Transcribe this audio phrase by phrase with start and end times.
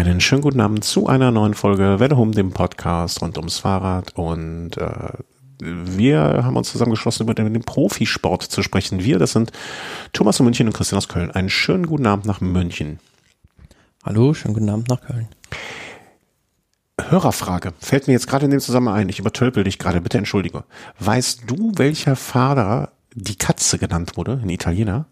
[0.00, 4.16] Einen schönen guten Abend zu einer neuen Folge Welle um dem Podcast rund ums Fahrrad
[4.16, 5.12] und äh,
[5.58, 9.04] wir haben uns zusammengeschlossen, über den, den Profisport zu sprechen.
[9.04, 9.52] Wir, das sind
[10.14, 11.30] Thomas aus München und Christian aus Köln.
[11.30, 12.98] Einen schönen guten Abend nach München.
[14.02, 15.28] Hallo, schönen guten Abend nach Köln.
[16.98, 17.74] Hörerfrage.
[17.78, 19.08] Fällt mir jetzt gerade in dem Zusammenhang ein.
[19.10, 20.00] Ich übertölpel dich gerade.
[20.00, 20.64] Bitte entschuldige.
[20.98, 25.04] Weißt du, welcher Fahrer die Katze genannt wurde, in Italiener?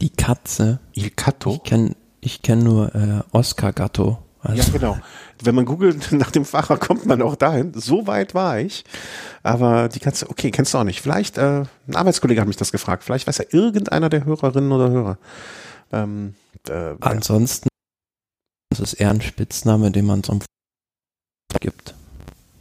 [0.00, 0.80] Die Katze?
[0.94, 1.56] Il Catto?
[1.56, 4.18] Ich kenne ich kenn nur äh, Oscar Gatto.
[4.42, 4.62] Also.
[4.62, 4.98] Ja, genau.
[5.42, 7.72] Wenn man googelt nach dem Fahrer, kommt man auch dahin.
[7.74, 8.84] So weit war ich.
[9.42, 11.00] Aber die Katze, okay, kennst du auch nicht.
[11.00, 13.04] Vielleicht, äh, ein Arbeitskollege hat mich das gefragt.
[13.04, 15.18] Vielleicht weiß ja irgendeiner der Hörerinnen oder Hörer.
[15.92, 16.34] Ähm,
[16.68, 17.70] äh, Ansonsten
[18.70, 20.38] das ist eher ein Spitzname, den man so
[21.58, 21.94] gibt.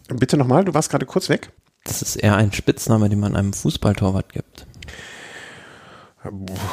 [0.08, 1.52] Bitte nochmal, du warst gerade kurz weg.
[1.84, 4.66] Das ist eher ein Spitzname, den man einem Fußballtorwart gibt.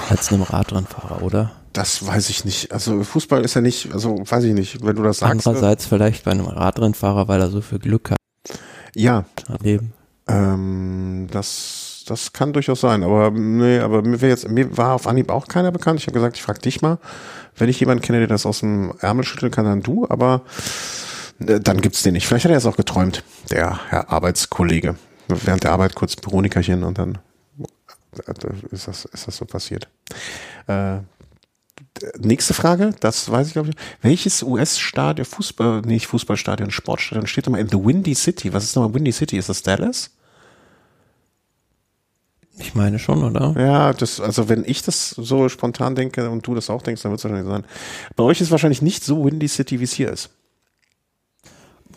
[0.08, 1.52] Als einem Radrennfahrer, oder?
[1.76, 2.72] Das weiß ich nicht.
[2.72, 5.46] Also Fußball ist ja nicht, also weiß ich nicht, wenn du das sagst.
[5.46, 8.18] Andererseits vielleicht bei einem Radrennfahrer, weil er so viel Glück hat.
[8.94, 9.26] Ja.
[9.60, 9.92] Leben.
[10.26, 13.02] Ähm, das, das kann durchaus sein.
[13.02, 16.00] Aber nee, aber mir, jetzt, mir war auf Anhieb auch keiner bekannt.
[16.00, 16.98] Ich habe gesagt, ich frage dich mal.
[17.54, 20.06] Wenn ich jemanden kenne, der das aus dem Ärmel schütteln kann, dann du.
[20.08, 20.44] Aber
[21.40, 22.26] äh, dann gibt's den nicht.
[22.26, 24.96] Vielleicht hat er es auch geträumt, der Herr Arbeitskollege.
[25.28, 27.18] Während der Arbeit kurz Büronikerchen und dann
[28.26, 28.32] äh,
[28.70, 29.88] ist das, ist das so passiert.
[30.68, 31.00] Äh,
[32.18, 33.76] nächste Frage, das weiß ich glaube ich.
[34.02, 38.52] Welches US-Stadion, Fußball, nicht Fußballstadion, Sportstadion steht nochmal in The Windy City?
[38.52, 39.36] Was ist nochmal Windy City?
[39.36, 40.10] Ist das Dallas?
[42.58, 43.54] Ich meine schon, oder?
[43.58, 47.12] Ja, das, also wenn ich das so spontan denke und du das auch denkst, dann
[47.12, 47.64] wird es wahrscheinlich sein.
[48.16, 50.30] Bei euch ist wahrscheinlich nicht so Windy City, wie es hier ist.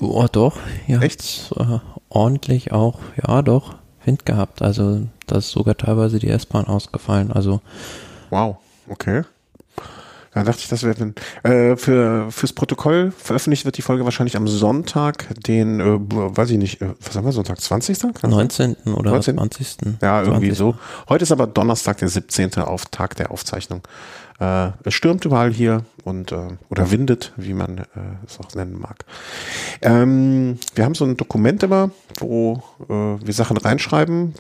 [0.02, 0.58] Oh, doch.
[0.88, 1.52] Ja, Echt?
[1.56, 4.62] Äh, ordentlich auch, ja, doch, Wind gehabt.
[4.62, 7.32] Also, da ist sogar teilweise die S-Bahn ausgefallen.
[7.32, 7.62] Also.
[8.30, 9.24] Wow, okay.
[10.34, 11.14] Da dachte ich, das wäre
[11.44, 16.58] äh, für fürs Protokoll veröffentlicht wird die Folge wahrscheinlich am Sonntag, den äh, weiß ich
[16.58, 18.00] nicht, äh, was haben wir Sonntag 20.
[18.14, 18.76] Kann 19.
[18.96, 19.38] oder 19?
[19.38, 19.78] 20.
[20.02, 20.58] Ja, irgendwie 20.
[20.58, 20.76] so.
[21.10, 22.56] Heute ist aber Donnerstag der 17.
[22.60, 23.82] auf Tag der Aufzeichnung.
[24.40, 27.84] Äh, es stürmt überall hier und äh, oder windet, wie man äh,
[28.26, 29.04] es auch nennen mag.
[29.82, 34.34] Ähm, wir haben so ein Dokument immer, wo äh, wir Sachen reinschreiben.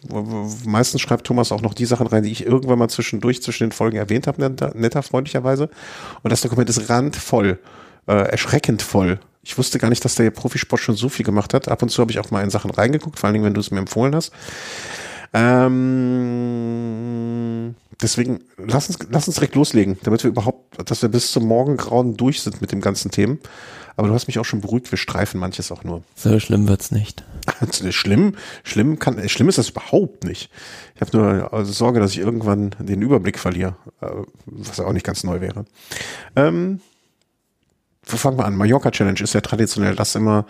[0.66, 3.72] Meistens schreibt Thomas auch noch die Sachen rein, die ich irgendwann mal zwischendurch zwischen den
[3.74, 5.70] Folgen erwähnt habe, netter, netter freundlicherweise.
[6.24, 7.60] Und das Dokument ist randvoll,
[8.08, 9.20] äh, erschreckend voll.
[9.44, 11.68] Ich wusste gar nicht, dass der Profisport schon so viel gemacht hat.
[11.70, 13.60] Ab und zu habe ich auch mal in Sachen reingeguckt, vor allen Dingen, wenn du
[13.62, 14.32] es mir empfohlen hast.
[15.34, 15.76] Ähm,
[18.02, 22.18] deswegen, lass uns, lass uns direkt loslegen, damit wir überhaupt, dass wir bis zum Morgengrauen
[22.18, 23.40] durch sind mit dem ganzen Themen.
[23.96, 26.04] Aber du hast mich auch schon beruhigt, wir streifen manches auch nur.
[26.16, 27.26] So schlimm wird's nicht.
[27.92, 30.50] schlimm, schlimm kann, schlimm ist das überhaupt nicht.
[30.96, 34.08] Ich habe nur also Sorge, dass ich irgendwann den Überblick verliere, äh,
[34.46, 35.66] was auch nicht ganz neu wäre.
[36.38, 36.80] Ähm,
[38.12, 38.56] wo fangen wir an?
[38.56, 40.46] Mallorca Challenge ist ja traditionell das immer,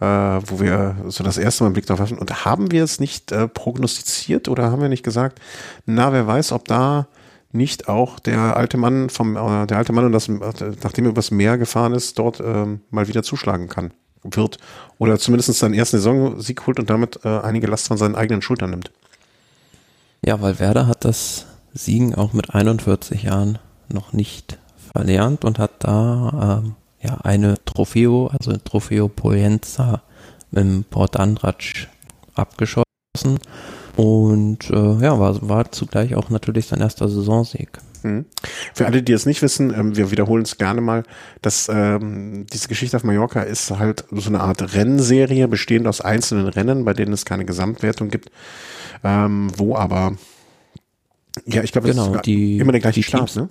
[0.00, 2.18] äh, wo wir so das erste Mal einen Blick drauf werfen.
[2.18, 5.40] Und haben wir es nicht äh, prognostiziert oder haben wir nicht gesagt,
[5.86, 7.06] na, wer weiß, ob da
[7.52, 11.30] nicht auch der alte Mann vom, äh, der alte Mann und das, nachdem er übers
[11.30, 14.58] Meer gefahren ist, dort äh, mal wieder zuschlagen kann, wird.
[14.98, 18.70] Oder zumindest seinen ersten Saisonsieg holt und damit äh, einige Last von seinen eigenen Schultern
[18.70, 18.90] nimmt.
[20.24, 23.58] Ja, weil Werder hat das Siegen auch mit 41 Jahren
[23.88, 24.58] noch nicht
[24.92, 30.02] verlernt und hat da ähm, ja eine Trofeo, also Trofeo Poenza
[30.52, 31.88] im Port Andratsch
[32.34, 32.84] abgeschossen
[33.96, 37.78] und äh, ja, war, war zugleich auch natürlich sein erster Saisonsieg.
[38.02, 38.24] Mhm.
[38.74, 41.04] Für alle, die es nicht wissen, ähm, wir wiederholen es gerne mal,
[41.40, 46.48] dass ähm, diese Geschichte auf Mallorca ist halt so eine Art Rennserie, bestehend aus einzelnen
[46.48, 48.30] Rennen, bei denen es keine Gesamtwertung gibt,
[49.04, 50.16] ähm, wo aber
[51.46, 53.48] ja, ich glaube, genau, ist die, immer der gleiche Start, ne?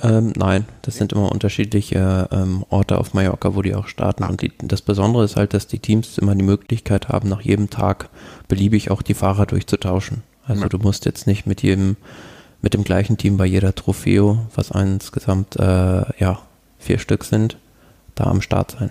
[0.00, 4.24] Ähm, nein, das sind immer unterschiedliche ähm, Orte auf Mallorca, wo die auch starten.
[4.24, 4.28] Ah.
[4.28, 7.68] Und die, das Besondere ist halt, dass die Teams immer die Möglichkeit haben, nach jedem
[7.70, 8.08] Tag
[8.48, 10.22] beliebig auch die Fahrer durchzutauschen.
[10.46, 10.68] Also ja.
[10.68, 11.96] du musst jetzt nicht mit jedem,
[12.62, 16.40] mit dem gleichen Team bei jeder Trophäo, was insgesamt äh, ja
[16.78, 17.58] vier Stück sind,
[18.14, 18.90] da am Start sein.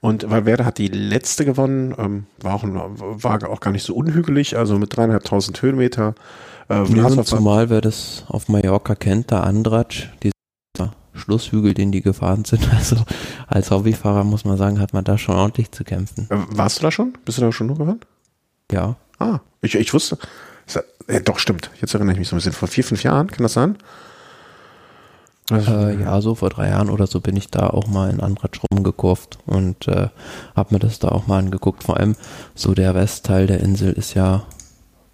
[0.00, 4.56] Und Valverde hat die letzte gewonnen, ähm, war, auch, war auch gar nicht so unhügelig,
[4.56, 6.14] also mit dreieinhalbtausend Höhenmeter.
[6.68, 12.44] Äh, ja, zumal wer das auf Mallorca kennt, der Andratsch, dieser Schlusshügel, den die gefahren
[12.44, 12.68] sind.
[12.76, 12.96] Also
[13.46, 16.26] als Hobbyfahrer muss man sagen, hat man da schon ordentlich zu kämpfen.
[16.30, 17.14] Äh, warst du da schon?
[17.24, 18.00] Bist du da schon nur gefahren?
[18.70, 18.96] Ja.
[19.18, 20.18] Ah, ich, ich wusste.
[21.08, 21.70] Ja, doch, stimmt.
[21.80, 22.52] Jetzt erinnere ich mich so ein bisschen.
[22.52, 23.76] Vor vier, fünf Jahren, kann das sein?
[25.50, 28.60] Äh, ja, so vor drei Jahren oder so bin ich da auch mal in Andratsch
[28.70, 30.08] rumgekurft und äh,
[30.56, 31.84] habe mir das da auch mal angeguckt.
[31.84, 32.16] Vor allem
[32.54, 34.44] so der Westteil der Insel ist ja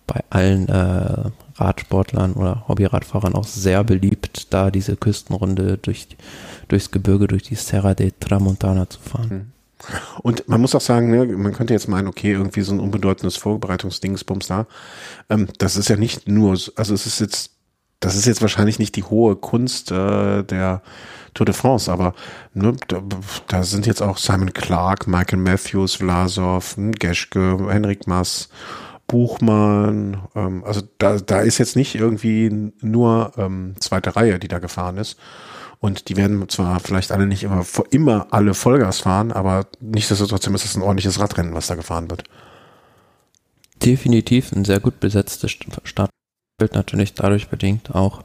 [0.06, 6.08] bei allen äh, Radsportlern oder Hobbyradfahrern auch sehr beliebt, da diese Küstenrunde durch,
[6.68, 9.28] durchs Gebirge, durch die Serra de Tramontana zu fahren.
[9.30, 9.52] Mhm.
[10.22, 13.36] Und man muss auch sagen, ne, man könnte jetzt meinen, okay, irgendwie so ein unbedeutendes
[13.36, 14.66] Vorbereitungsdingsbums da.
[15.28, 17.50] Ähm, das ist ja nicht nur, also es ist jetzt,
[18.02, 20.82] das ist jetzt wahrscheinlich nicht die hohe Kunst äh, der
[21.34, 22.14] Tour de France, aber
[22.52, 23.02] ne, da,
[23.46, 28.48] da, sind jetzt auch Simon Clark, Michael Matthews, Vlasov, hm, Geschke, Henrik Mass,
[29.06, 34.58] Buchmann, ähm, also da, da ist jetzt nicht irgendwie nur ähm, zweite Reihe, die da
[34.58, 35.16] gefahren ist.
[35.78, 40.64] Und die werden zwar vielleicht alle nicht immer, immer alle Vollgas fahren, aber nichtsdestotrotz ist
[40.64, 42.24] es ein ordentliches Radrennen, was da gefahren wird.
[43.82, 45.50] Definitiv ein sehr gut besetztes
[46.60, 48.22] Startbild, natürlich dadurch bedingt auch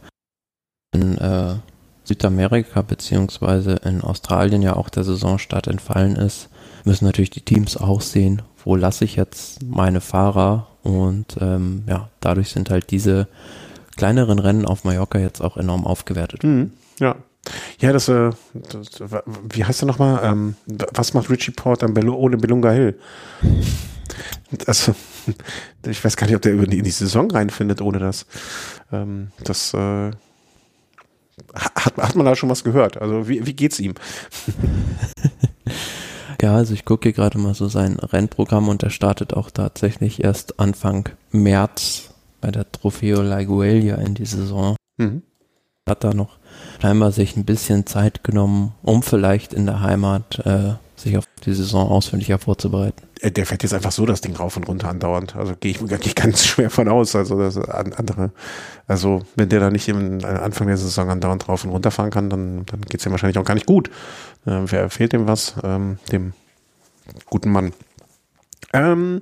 [0.94, 1.56] in äh,
[2.04, 6.50] Südamerika beziehungsweise in Australien ja auch der Saisonstart entfallen ist,
[6.86, 12.10] müssen natürlich die Teams auch sehen, wo lasse ich jetzt meine Fahrer und ähm, ja,
[12.22, 13.28] dadurch sind halt diese
[13.98, 16.44] kleineren Rennen auf Mallorca jetzt auch enorm aufgewertet.
[16.44, 16.72] Mhm.
[17.00, 17.16] Ja,
[17.80, 19.02] ja, das, äh, das
[19.50, 20.20] wie heißt er nochmal?
[20.24, 23.00] Ähm, was macht Richie Port am Belu ohne Belunga Hill?
[24.66, 24.96] Also,
[25.86, 28.26] ich weiß gar nicht, ob der in die, in die Saison reinfindet ohne das.
[28.92, 30.12] Ähm, das äh,
[31.54, 33.02] hat, hat man da schon was gehört?
[33.02, 33.96] Also, wie, wie geht's ihm?
[36.42, 40.24] Ja, also ich gucke hier gerade mal so sein Rennprogramm und er startet auch tatsächlich
[40.24, 44.76] erst Anfang März bei der Trofeo Laiguelia in die Saison.
[44.98, 45.24] Mhm.
[45.90, 46.38] Hat da noch
[46.80, 51.54] scheinbar sich ein bisschen Zeit genommen, um vielleicht in der Heimat äh, sich auf die
[51.54, 53.07] Saison ausführlicher vorzubereiten.
[53.22, 55.36] Äh, der fährt jetzt einfach so das Ding rauf und runter andauernd.
[55.36, 57.16] Also gehe ich, geh ich ganz schwer von aus.
[57.16, 58.32] Also das andere,
[58.88, 62.30] also wenn der da nicht im Anfang der Saison andauernd rauf und runter fahren kann,
[62.30, 63.90] dann, dann geht es ihm wahrscheinlich auch gar nicht gut.
[64.46, 65.56] Äh, wer fehlt dem was?
[65.64, 66.34] Ähm, dem
[67.30, 67.74] guten Mann.
[68.74, 69.22] Ähm,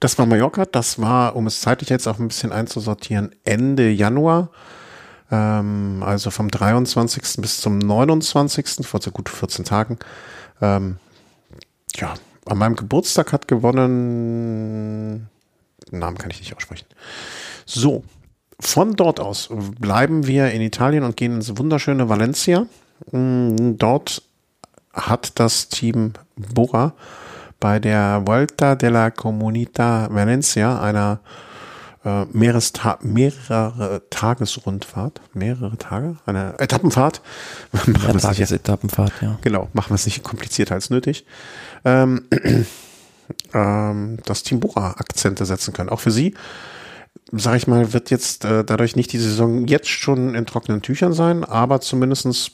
[0.00, 0.64] das war Mallorca.
[0.64, 4.50] Das war, um es zeitlich jetzt auch ein bisschen einzusortieren, Ende Januar.
[5.30, 7.22] Ähm, also vom 23.
[7.38, 8.86] bis zum 29.
[8.86, 9.98] vor so gut 14 Tagen.
[10.60, 10.98] Ähm,
[11.96, 12.14] ja,
[12.46, 15.28] an meinem Geburtstag hat gewonnen.
[15.90, 16.86] Namen kann ich nicht aussprechen.
[17.64, 18.04] So,
[18.60, 19.48] von dort aus
[19.78, 22.66] bleiben wir in Italien und gehen ins wunderschöne Valencia.
[23.12, 24.22] Mm, dort
[24.92, 26.94] hat das Team Bora
[27.60, 31.20] bei der Vuelta della Comunità Valencia, einer
[32.04, 37.20] äh, Mehresta mehrere Tagesrundfahrt, mehrere Tage, eine Etappenfahrt.
[37.86, 39.38] Ja, Tagesetappenfahrt, ja.
[39.42, 41.26] Genau, machen wir es nicht komplizierter als nötig.
[41.86, 42.26] Ähm,
[43.54, 45.88] ähm, das Team Bora Akzente setzen können.
[45.88, 46.34] Auch für sie,
[47.32, 51.14] sage ich mal, wird jetzt äh, dadurch nicht die Saison jetzt schon in trockenen Tüchern
[51.14, 52.50] sein, aber zumindestens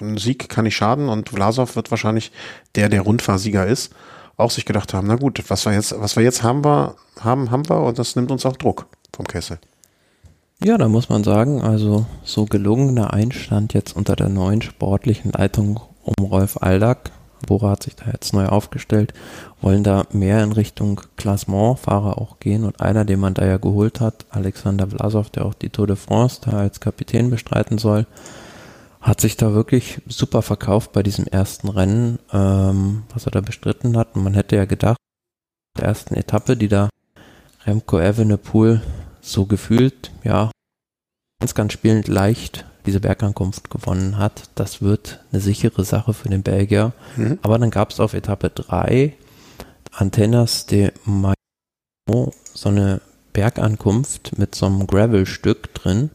[0.00, 2.30] ein Sieg kann nicht schaden und Vlasov wird wahrscheinlich
[2.76, 3.92] der, der Rundfahrsieger ist
[4.36, 7.50] auch sich gedacht haben, na gut, was wir jetzt, was wir jetzt haben, wir, haben,
[7.50, 9.58] haben wir und das nimmt uns auch Druck vom Kessel.
[10.62, 15.80] Ja, da muss man sagen, also so gelungener Einstand jetzt unter der neuen sportlichen Leitung
[16.02, 17.10] um Rolf Aldag.
[17.46, 19.14] Bora hat sich da jetzt neu aufgestellt,
[19.60, 24.00] wollen da mehr in Richtung Klassementfahrer auch gehen und einer, den man da ja geholt
[24.00, 28.06] hat, Alexander Vlasov, der auch die Tour de France da als Kapitän bestreiten soll,
[29.00, 33.96] hat sich da wirklich super verkauft bei diesem ersten Rennen, ähm, was er da bestritten
[33.96, 34.16] hat.
[34.16, 34.96] Und man hätte ja gedacht,
[35.76, 36.88] der ersten Etappe, die da
[37.66, 38.82] Remco Evenepoel
[39.20, 40.50] so gefühlt, ja,
[41.40, 44.50] ganz, ganz spielend leicht diese Bergankunft gewonnen hat.
[44.54, 46.92] Das wird eine sichere Sache für den Belgier.
[47.16, 47.38] Mhm.
[47.42, 49.14] Aber dann gab es auf Etappe 3
[49.92, 51.34] Antennas de Mayo
[52.52, 53.00] so eine
[53.32, 56.10] Bergankunft mit so einem Gravelstück drin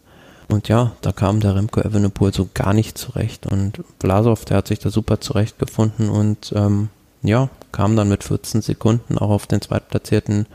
[0.49, 3.45] und ja, da kam der Remco Evenepoel so gar nicht zurecht.
[3.45, 6.89] Und Blasov, der hat sich da super zurechtgefunden und ähm,
[7.21, 10.47] ja, kam dann mit 14 Sekunden auch auf den zweitplatzierten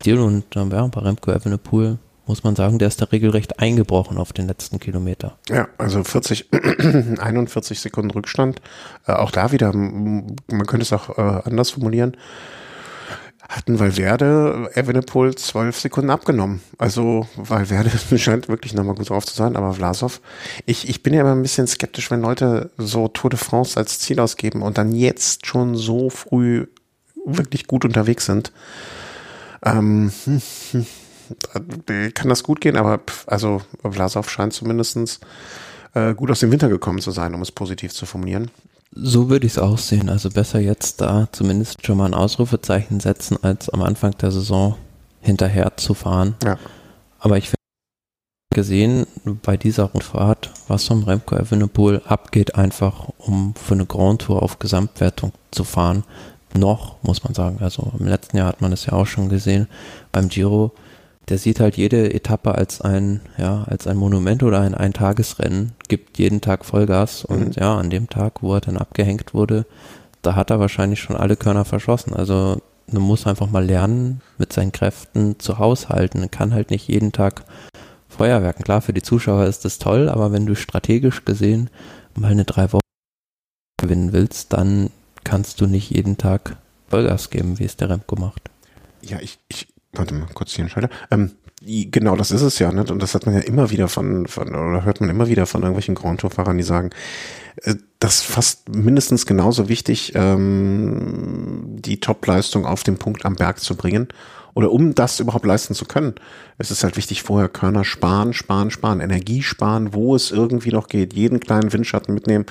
[0.00, 0.18] Ziel.
[0.18, 4.32] Und äh, ja, bei Remco Evenepoel muss man sagen, der ist da regelrecht eingebrochen auf
[4.32, 5.38] den letzten Kilometer.
[5.48, 6.50] Ja, also 40,
[7.18, 8.60] 41 Sekunden Rückstand.
[9.06, 12.16] Äh, auch da wieder, man könnte es auch äh, anders formulieren
[13.48, 16.60] hatten Valverde Evenepoel zwölf Sekunden abgenommen.
[16.78, 20.20] Also Valverde scheint wirklich nochmal gut drauf zu sein, aber Vlasov,
[20.66, 23.98] ich, ich bin ja immer ein bisschen skeptisch, wenn Leute so Tour de France als
[23.98, 26.66] Ziel ausgeben und dann jetzt schon so früh
[27.26, 28.52] wirklich gut unterwegs sind.
[29.64, 30.86] Ähm, hm, hm,
[32.14, 35.20] kann das gut gehen, aber also Vlasov scheint zumindestens
[35.94, 38.50] äh, gut aus dem Winter gekommen zu sein, um es positiv zu formulieren.
[38.96, 40.08] So würde ich es auch sehen.
[40.08, 44.76] Also besser jetzt da zumindest schon mal ein Ausrufezeichen setzen, als am Anfang der Saison
[45.20, 46.36] hinterher zu fahren.
[46.44, 46.58] Ja.
[47.18, 47.56] Aber ich finde
[48.54, 49.06] gesehen
[49.42, 54.58] bei dieser Rundfahrt, was vom Remco Evenepoel abgeht, einfach um für eine Grand Tour auf
[54.58, 56.04] Gesamtwertung zu fahren.
[56.56, 57.58] Noch, muss man sagen.
[57.60, 59.66] Also im letzten Jahr hat man das ja auch schon gesehen.
[60.12, 60.72] Beim Giro
[61.28, 66.18] der sieht halt jede Etappe als ein, ja, als ein Monument oder ein Eintagesrennen, gibt
[66.18, 67.62] jeden Tag Vollgas und mhm.
[67.62, 69.66] ja, an dem Tag, wo er dann abgehängt wurde,
[70.22, 72.14] da hat er wahrscheinlich schon alle Körner verschossen.
[72.14, 76.20] Also man muss einfach mal lernen, mit seinen Kräften zu haushalten.
[76.20, 77.44] Man kann halt nicht jeden Tag
[78.08, 78.64] Feuerwerken.
[78.64, 81.70] Klar, für die Zuschauer ist das toll, aber wenn du strategisch gesehen
[82.14, 82.80] mal eine drei Wochen
[83.80, 84.90] gewinnen willst, dann
[85.24, 86.56] kannst du nicht jeden Tag
[86.88, 88.50] Vollgas geben, wie es der Remco macht.
[89.02, 90.90] Ja, ich, ich warte mal, kurz hier Schalter.
[91.10, 91.32] Ähm,
[91.62, 92.84] genau, das ist es ja, ne?
[92.84, 95.62] Und das hat man ja immer wieder von, von oder hört man immer wieder von
[95.62, 96.90] irgendwelchen Grand Tour-Fahrern, die sagen,
[97.62, 103.60] äh, das ist fast mindestens genauso wichtig, ähm, die Top-Leistung auf den Punkt am Berg
[103.60, 104.08] zu bringen.
[104.54, 106.14] Oder um das überhaupt leisten zu können.
[106.58, 110.86] Es ist halt wichtig, vorher Körner sparen, sparen, sparen, Energie sparen, wo es irgendwie noch
[110.86, 112.46] geht, jeden kleinen Windschatten mitnehmen.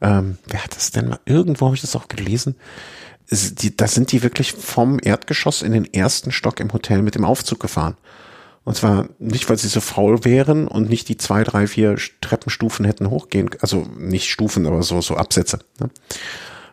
[0.00, 1.20] Ähm, wer hat das denn mal?
[1.26, 2.56] Irgendwo habe ich das auch gelesen
[3.30, 7.24] die, da sind die wirklich vom Erdgeschoss in den ersten Stock im Hotel mit dem
[7.24, 7.96] Aufzug gefahren.
[8.64, 12.84] Und zwar nicht, weil sie so faul wären und nicht die zwei, drei, vier Treppenstufen
[12.84, 15.60] hätten hochgehen, also nicht Stufen, aber so, so Absätze.
[15.80, 15.90] Ne?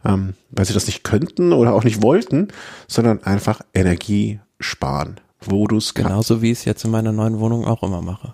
[0.04, 2.50] Ähm, weil sie das nicht könnten oder auch nicht wollten,
[2.88, 5.94] sondern einfach Energie sparen, wo du es.
[5.94, 8.34] Genauso wie ich es jetzt in meiner neuen Wohnung auch immer mache.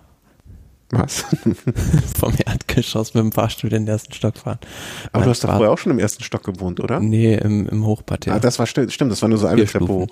[0.92, 1.24] Was?
[2.20, 4.58] Vom Erdgeschoss mit dem Fahrstuhl den ersten Stock fahren.
[5.06, 7.00] Aber Nein, du hast doch vorher auch schon im ersten Stock gewohnt, oder?
[7.00, 8.36] Nee, im, im Hochparterre.
[8.36, 10.08] Ah, das war stimmt, das war nur so eine Treppe hoch.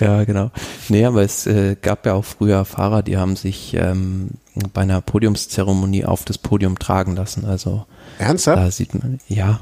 [0.00, 0.50] Ja, genau.
[0.88, 4.30] Nee, aber es äh, gab ja auch früher Fahrer, die haben sich ähm,
[4.72, 7.44] bei einer Podiumszeremonie auf das Podium tragen lassen.
[7.44, 7.84] Also
[8.18, 8.58] Ernsthaft?
[8.58, 9.60] Da sieht man, ja.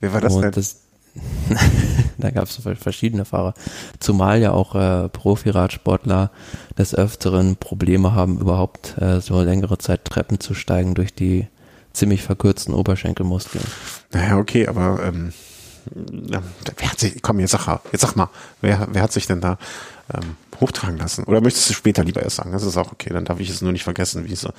[0.00, 0.52] Wer war das Und denn?
[0.52, 0.80] Das,
[2.22, 3.54] da gab es verschiedene Fahrer.
[4.00, 6.30] Zumal ja auch äh, Profiradsportler
[6.76, 11.46] des Öfteren Probleme haben, überhaupt äh, so längere Zeit Treppen zu steigen durch die
[11.92, 13.64] ziemlich verkürzten Oberschenkelmuskeln.
[14.12, 15.32] Naja, okay, aber ähm,
[15.94, 18.28] wer hat sich, komm, jetzt sag, jetzt sag mal,
[18.60, 19.58] wer, wer hat sich denn da
[20.14, 21.24] ähm, hochtragen lassen?
[21.24, 22.52] Oder möchtest du später lieber erst sagen?
[22.52, 24.28] Das ist auch okay, dann darf ich es nur nicht vergessen.
[24.28, 24.50] Wie so,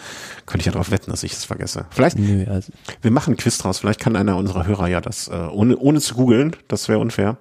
[0.46, 1.86] könnte ich ja darauf wetten, dass ich es vergesse.
[1.90, 2.72] Vielleicht, Nö, also.
[3.02, 3.80] wir machen einen Quiz draus.
[3.80, 7.38] Vielleicht kann einer unserer Hörer ja das, äh, ohne, ohne zu googeln, das wäre unfair,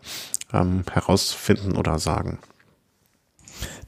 [0.52, 2.38] ähm, herausfinden oder sagen.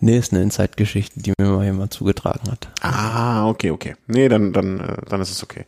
[0.01, 2.69] Nee, ist eine Inside-Geschichte, die mir mal jemand zugetragen hat.
[2.81, 3.97] Ah, okay, okay.
[4.07, 5.67] Nee, dann, dann, äh, dann ist es okay.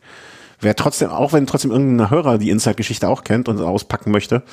[0.59, 4.43] Wer trotzdem, auch wenn trotzdem irgendein Hörer die Inside-Geschichte auch kennt und auspacken möchte,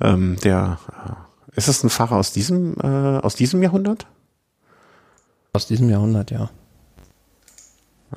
[0.00, 1.12] ähm, der äh,
[1.56, 4.06] ist das ein Fahrer aus diesem, äh, aus diesem Jahrhundert?
[5.52, 6.50] Aus diesem Jahrhundert, ja.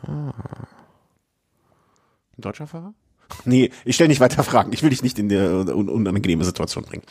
[0.01, 0.33] Ah.
[2.37, 2.93] Ein deutscher Fahrer?
[3.45, 4.71] Nee, ich stelle nicht weiter Fragen.
[4.73, 7.03] Ich will dich nicht in die un unangenehme Situation bringen.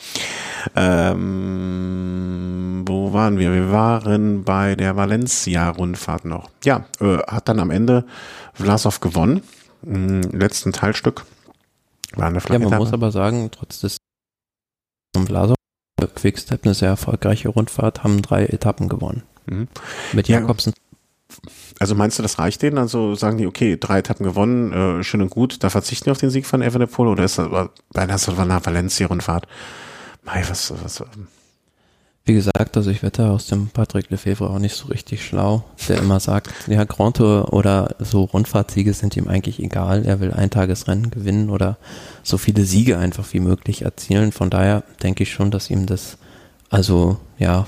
[0.75, 3.53] Ähm, wo waren wir?
[3.53, 6.49] Wir waren bei der Valencia-Rundfahrt noch.
[6.63, 8.05] Ja, äh, hat dann am Ende
[8.53, 9.41] Vlasov gewonnen.
[9.83, 11.25] Im letzten Teilstück.
[12.15, 13.97] War eine ja, man muss aber sagen, trotz des
[15.15, 15.56] Vlasov
[16.05, 19.23] Quickstep eine sehr erfolgreiche Rundfahrt, haben drei Etappen gewonnen.
[19.47, 19.67] Mhm.
[20.13, 20.73] Mit Jakobsen.
[21.79, 22.77] Also meinst du, das reicht denen?
[22.77, 26.17] Also sagen die, okay, drei Etappen gewonnen, äh, schön und gut, da verzichten wir auf
[26.17, 27.49] den Sieg von Evenepoel oder ist das
[27.93, 29.47] bei einer Valencia-Rundfahrt?
[30.23, 31.03] Mei, was, was,
[32.27, 35.99] wie gesagt, also ich wette aus dem Patrick Lefebvre auch nicht so richtig schlau, der
[35.99, 40.05] immer sagt, ja, Grand Tour oder so Rundfahrtsiege sind ihm eigentlich egal.
[40.05, 41.77] Er will Eintagesrennen gewinnen oder
[42.23, 44.31] so viele Siege einfach wie möglich erzielen.
[44.31, 46.17] Von daher denke ich schon, dass ihm das
[46.69, 47.67] also ja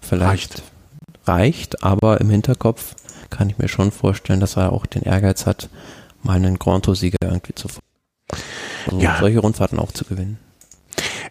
[0.00, 0.62] vielleicht
[1.26, 2.96] reicht, reicht aber im Hinterkopf
[3.30, 5.68] kann ich mir schon vorstellen, dass er auch den Ehrgeiz hat,
[6.22, 7.68] mal einen Grand Tour-Sieger irgendwie zu
[8.86, 9.18] also ja.
[9.20, 10.38] solche Rundfahrten auch zu gewinnen.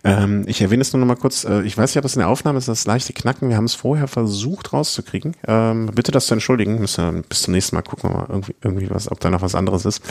[0.03, 1.44] Ähm, ich erwähne es nur noch mal kurz.
[1.44, 3.50] Äh, ich weiß nicht, ob das in der Aufnahme ist, das leichte Knacken.
[3.50, 5.36] Wir haben es vorher versucht rauszukriegen.
[5.46, 6.79] Ähm, bitte das zu entschuldigen.
[6.79, 9.56] Müssen bis zum nächsten Mal gucken wir mal irgendwie, irgendwie was, ob da noch was
[9.56, 10.01] anderes ist.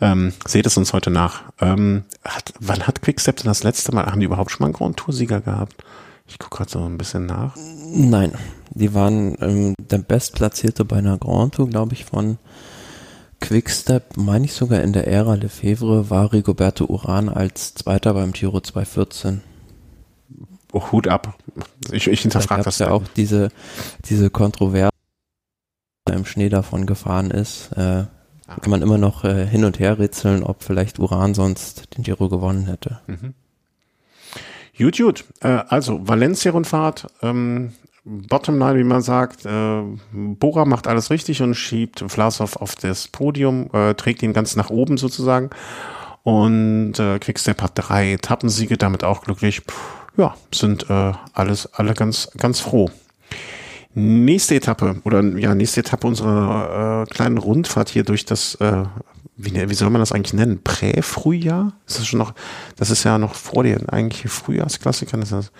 [0.00, 1.42] Ähm, seht es uns heute nach.
[1.60, 4.74] Ähm, hat, wann hat Quickstep denn das letzte Mal, haben die überhaupt schon mal einen
[4.74, 5.74] Grand Tour-Sieger gehabt?
[6.28, 7.56] Ich gucke gerade so ein bisschen nach.
[7.90, 8.32] Nein,
[8.70, 12.38] die waren ähm, der Bestplatzierte bei einer Grand Tour, glaube ich, von
[13.40, 18.60] Quickstep, meine ich sogar in der Ära Lefebvre, war Rigoberto Uran als Zweiter beim Giro
[18.60, 19.42] 214.
[20.72, 21.38] Oh, Hut ab.
[21.90, 22.78] Ich, ich hinterfrage da das.
[22.78, 23.50] ja auch diese,
[24.04, 24.92] diese Kontroverse
[26.10, 27.72] im Schnee davon gefahren ist.
[27.72, 28.04] Äh,
[28.60, 32.28] kann man immer noch äh, hin und her rätseln, ob vielleicht Uran sonst den Giro
[32.28, 33.00] gewonnen hätte.
[33.06, 33.34] Mhm.
[34.76, 35.24] Gut, gut.
[35.40, 37.72] Äh, also Valencia-Rundfahrt, ähm,
[38.08, 43.68] Bottomline, wie man sagt, äh, Bora macht alles richtig und schiebt Vlasov auf das Podium,
[43.72, 45.50] äh, trägt ihn ganz nach oben sozusagen.
[46.22, 49.62] Und äh, Quickstep hat drei Etappensiege, damit auch glücklich.
[50.16, 52.90] Ja, sind äh, alles alle ganz ganz froh.
[53.98, 58.84] Nächste Etappe oder ja, nächste Etappe unserer äh, kleinen Rundfahrt hier durch das, äh,
[59.36, 60.62] wie, wie soll man das eigentlich nennen?
[60.62, 61.72] Prä-Frühjahr?
[61.84, 62.32] Ist das schon noch,
[62.76, 65.18] das ist ja noch vor den eigentlichen Frühjahrsklassiker.
[65.18, 65.50] Ist das?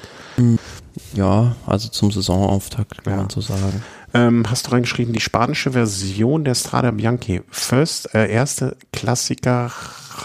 [1.15, 3.17] Ja, also zum Saisonauftakt kann ja.
[3.23, 3.83] man so sagen.
[4.15, 7.43] Ähm, hast du reingeschrieben, die spanische Version der Strada Bianchi.
[7.51, 9.73] First, äh, erste Klassiker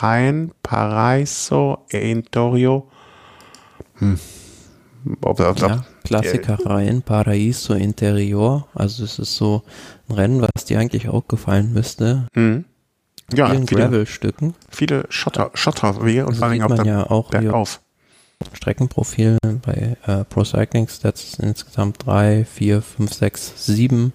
[0.01, 2.89] rein, Paraiso, Entorio.
[3.95, 4.19] Hm.
[5.21, 8.67] Ob, ob, ja, Klassikereien, Paraíso Interior.
[8.73, 9.63] Also es ist so
[10.09, 12.27] ein Rennen, was dir eigentlich auch gefallen müsste.
[12.35, 12.65] Mhm.
[13.33, 14.53] Ja, vielen Gravel-Stücken.
[14.69, 17.81] Viele Schotter, Schotterwege und vor allem auch ja auch bergauf.
[18.51, 24.11] Streckenprofil bei äh, Pro Cycling Stats insgesamt drei, vier, fünf, sechs, sieben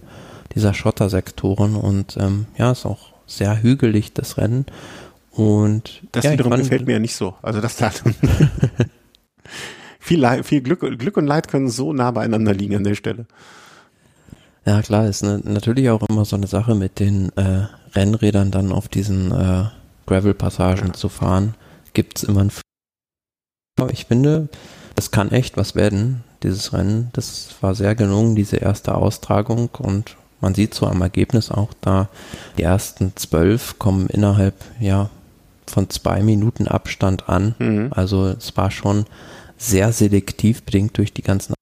[0.55, 4.67] dieser Schottersektoren und ähm, ja, ist auch sehr hügelig das Rennen
[5.31, 7.35] und das ja, wiederum gefällt mir ja nicht so.
[7.43, 7.91] Also das da
[10.09, 13.27] viel, Leid, viel Glück, Glück und Leid können so nah beieinander liegen an der Stelle.
[14.65, 18.73] Ja, klar, ist ne, natürlich auch immer so eine Sache mit den äh, Rennrädern dann
[18.73, 19.65] auf diesen äh,
[20.07, 20.93] Gravel-Passagen ja.
[20.95, 21.55] zu fahren.
[21.93, 22.51] Gibt es immer ein
[23.93, 24.49] ich finde,
[24.97, 27.11] es kann echt was werden, dieses Rennen.
[27.13, 32.09] Das war sehr gelungen, diese erste Austragung und man sieht so am Ergebnis auch da,
[32.57, 35.11] die ersten zwölf kommen innerhalb, ja,
[35.67, 37.55] von zwei Minuten Abstand an.
[37.59, 37.89] Mhm.
[37.91, 39.05] Also es war schon
[39.59, 41.55] sehr selektiv bedingt durch die ganzen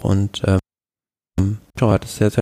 [0.00, 2.40] und ähm, ja, das ist sehr, sehr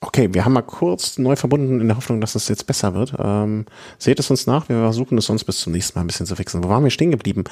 [0.00, 3.14] Okay, wir haben mal kurz neu verbunden in der Hoffnung, dass es jetzt besser wird.
[3.18, 3.66] Ähm,
[3.98, 6.36] seht es uns nach, wir versuchen es sonst bis zum nächsten Mal ein bisschen zu
[6.36, 6.62] fixen.
[6.62, 7.44] Wo waren wir stehen geblieben?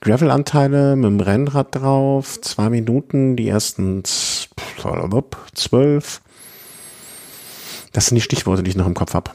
[0.00, 6.20] Gravel-Anteile mit dem Rennrad drauf, zwei Minuten, die ersten zwölf.
[7.92, 9.30] Das sind die Stichworte, die ich noch im Kopf habe.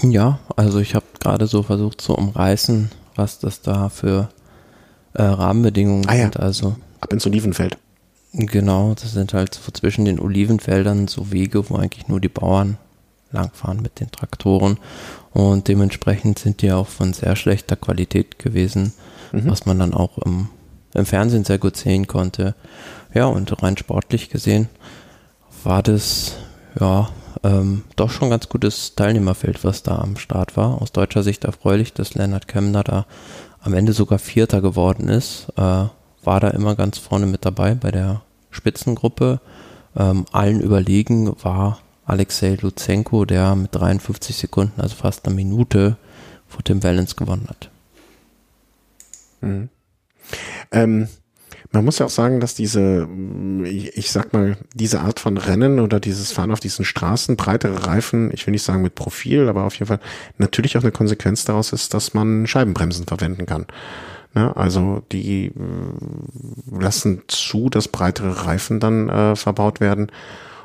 [0.00, 4.30] Ja, also ich habe gerade so versucht zu umreißen, was das da für
[5.14, 6.22] äh, Rahmenbedingungen ah, ja.
[6.22, 6.38] sind.
[6.38, 7.76] Also ab ins Olivenfeld.
[8.32, 12.78] Genau, das sind halt so zwischen den Olivenfeldern so Wege, wo eigentlich nur die Bauern
[13.32, 14.78] langfahren mit den Traktoren.
[15.32, 18.92] Und dementsprechend sind die auch von sehr schlechter Qualität gewesen,
[19.32, 19.50] mhm.
[19.50, 20.48] was man dann auch im,
[20.94, 22.54] im Fernsehen sehr gut sehen konnte.
[23.14, 24.68] Ja, und rein sportlich gesehen
[25.64, 26.36] war das
[26.78, 27.08] ja
[27.48, 30.82] ähm, doch schon ganz gutes Teilnehmerfeld, was da am Start war.
[30.82, 33.06] Aus deutscher Sicht erfreulich, dass Leonard Kemner da
[33.60, 35.48] am Ende sogar Vierter geworden ist.
[35.56, 35.86] Äh,
[36.24, 39.40] war da immer ganz vorne mit dabei bei der Spitzengruppe.
[39.96, 45.96] Ähm, allen überlegen war Alexei Luzenko, der mit 53 Sekunden, also fast eine Minute,
[46.46, 47.70] vor Tim Wellens gewonnen hat.
[49.40, 49.68] Mhm.
[50.70, 51.08] Ähm,
[51.70, 53.06] man muss ja auch sagen, dass diese,
[53.64, 58.30] ich sag mal, diese Art von Rennen oder dieses Fahren auf diesen Straßen, breitere Reifen,
[58.32, 60.00] ich will nicht sagen mit Profil, aber auf jeden Fall
[60.38, 63.66] natürlich auch eine Konsequenz daraus ist, dass man Scheibenbremsen verwenden kann.
[64.34, 64.56] Ne?
[64.56, 65.52] Also die äh,
[66.70, 70.10] lassen zu, dass breitere Reifen dann äh, verbaut werden.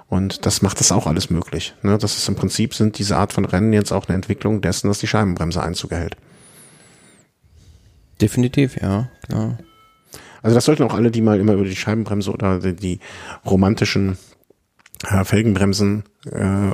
[0.08, 1.74] Und das macht das auch alles möglich.
[1.82, 1.98] Ne?
[1.98, 5.00] Das ist im Prinzip sind diese Art von Rennen jetzt auch eine Entwicklung dessen, dass
[5.00, 6.16] die Scheibenbremse Einzug erhält.
[8.22, 9.10] Definitiv, ja.
[9.32, 9.58] ja.
[10.44, 13.00] Also das sollten auch alle, die mal immer über die Scheibenbremse oder die, die
[13.46, 14.18] romantischen
[15.10, 16.72] äh, Felgenbremsen äh,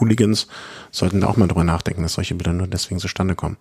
[0.00, 0.46] Hooligans
[0.90, 3.56] sollten da auch mal drüber nachdenken, dass solche Bilder nur deswegen zustande kommen.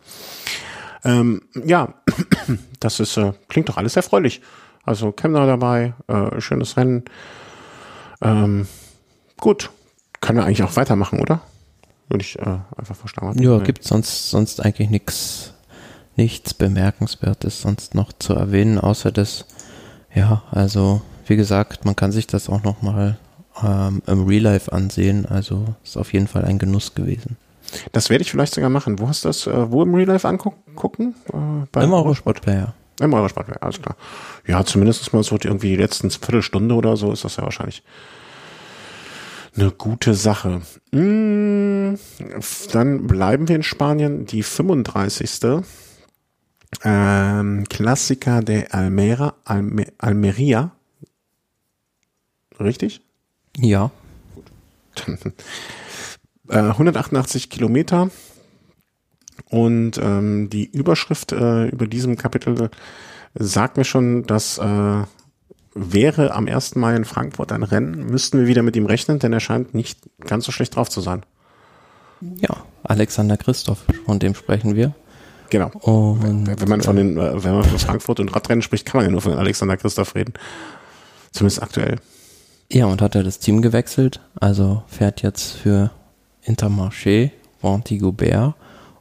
[1.03, 1.93] Ähm, ja,
[2.79, 4.41] das ist, äh, klingt doch alles erfreulich.
[4.83, 7.03] Also Kemner dabei, äh, schönes Rennen.
[8.21, 8.67] Ähm,
[9.37, 9.69] gut,
[10.21, 11.41] können wir eigentlich auch weitermachen, oder?
[12.09, 13.41] Würde ich äh, einfach verstanden.
[13.41, 13.63] Ja, nee.
[13.63, 15.53] gibt sonst sonst eigentlich nichts
[16.19, 19.45] nichts bemerkenswertes sonst noch zu erwähnen, außer dass
[20.13, 23.17] ja, also wie gesagt, man kann sich das auch noch mal
[23.63, 25.25] ähm, im Real Life ansehen.
[25.25, 27.37] Also ist auf jeden Fall ein Genuss gewesen.
[27.93, 28.99] Das werde ich vielleicht sogar machen.
[28.99, 31.15] Wo hast du das, äh, wo im Real Life angucken?
[31.31, 32.73] Äh, Im Eurosport-Player.
[32.99, 33.95] Im Eurosport-Player, alles klar.
[34.45, 37.83] Ja, zumindest mal so irgendwie die letzten Viertelstunde oder so ist das ja wahrscheinlich
[39.55, 40.61] eine gute Sache.
[40.91, 41.95] Mm,
[42.73, 44.25] dann bleiben wir in Spanien.
[44.25, 45.63] Die 35.
[46.83, 50.71] Ähm, Klassiker der Almera, Alme, Almeria.
[52.59, 53.01] Richtig?
[53.57, 53.91] Ja.
[54.35, 54.45] Gut.
[55.05, 58.09] Dann 188 äh, Kilometer.
[59.49, 62.69] Und ähm, die Überschrift äh, über diesem Kapitel
[63.33, 65.03] sagt mir schon, dass äh,
[65.73, 66.75] wäre am 1.
[66.75, 69.99] Mai in Frankfurt ein Rennen, müssten wir wieder mit ihm rechnen, denn er scheint nicht
[70.19, 71.23] ganz so schlecht drauf zu sein.
[72.21, 72.49] Ja,
[72.83, 74.93] Alexander Christoph, von dem sprechen wir.
[75.49, 75.71] Genau.
[75.81, 79.05] Und, wenn man von den, äh, wenn man von Frankfurt und Radrennen spricht, kann man
[79.05, 80.33] ja nur von Alexander Christoph reden.
[81.31, 81.97] Zumindest aktuell.
[82.71, 85.89] Ja, und hat er das Team gewechselt, also fährt jetzt für
[86.45, 87.31] Intermarché,
[87.61, 88.53] Vantigobert.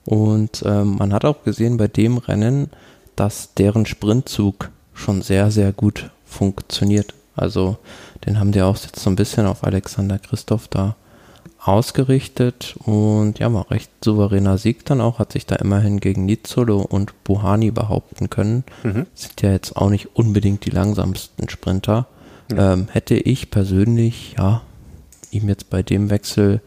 [0.04, 2.70] Und ähm, man hat auch gesehen bei dem Rennen,
[3.14, 7.12] dass deren Sprintzug schon sehr, sehr gut funktioniert.
[7.36, 7.76] Also
[8.24, 10.96] den haben die auch jetzt so ein bisschen auf Alexander Christoph da
[11.68, 16.80] ausgerichtet und ja, war recht souveräner Sieg dann auch, hat sich da immerhin gegen Nizzolo
[16.80, 18.64] und Buhani behaupten können.
[18.82, 19.06] Mhm.
[19.14, 22.06] Sind ja jetzt auch nicht unbedingt die langsamsten Sprinter.
[22.50, 22.72] Ja.
[22.72, 24.62] Ähm, hätte ich persönlich, ja,
[25.30, 26.60] ihm jetzt bei dem Wechsel,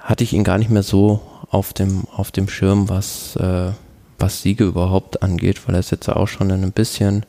[0.00, 3.72] hatte ich ihn gar nicht mehr so auf dem, auf dem Schirm, was, äh,
[4.18, 7.26] was Siege überhaupt angeht, weil er ist jetzt auch schon in ein bisschen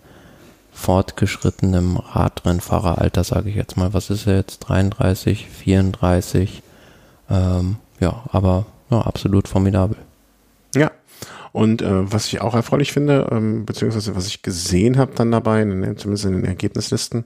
[0.72, 3.94] fortgeschrittenem Radrennfahreralter, sage ich jetzt mal.
[3.94, 4.60] Was ist er jetzt?
[4.60, 6.62] 33, 34?
[7.30, 9.98] Ähm, ja, aber ja, absolut formidabel.
[10.76, 10.92] Ja.
[11.52, 15.62] Und äh, was ich auch erfreulich finde, ähm, beziehungsweise was ich gesehen habe dann dabei,
[15.62, 17.26] in, zumindest in den Ergebnislisten,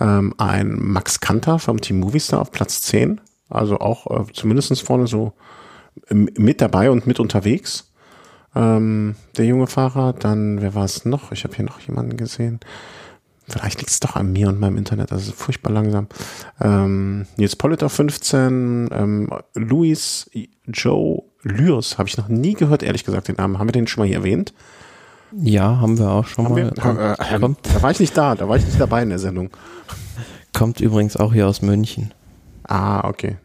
[0.00, 3.20] ähm, ein Max Kanter vom Team Movistar auf Platz 10.
[3.48, 5.34] Also auch äh, zumindest vorne so
[6.10, 7.92] mit dabei und mit unterwegs.
[8.54, 10.12] Ähm, der junge Fahrer.
[10.12, 11.32] Dann, wer war es noch?
[11.32, 12.60] Ich habe hier noch jemanden gesehen.
[13.52, 16.06] Vielleicht liegt es doch an mir und meinem Internet, das ist furchtbar langsam.
[16.58, 20.30] Ähm, Nils Pollitt auf 15, ähm, Luis
[20.66, 23.58] Joe Lyrs, habe ich noch nie gehört, ehrlich gesagt, den Namen.
[23.58, 24.54] Haben wir den schon mal hier erwähnt?
[25.32, 26.72] Ja, haben wir auch schon haben mal.
[26.74, 29.18] Wir, äh, äh, da war ich nicht da, da war ich nicht dabei in der
[29.18, 29.50] Sendung.
[30.54, 32.14] Kommt übrigens auch hier aus München.
[32.64, 33.36] Ah, okay.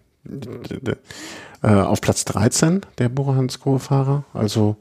[1.63, 4.23] Äh, auf Platz 13 der Bora-Hansgrohe-Fahrer.
[4.33, 4.77] Also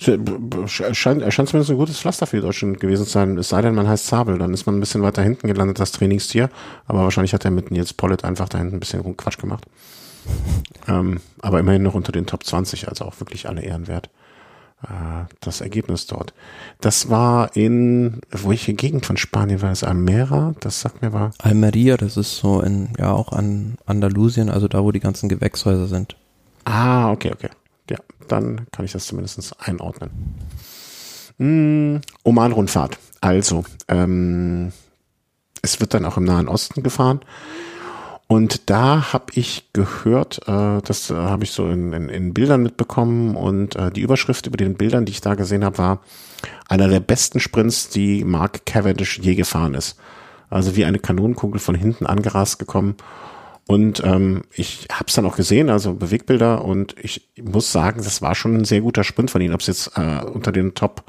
[0.00, 3.36] scheint, scheint zumindest ein gutes Pflaster für Deutschland gewesen zu sein.
[3.36, 5.92] Es sei denn, man heißt Zabel, dann ist man ein bisschen weiter hinten gelandet, das
[5.92, 6.48] Trainingstier.
[6.86, 9.66] Aber wahrscheinlich hat er mit Nils Pollitt einfach da hinten ein bisschen Quatsch gemacht.
[10.88, 14.10] ähm, aber immerhin noch unter den Top 20, also auch wirklich alle Ehren wert.
[14.82, 16.32] Äh, das Ergebnis dort.
[16.80, 19.84] Das war in, welche Gegend von Spanien war es?
[19.84, 20.54] Almera?
[20.60, 21.32] Das sagt mir war.
[21.38, 25.86] Almeria, das ist so in, ja, auch an Andalusien, also da, wo die ganzen Gewächshäuser
[25.86, 26.16] sind.
[26.64, 27.50] Ah, okay, okay.
[27.90, 27.98] Ja,
[28.28, 30.10] dann kann ich das zumindest einordnen.
[31.38, 32.98] Mm, Oman-Rundfahrt.
[33.20, 34.72] Also, ähm,
[35.60, 37.20] es wird dann auch im Nahen Osten gefahren.
[38.28, 42.62] Und da habe ich gehört, äh, das äh, habe ich so in, in, in, Bildern
[42.62, 45.98] mitbekommen und äh, die Überschrift über den Bildern, die ich da gesehen habe, war
[46.68, 49.98] einer der besten Sprints, die Mark Cavendish je gefahren ist.
[50.48, 52.94] Also wie eine Kanonenkugel von hinten angerast gekommen.
[53.70, 58.20] Und ähm, ich habe es dann auch gesehen, also Bewegbilder, und ich muss sagen, das
[58.20, 59.54] war schon ein sehr guter Sprint von ihm.
[59.54, 61.04] Ob es jetzt äh, unter den Top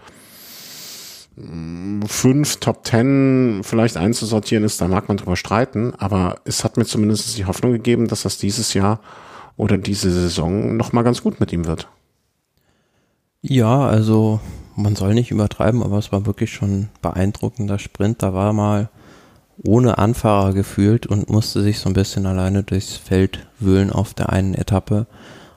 [2.05, 6.85] fünf Top Ten vielleicht einzusortieren ist, da mag man drüber streiten, aber es hat mir
[6.85, 8.99] zumindest die Hoffnung gegeben, dass das dieses Jahr
[9.57, 11.87] oder diese Saison nochmal ganz gut mit ihm wird.
[13.41, 14.39] Ja, also
[14.75, 18.21] man soll nicht übertreiben, aber es war wirklich schon beeindruckender Sprint.
[18.21, 18.89] Da war mal
[19.63, 24.29] ohne Anfahrer gefühlt und musste sich so ein bisschen alleine durchs Feld wühlen auf der
[24.29, 25.05] einen Etappe.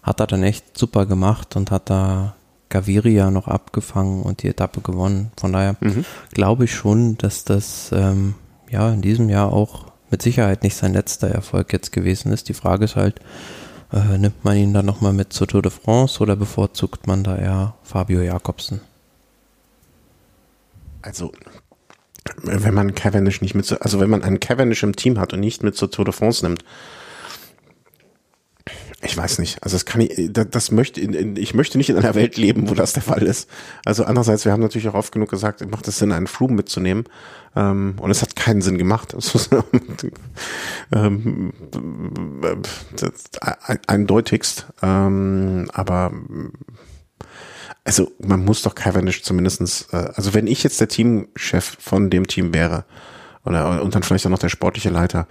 [0.02, 2.34] Hat er dann echt super gemacht und hat da
[2.68, 5.30] Gaviria noch abgefangen und die Etappe gewonnen.
[5.38, 6.04] Von daher mhm.
[6.32, 8.34] glaube ich schon, dass das ähm,
[8.70, 12.48] ja in diesem Jahr auch mit Sicherheit nicht sein letzter Erfolg jetzt gewesen ist.
[12.48, 13.20] Die Frage ist halt,
[13.92, 17.36] äh, nimmt man ihn dann nochmal mit zur Tour de France oder bevorzugt man da
[17.36, 18.80] eher Fabio Jakobsen?
[21.02, 21.32] Also,
[22.42, 25.62] wenn man Cavendish nicht mit, also wenn man einen Cavendish im Team hat und nicht
[25.62, 26.64] mit zur Tour de France nimmt,
[29.04, 29.62] ich weiß nicht.
[29.62, 32.94] Also das kann ich, das möchte, ich möchte nicht in einer Welt leben, wo das
[32.94, 33.48] der Fall ist.
[33.84, 37.04] Also andererseits, wir haben natürlich auch oft genug gesagt, macht es Sinn, einen Flum mitzunehmen.
[37.54, 39.14] Ähm, und es hat keinen Sinn gemacht.
[40.92, 41.52] ähm,
[43.86, 44.66] eindeutigst.
[44.82, 46.12] Ähm, aber
[47.84, 52.26] also man muss doch Cavendish zumindestens, äh, also wenn ich jetzt der Teamchef von dem
[52.26, 52.84] Team wäre,
[53.44, 55.26] oder und dann vielleicht auch noch der sportliche Leiter,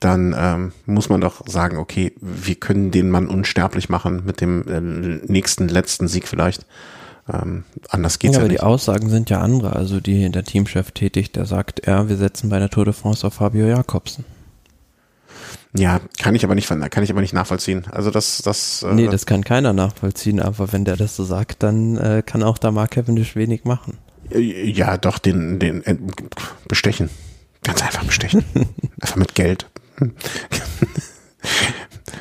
[0.00, 4.66] dann ähm, muss man doch sagen, okay, wir können den Mann unsterblich machen mit dem
[4.68, 4.80] äh,
[5.30, 6.64] nächsten, letzten Sieg vielleicht.
[7.30, 8.62] Ähm, anders geht's ja, ja aber nicht.
[8.62, 9.76] die Aussagen sind ja andere.
[9.76, 13.26] Also die, der Teamchef tätigt, der sagt, ja, wir setzen bei der Tour de France
[13.26, 14.24] auf Fabio Jakobsen.
[15.76, 17.84] Ja, kann ich aber nicht, kann ich aber nicht nachvollziehen.
[17.90, 18.82] Also das, das.
[18.82, 22.42] Äh, nee, das kann keiner nachvollziehen, aber wenn der das so sagt, dann äh, kann
[22.42, 23.98] auch da Mark Cavendish wenig machen.
[24.30, 25.96] Ja, doch, den, den äh,
[26.66, 27.10] bestechen.
[27.62, 28.44] Ganz einfach bestechen.
[29.00, 29.66] einfach mit Geld.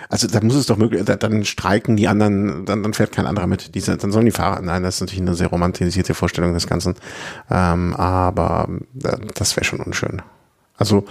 [0.10, 3.48] Also da muss es doch möglich, dann streiken die anderen, dann, dann fährt kein anderer
[3.48, 3.76] mit.
[3.76, 6.96] Diese, dann sollen die Fahrer, nein, das ist natürlich eine sehr romantisierte Vorstellung des Ganzen.
[7.52, 8.70] Ähm, aber
[9.04, 10.22] äh, das wäre schon unschön.
[10.78, 11.06] Also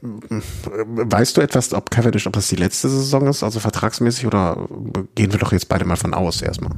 [0.00, 4.68] weißt du etwas, ob Cavendish, ob das die letzte Saison ist, also vertragsmäßig, oder
[5.14, 6.72] gehen wir doch jetzt beide mal von aus erstmal?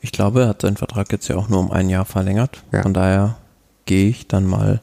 [0.00, 2.62] Ich glaube, er hat seinen Vertrag jetzt ja auch nur um ein Jahr verlängert.
[2.72, 2.82] Ja.
[2.82, 3.36] Von daher
[3.86, 4.80] gehe ich dann mal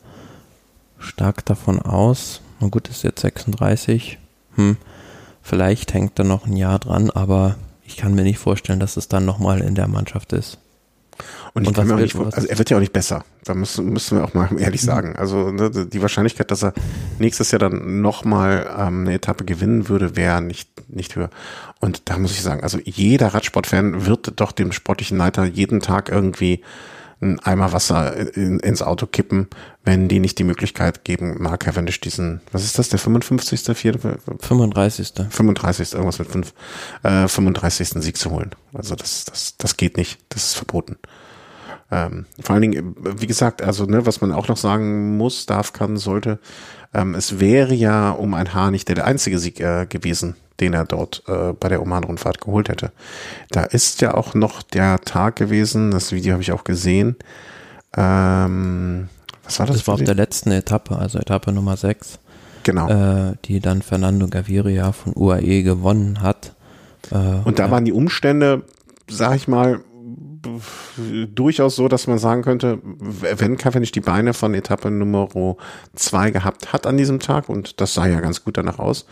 [0.99, 2.41] stark davon aus.
[2.59, 4.17] Na gut, ist jetzt 36.
[4.55, 4.77] Hm,
[5.41, 9.07] vielleicht hängt da noch ein Jahr dran, aber ich kann mir nicht vorstellen, dass es
[9.07, 10.57] dann nochmal in der Mannschaft ist.
[11.55, 13.23] Und, ich Und was mir auch nicht, also er wird ja auch nicht besser.
[13.45, 15.15] Da müssen, müssen wir auch mal ehrlich sagen.
[15.15, 16.73] Also ne, die Wahrscheinlichkeit, dass er
[17.17, 21.29] nächstes Jahr dann nochmal ähm, eine Etappe gewinnen würde, wäre nicht, nicht höher.
[21.79, 26.09] Und da muss ich sagen, also jeder Radsportfan wird doch dem sportlichen Leiter jeden Tag
[26.09, 26.61] irgendwie
[27.21, 29.47] einen Eimer Wasser in, ins Auto kippen,
[29.85, 33.77] wenn die nicht die Möglichkeit geben, Mark Cavendish diesen, was ist das, der 55.
[33.77, 33.97] Vier,
[34.39, 35.13] 35.
[35.29, 35.93] 35.
[35.93, 36.53] irgendwas mit fünf,
[37.03, 38.03] äh, 35.
[38.03, 38.51] Sieg zu holen.
[38.73, 40.19] Also das, das, das geht nicht.
[40.27, 40.97] Das ist verboten.
[41.91, 45.71] Ähm, vor allen Dingen, wie gesagt, also ne, was man auch noch sagen muss, darf,
[45.71, 46.39] kann, sollte,
[46.93, 50.85] ähm, es wäre ja um ein Haar nicht der, einzige Sieg äh, gewesen, den er
[50.85, 52.91] dort äh, bei der Oman-Rundfahrt geholt hätte.
[53.51, 57.17] Da ist ja auch noch der Tag gewesen, das Video habe ich auch gesehen.
[57.95, 59.09] Ähm,
[59.43, 59.77] was war das?
[59.77, 62.19] Das war auf der letzten Etappe, also Etappe Nummer 6,
[62.63, 62.89] genau.
[62.89, 66.55] äh, die dann Fernando Gaviria von UAE gewonnen hat.
[67.11, 68.63] Äh, Und da waren die Umstände,
[69.07, 69.81] sag ich mal,
[71.33, 75.29] durchaus so, dass man sagen könnte, wenn Cavendish die Beine von Etappe Nummer
[75.95, 79.05] zwei gehabt hat an diesem Tag, und das sah ja ganz gut danach aus,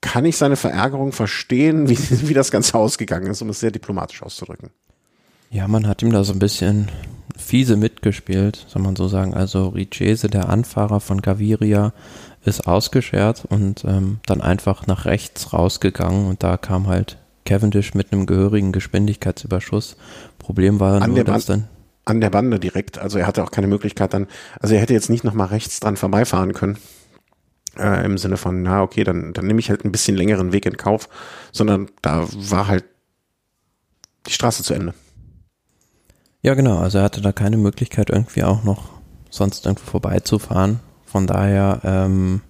[0.00, 4.22] kann ich seine Verärgerung verstehen, wie, wie das Ganze ausgegangen ist, um es sehr diplomatisch
[4.22, 4.70] auszudrücken.
[5.50, 6.90] Ja, man hat ihm da so ein bisschen
[7.36, 9.32] fiese mitgespielt, soll man so sagen.
[9.32, 11.92] Also Richese, der Anfahrer von Gaviria,
[12.44, 17.17] ist ausgeschert und ähm, dann einfach nach rechts rausgegangen und da kam halt
[17.48, 19.96] Cavendish mit einem gehörigen Geschwindigkeitsüberschuss.
[20.38, 21.68] Problem war An nur, der dass Band- dann
[22.04, 24.26] An der Bande direkt, also er hatte auch keine Möglichkeit dann,
[24.60, 26.78] also er hätte jetzt nicht nochmal rechts dran vorbeifahren können.
[27.78, 30.66] Äh, Im Sinne von, na okay, dann, dann nehme ich halt ein bisschen längeren Weg
[30.66, 31.08] in Kauf,
[31.52, 32.84] sondern da war halt
[34.26, 34.94] die Straße zu Ende.
[36.42, 36.78] Ja, genau.
[36.78, 38.90] Also er hatte da keine Möglichkeit, irgendwie auch noch
[39.30, 40.80] sonst irgendwo vorbeizufahren.
[41.04, 42.40] Von daher ähm,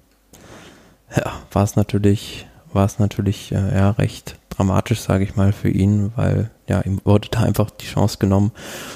[1.16, 5.68] ja, war es natürlich, war es natürlich äh, ja, recht dramatisch, sage ich mal, für
[5.70, 8.52] ihn, weil ja, ihm wurde da einfach die Chance genommen,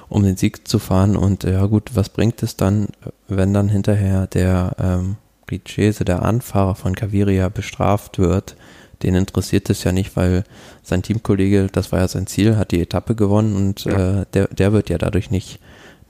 [0.08, 1.16] um den Sieg zu fahren.
[1.16, 2.88] Und äh, ja gut, was bringt es dann,
[3.28, 5.16] wenn dann hinterher der ähm,
[5.50, 8.56] Richese, der Anfahrer von Caviria, bestraft wird?
[9.02, 10.44] Den interessiert es ja nicht, weil
[10.82, 14.20] sein Teamkollege, das war ja sein Ziel, hat die Etappe gewonnen und Ja.
[14.20, 15.58] äh, der, der wird ja dadurch nicht,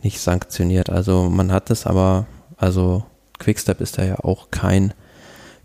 [0.03, 0.91] nicht sanktioniert.
[0.91, 3.05] Also man hat es aber, also
[3.39, 4.95] Quickstep ist da ja auch kein,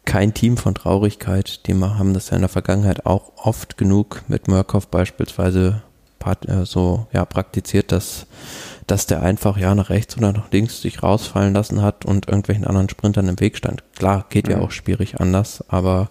[0.08, 1.68] kein Team von Traurigkeit.
[1.68, 5.84] Die haben das ja in der Vergangenheit auch oft genug mit Murkoff beispielsweise
[6.48, 8.26] äh, so ja, praktiziert, dass,
[8.88, 12.66] dass der einfach ja nach rechts oder nach links sich rausfallen lassen hat und irgendwelchen
[12.66, 13.84] anderen Sprintern im Weg stand.
[13.96, 14.64] Klar, geht ja Mhm.
[14.64, 16.10] auch schwierig anders, aber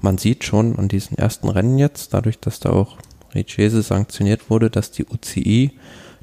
[0.00, 2.96] man sieht schon an diesen ersten Rennen jetzt, dadurch, dass da auch
[3.34, 5.72] Richese sanktioniert wurde, dass die UCI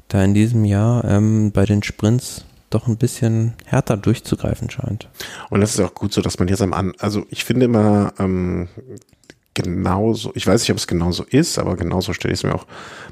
[0.08, 2.44] da in diesem Jahr ähm, bei den Sprints
[2.76, 5.08] doch ein bisschen härter durchzugreifen scheint.
[5.50, 8.12] Und das ist auch gut so, dass man jetzt am An, also ich finde immer
[8.18, 8.68] ähm,
[9.54, 12.66] genauso, ich weiß nicht, ob es genauso ist, aber genauso stelle ich es mir auch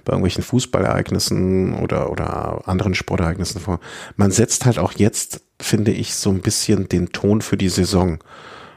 [0.04, 3.80] bei irgendwelchen Fußballereignissen oder, oder anderen Sportereignissen vor.
[4.16, 8.18] Man setzt halt auch jetzt, finde ich, so ein bisschen den Ton für die Saison.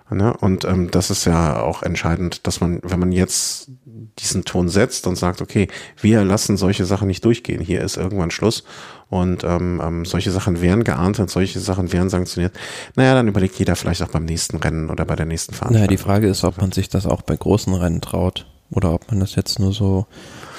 [0.09, 0.33] Ne?
[0.39, 3.69] Und ähm, das ist ja auch entscheidend, dass man, wenn man jetzt
[4.19, 5.67] diesen Ton setzt und sagt, okay,
[5.99, 8.63] wir lassen solche Sachen nicht durchgehen, hier ist irgendwann Schluss
[9.09, 12.53] und ähm, ähm, solche Sachen wären geahndet, solche Sachen wären sanktioniert,
[12.95, 15.89] naja, dann überlegt jeder vielleicht auch beim nächsten Rennen oder bei der nächsten Naja, Veranstaltung.
[15.97, 19.19] die Frage ist, ob man sich das auch bei großen Rennen traut oder ob man
[19.19, 20.07] das jetzt nur so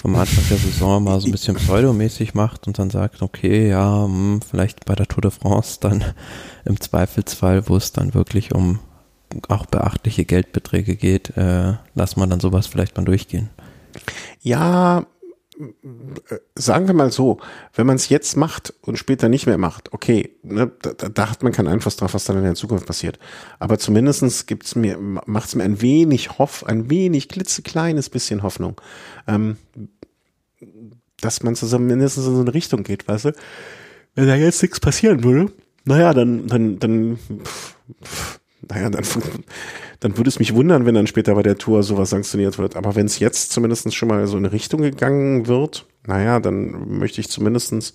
[0.05, 4.05] am Anfang der Saison mal so ein bisschen pseudomäßig macht und dann sagt, okay, ja,
[4.05, 6.05] hm, vielleicht bei der Tour de France dann
[6.65, 8.79] im Zweifelsfall, wo es dann wirklich um
[9.49, 13.51] auch beachtliche Geldbeträge geht, äh, lass man dann sowas vielleicht mal durchgehen.
[14.41, 15.07] Ja,
[15.59, 17.39] äh, sagen wir mal so,
[17.75, 21.43] wenn man es jetzt macht und später nicht mehr macht, okay, ne, da, da- hat
[21.43, 23.19] man keinen Einfluss drauf, was dann in der Zukunft passiert.
[23.59, 28.81] Aber zumindestens gibt's mir, macht es mir ein wenig Hoff, ein wenig klitzekleines bisschen Hoffnung,
[29.27, 29.57] ähm,
[31.21, 33.33] dass man zumindest in so eine Richtung geht, weißt du?
[34.15, 35.53] Wenn da jetzt nichts passieren würde,
[35.85, 39.05] naja, dann, dann, dann, pff, pff, naja, dann,
[40.01, 42.77] dann würde es mich wundern, wenn dann später bei der Tour sowas sanktioniert wird.
[42.77, 47.21] Aber wenn es jetzt zumindest schon mal so in Richtung gegangen wird, naja, dann möchte
[47.21, 47.95] ich zumindestens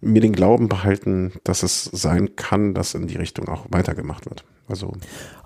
[0.00, 4.44] mir den Glauben behalten, dass es sein kann, dass in die Richtung auch weitergemacht wird.
[4.68, 4.92] Also,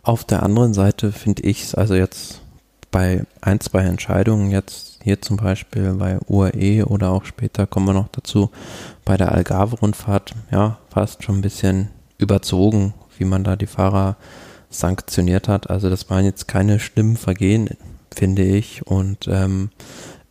[0.03, 2.41] Auf der anderen Seite finde ich es also jetzt
[2.91, 7.93] bei ein, zwei Entscheidungen, jetzt hier zum Beispiel bei UAE oder auch später kommen wir
[7.93, 8.51] noch dazu,
[9.05, 14.17] bei der Algarve-Rundfahrt, ja, fast schon ein bisschen überzogen, wie man da die Fahrer
[14.79, 15.71] sanktioniert hat.
[15.71, 17.71] Also das waren jetzt keine schlimmen Vergehen,
[18.15, 18.87] finde ich.
[18.87, 19.71] Und ähm,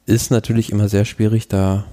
[0.05, 1.85] ist natürlich immer sehr schwierig, da,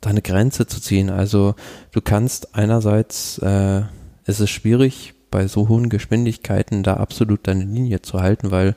[0.00, 1.10] da eine Grenze zu ziehen.
[1.10, 1.54] Also
[1.92, 3.82] du kannst einerseits, äh,
[4.26, 8.76] ist es schwierig, bei so hohen Geschwindigkeiten da absolut deine Linie zu halten, weil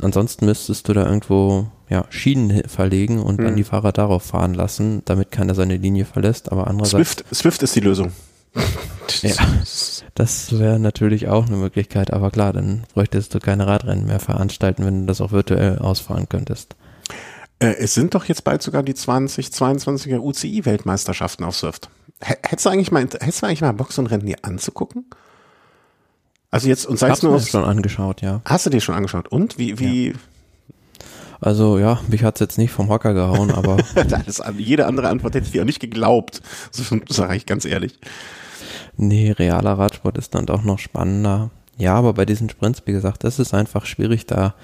[0.00, 3.44] ansonsten müsstest du da irgendwo ja, Schienen verlegen und hm.
[3.44, 6.52] dann die Fahrer darauf fahren lassen, damit keiner seine Linie verlässt.
[6.52, 7.12] Aber andererseits.
[7.12, 8.12] Swift, Swift ist die Lösung.
[9.22, 9.34] Ja,
[10.14, 14.84] das wäre natürlich auch eine Möglichkeit, aber klar, dann bräuchtest du keine Radrennen mehr veranstalten,
[14.84, 16.76] wenn du das auch virtuell ausfahren könntest.
[17.58, 21.90] Äh, es sind doch jetzt bald sogar die 2022er UCI-Weltmeisterschaften auf Swift.
[22.20, 25.06] Hättest du eigentlich mal, hättest du eigentlich mal Bock, so ein Rennen hier anzugucken?
[26.50, 28.40] Also jetzt, und sei es nur aus, schon angeschaut, ja.
[28.44, 29.28] Hast du dir schon angeschaut?
[29.28, 30.08] Und wie, wie?
[30.08, 30.14] Ja.
[31.40, 33.78] Also ja, mich hat's jetzt nicht vom Hocker gehauen, aber.
[33.94, 36.42] das, jede andere Antwort hätte ich dir auch nicht geglaubt.
[36.72, 37.98] So sage ich ganz ehrlich.
[39.02, 41.48] Nee, realer Radsport ist dann doch noch spannender.
[41.78, 44.54] Ja, aber bei diesen Sprints, wie gesagt, das ist einfach schwierig, da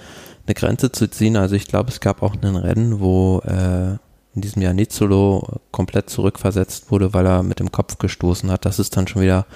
[0.46, 1.38] eine Grenze zu ziehen.
[1.38, 3.92] Also ich glaube, es gab auch ein Rennen, wo äh,
[4.35, 8.66] in diesem Jahr Nizzolo komplett zurückversetzt wurde, weil er mit dem Kopf gestoßen hat.
[8.66, 9.46] Das ist dann schon wieder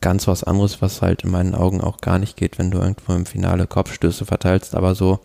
[0.00, 3.12] ganz was anderes, was halt in meinen Augen auch gar nicht geht, wenn du irgendwo
[3.12, 4.74] im Finale Kopfstöße verteilst.
[4.74, 5.20] Aber so,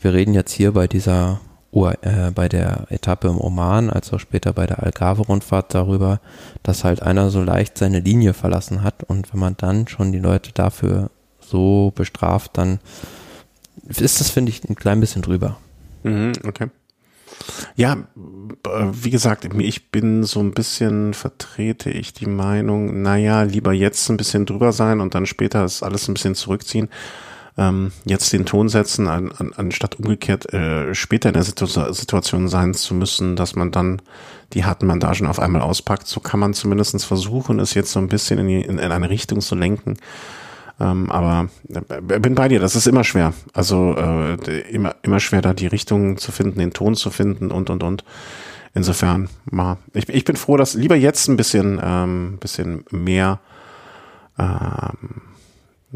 [0.00, 1.40] wir reden jetzt hier bei dieser
[1.72, 6.20] bei der Etappe im Oman, als auch später bei der Algarve-Rundfahrt darüber,
[6.62, 10.18] dass halt einer so leicht seine Linie verlassen hat und wenn man dann schon die
[10.18, 12.78] Leute dafür so bestraft, dann
[13.86, 15.56] ist das, finde ich, ein klein bisschen drüber.
[16.02, 16.68] Mhm, okay.
[17.74, 17.96] Ja,
[18.92, 24.18] wie gesagt, ich bin so ein bisschen, vertrete ich die Meinung, naja, lieber jetzt ein
[24.18, 26.90] bisschen drüber sein und dann später das alles ein bisschen zurückziehen.
[27.58, 32.48] Ähm, jetzt den Ton setzen, an, an, anstatt umgekehrt äh, später in der Situ Situation
[32.48, 34.00] sein zu müssen, dass man dann
[34.54, 36.06] die harten Bandagen auf einmal auspackt.
[36.06, 39.10] So kann man zumindest versuchen, es jetzt so ein bisschen in, die, in, in eine
[39.10, 39.98] Richtung zu lenken,
[40.80, 43.34] ähm, aber äh, bin bei dir, das ist immer schwer.
[43.52, 47.70] Also äh, immer, immer schwer, da die Richtung zu finden, den Ton zu finden und
[47.70, 48.04] und und.
[48.74, 49.76] Insofern, mal.
[49.92, 53.40] Ich, ich bin froh, dass lieber jetzt ein bisschen, ähm, bisschen mehr
[54.38, 55.22] ähm,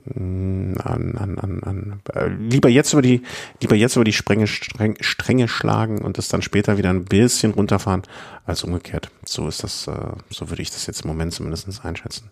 [0.05, 0.77] an,
[1.17, 3.23] an, an, an, äh, lieber jetzt über die,
[3.61, 7.53] lieber jetzt über die Sprenge, Streng, Stränge schlagen und das dann später wieder ein bisschen
[7.53, 8.03] runterfahren,
[8.45, 9.11] als umgekehrt.
[9.25, 9.93] So ist das, äh,
[10.31, 12.31] so würde ich das jetzt im Moment zumindest einschätzen.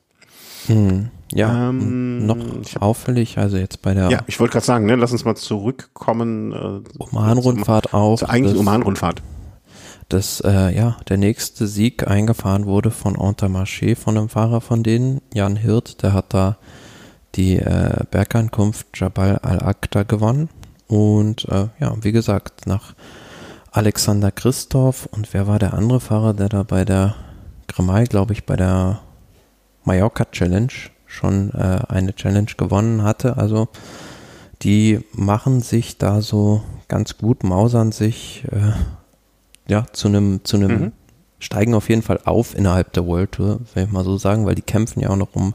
[0.66, 2.38] Hm, ja, ähm, noch
[2.74, 4.11] hab, auffällig, also jetzt bei der.
[4.11, 6.53] Ja, ich wollte gerade sagen, ne, lass uns mal zurückkommen.
[6.53, 8.18] Äh, Oman-Rundfahrt auch.
[8.18, 9.22] Zur eigentlichen Oman-Rundfahrt.
[10.09, 15.20] Dass, äh, ja, der nächste Sieg eingefahren wurde von Entermarché, von einem Fahrer von denen,
[15.33, 16.59] Jan Hirt, der hat da
[17.35, 20.49] die äh, Bergankunft Jabal al-Aqda gewonnen.
[20.87, 22.94] Und äh, ja, wie gesagt, nach
[23.73, 27.16] Alexander Christoph und wer war der andere Fahrer, der da bei der
[27.66, 29.01] Grimay, glaube ich, bei der
[29.85, 30.73] Mallorca Challenge
[31.07, 33.37] schon äh, eine Challenge gewonnen hatte.
[33.37, 33.68] Also
[34.62, 38.73] die machen sich da so ganz gut, mausern sich äh,
[39.66, 40.92] ja zu einem zu einem mhm.
[41.45, 44.55] Steigen auf jeden Fall auf innerhalb der World Tour, wenn ich mal so sagen, weil
[44.55, 45.55] die kämpfen ja auch noch um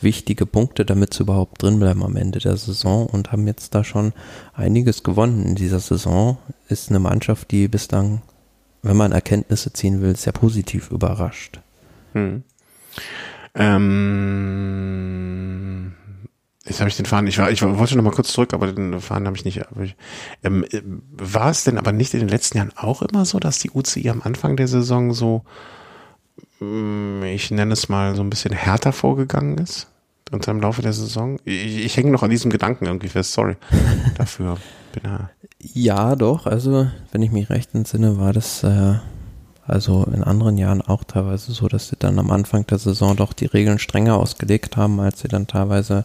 [0.00, 3.84] wichtige Punkte, damit sie überhaupt drin bleiben am Ende der Saison und haben jetzt da
[3.84, 4.12] schon
[4.54, 6.38] einiges gewonnen in dieser Saison.
[6.68, 8.22] Ist eine Mannschaft, die bislang,
[8.82, 11.60] wenn man Erkenntnisse ziehen will, sehr positiv überrascht.
[12.14, 12.42] Mhm.
[13.54, 13.92] Ähm,
[16.66, 19.00] jetzt habe ich den Faden, ich, war, ich wollte noch mal kurz zurück, aber den
[19.00, 19.62] Faden habe ich nicht.
[19.82, 19.96] Ich,
[20.42, 20.64] ähm,
[21.12, 24.10] war es denn aber nicht in den letzten Jahren auch immer so, dass die UCI
[24.10, 25.44] am Anfang der Saison so,
[26.60, 29.88] mm, ich nenne es mal, so ein bisschen härter vorgegangen ist?
[30.32, 31.38] Und im Laufe der Saison?
[31.44, 33.56] Ich, ich hänge noch an diesem Gedanken irgendwie fest, sorry
[34.16, 34.58] dafür.
[34.92, 38.94] Bin ja, ja, doch, also wenn ich mich recht entsinne, war das äh,
[39.66, 43.32] also in anderen Jahren auch teilweise so, dass sie dann am Anfang der Saison doch
[43.32, 46.04] die Regeln strenger ausgelegt haben, als sie dann teilweise,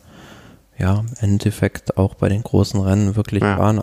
[0.82, 3.58] ja, im Endeffekt auch bei den großen Rennen wirklich ja.
[3.58, 3.80] waren.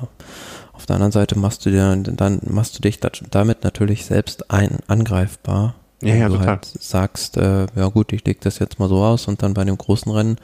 [0.73, 4.79] Auf der anderen Seite machst du dir, dann machst du dich damit natürlich selbst ein,
[4.89, 5.75] angreifbar.
[6.01, 6.49] Ja, ja, du total.
[6.49, 9.65] halt sagst, äh, ja gut, ich leg das jetzt mal so aus und dann bei
[9.65, 10.37] dem großen Rennen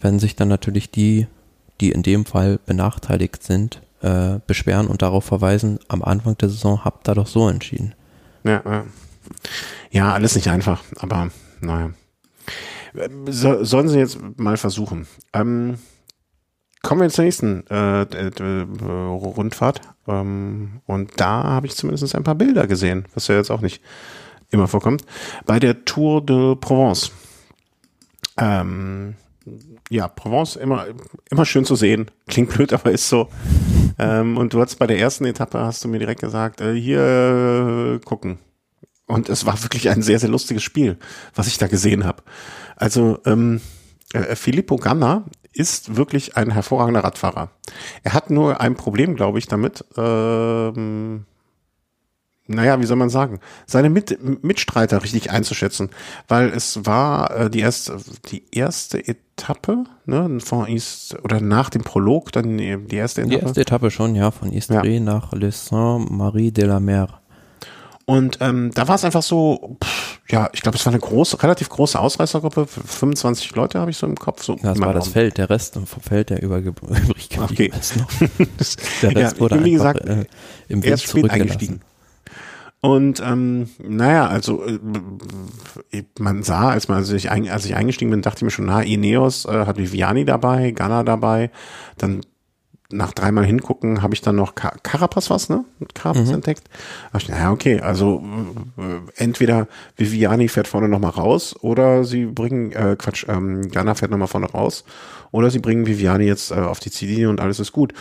[0.00, 1.26] werden sich dann natürlich die,
[1.80, 6.84] die in dem Fall benachteiligt sind, äh, beschweren und darauf verweisen, am Anfang der Saison
[6.84, 7.94] habt ihr doch so entschieden.
[8.44, 8.84] Ja, ja.
[9.90, 11.90] ja, alles nicht einfach, aber naja.
[13.28, 15.06] So, sollen sie jetzt mal versuchen.
[15.32, 15.78] Ähm,
[16.82, 19.80] kommen wir zur nächsten äh, äh, Rundfahrt.
[20.06, 23.82] Ähm, und da habe ich zumindest ein paar Bilder gesehen, was ja jetzt auch nicht
[24.50, 25.04] immer vorkommt.
[25.46, 27.12] Bei der Tour de Provence.
[28.36, 29.14] Ähm,
[29.90, 30.86] ja, Provence immer,
[31.30, 32.10] immer schön zu sehen.
[32.28, 33.28] Klingt blöd, aber ist so.
[33.98, 37.98] Ähm, und du hast bei der ersten Etappe, hast du mir direkt gesagt, äh, hier
[38.00, 38.38] äh, gucken.
[39.06, 40.96] Und es war wirklich ein sehr, sehr lustiges Spiel,
[41.34, 42.22] was ich da gesehen habe.
[42.76, 43.60] Also ähm,
[44.12, 47.50] äh, Filippo Ganna ist wirklich ein hervorragender Radfahrer.
[48.02, 49.84] Er hat nur ein Problem, glaube ich, damit.
[49.96, 51.26] Ähm,
[52.46, 55.90] naja, wie soll man sagen, seine Mit Mitstreiter richtig einzuschätzen,
[56.26, 61.82] weil es war äh, die erste, die erste Etappe, ne, von East oder nach dem
[61.82, 63.36] Prolog dann die erste Etappe.
[63.36, 65.00] Die erste Etappe schon, ja, von Istres ja.
[65.00, 67.20] nach Le Saint-Marie de la Mer.
[68.04, 71.42] Und ähm, da war es einfach so, pff, ja, ich glaube, es war eine große,
[71.42, 74.42] relativ große Ausreißergruppe, 25 Leute habe ich so im Kopf.
[74.42, 75.12] So das war das Raum.
[75.12, 77.12] Feld, der Rest vom Feld, der übrig geblieben
[77.42, 77.72] okay.
[77.78, 78.08] ist noch.
[79.02, 80.24] Der Rest ja, wurde einfach, gesagt, äh,
[80.68, 81.80] im Wind eingestiegen.
[82.82, 84.78] Und ähm, naja, also äh,
[86.18, 88.66] man sah, als man als ich, ein, als ich eingestiegen bin, dachte ich mir schon,
[88.66, 91.50] na, Ineos äh, hat Viviani dabei, Ghana dabei,
[91.98, 92.22] dann
[92.92, 95.64] nach dreimal hingucken, habe ich dann noch Car Carapaz was, ne?
[95.78, 96.34] Mit Carapaz mhm.
[96.34, 96.68] entdeckt.
[97.16, 98.22] ich, naja, okay, also
[98.78, 104.10] äh, entweder Viviani fährt vorne nochmal raus oder sie bringen, äh, Quatsch, ähm, Ghana fährt
[104.10, 104.84] nochmal vorne raus
[105.30, 107.92] oder sie bringen Viviani jetzt äh, auf die Ziellinie und alles ist gut.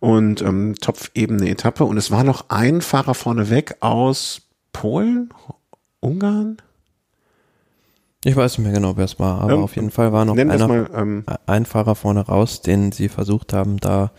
[0.00, 4.42] Und ähm, Topf eben eine Etappe und es war noch ein Fahrer vorne weg aus
[4.72, 5.30] Polen,
[6.00, 6.58] Ungarn,
[8.24, 10.36] ich weiß nicht mehr genau, wer es war, aber ähm, auf jeden Fall war noch
[10.36, 14.10] einer, mal, ähm, ein Fahrer vorne raus, den sie versucht haben, da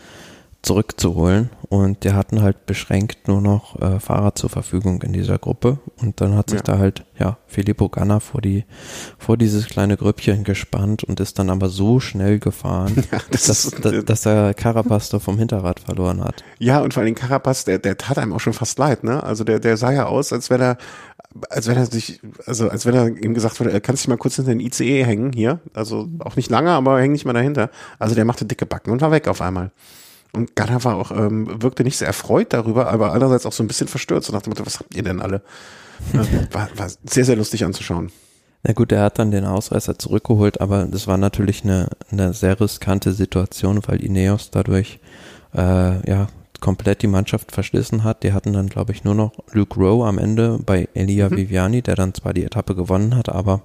[0.62, 1.50] zurückzuholen.
[1.68, 5.78] Und der hatten halt beschränkt nur noch äh, Fahrer zur Verfügung in dieser Gruppe.
[6.00, 6.62] Und dann hat sich ja.
[6.64, 8.64] da halt, ja, Filippo Ganna vor die,
[9.18, 13.64] vor dieses kleine Grüppchen gespannt und ist dann aber so schnell gefahren, ja, das dass,
[13.66, 16.42] ist, dass, dass er Carapaz vom Hinterrad verloren hat.
[16.58, 19.22] Ja, und vor allem Carapaz, der, der tat einem auch schon fast leid, ne?
[19.22, 20.78] Also der, der sah ja aus, als wäre er
[21.50, 24.16] als wenn er sich, also als wenn er ihm gesagt wurde, er kann sich mal
[24.16, 25.60] kurz hinter den ICE hängen hier.
[25.74, 27.70] Also auch nicht lange, aber häng nicht mal dahinter.
[27.98, 29.70] Also der machte dicke Backen und war weg auf einmal.
[30.32, 33.68] Und Ghana war auch, ähm, wirkte nicht sehr erfreut darüber, aber andererseits auch so ein
[33.68, 34.24] bisschen verstört.
[34.24, 35.42] So nach dem Motto, was habt ihr denn alle?
[36.52, 38.10] war, war sehr, sehr lustig anzuschauen.
[38.62, 42.60] Na gut, er hat dann den Ausreißer zurückgeholt, aber das war natürlich eine, eine sehr
[42.60, 45.00] riskante Situation, weil Ineos dadurch
[45.54, 46.28] äh, ja
[46.60, 48.22] komplett die Mannschaft verschlissen hat.
[48.22, 51.36] Die hatten dann, glaube ich, nur noch Luke Rowe am Ende bei Elia mhm.
[51.36, 53.62] Viviani, der dann zwar die Etappe gewonnen hat, aber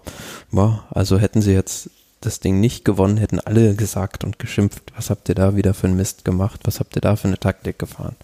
[0.52, 1.90] boah, also hätten sie jetzt
[2.22, 5.88] das Ding nicht gewonnen, hätten alle gesagt und geschimpft, was habt ihr da wieder für
[5.88, 8.16] einen Mist gemacht, was habt ihr da für eine Taktik gefahren.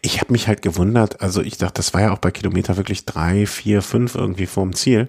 [0.00, 3.04] Ich habe mich halt gewundert, also ich dachte, das war ja auch bei Kilometer wirklich
[3.04, 5.08] drei, vier, fünf irgendwie vorm Ziel.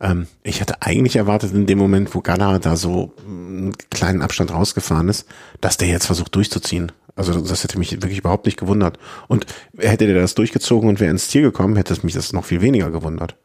[0.00, 4.52] Ähm, ich hatte eigentlich erwartet, in dem Moment, wo Ghana da so einen kleinen Abstand
[4.52, 5.26] rausgefahren ist,
[5.60, 6.92] dass der jetzt versucht durchzuziehen.
[7.16, 8.98] Also das hätte mich wirklich überhaupt nicht gewundert.
[9.28, 9.46] Und
[9.76, 12.62] hätte der das durchgezogen und wäre ins Ziel gekommen, hätte es mich das noch viel
[12.62, 13.36] weniger gewundert.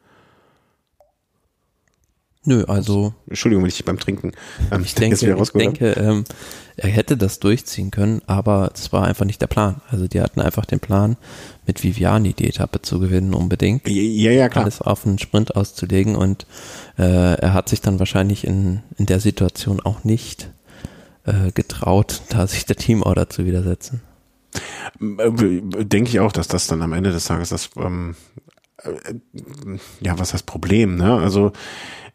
[2.46, 3.12] Nö, also.
[3.28, 4.32] Entschuldigung, wenn ich beim Trinken.
[4.70, 6.24] Ähm, ich denke, ich denke ähm,
[6.76, 9.80] er hätte das durchziehen können, aber es war einfach nicht der Plan.
[9.88, 11.16] Also die hatten einfach den Plan,
[11.66, 13.88] mit Viviani die Etappe zu gewinnen, unbedingt.
[13.88, 14.64] Ja, ja, klar.
[14.64, 16.46] Alles auf einen Sprint auszulegen und
[16.98, 20.50] äh, er hat sich dann wahrscheinlich in, in der Situation auch nicht
[21.24, 24.02] äh, getraut, da sich der Teamorder zu widersetzen.
[25.00, 25.30] Äh,
[25.84, 28.55] denke ich auch, dass das dann am Ende des Tages das, ähm, äh,
[30.00, 31.14] ja, was heißt Problem, ne?
[31.14, 31.52] Also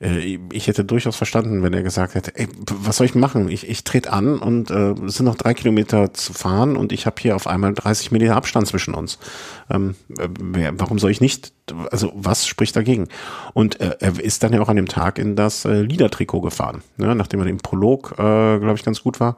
[0.01, 3.49] äh, ich hätte durchaus verstanden, wenn er gesagt hätte, ey, was soll ich machen?
[3.49, 7.05] Ich, ich trete an und äh, es sind noch drei Kilometer zu fahren und ich
[7.05, 9.19] habe hier auf einmal 30 Meter Abstand zwischen uns.
[9.69, 11.53] Ähm, äh, warum soll ich nicht,
[11.91, 13.07] also was spricht dagegen?
[13.53, 16.81] Und äh, er ist dann ja auch an dem Tag in das äh, Liedertrikot gefahren,
[16.97, 17.15] ne?
[17.15, 18.15] nachdem er im Prolog, äh,
[18.59, 19.35] glaube ich, ganz gut war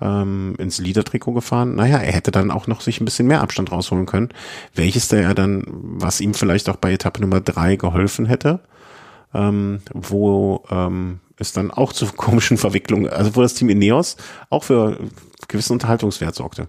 [0.00, 1.74] ähm, ins Liedertrikot gefahren.
[1.74, 4.30] Naja, er hätte dann auch noch sich ein bisschen mehr Abstand rausholen können,
[4.74, 8.60] welches der er dann, was ihm vielleicht auch bei Etappe Nummer drei geholfen hätte
[9.34, 14.16] ähm, wo ähm, es dann auch zu komischen Verwicklungen, also wo das Team Ineos
[14.48, 14.98] auch für
[15.48, 16.68] gewissen Unterhaltungswert sorgte.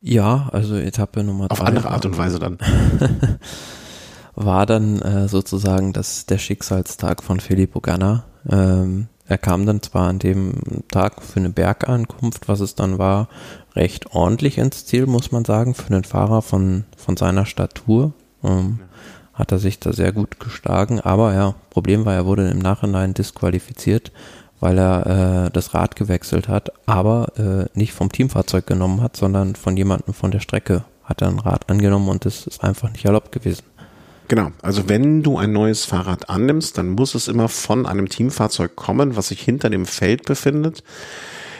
[0.00, 1.64] Ja, also Etappe Nummer Auf drei.
[1.64, 2.58] Auf andere Art und Weise dann.
[4.34, 8.24] war dann äh, sozusagen das, der Schicksalstag von Filippo Ganna.
[8.48, 10.54] Ähm, er kam dann zwar an dem
[10.88, 13.28] Tag für eine Bergankunft, was es dann war,
[13.74, 18.12] recht ordentlich ins Ziel, muss man sagen, für einen Fahrer von, von seiner Statur.
[18.44, 18.80] Ähm,
[19.36, 21.00] hat er sich da sehr gut geschlagen.
[21.00, 24.10] Aber ja, Problem war, er wurde im Nachhinein disqualifiziert,
[24.60, 29.54] weil er äh, das Rad gewechselt hat, aber äh, nicht vom Teamfahrzeug genommen hat, sondern
[29.54, 33.04] von jemandem von der Strecke hat er ein Rad angenommen und das ist einfach nicht
[33.04, 33.62] erlaubt gewesen.
[34.28, 38.74] Genau, also wenn du ein neues Fahrrad annimmst, dann muss es immer von einem Teamfahrzeug
[38.74, 40.82] kommen, was sich hinter dem Feld befindet.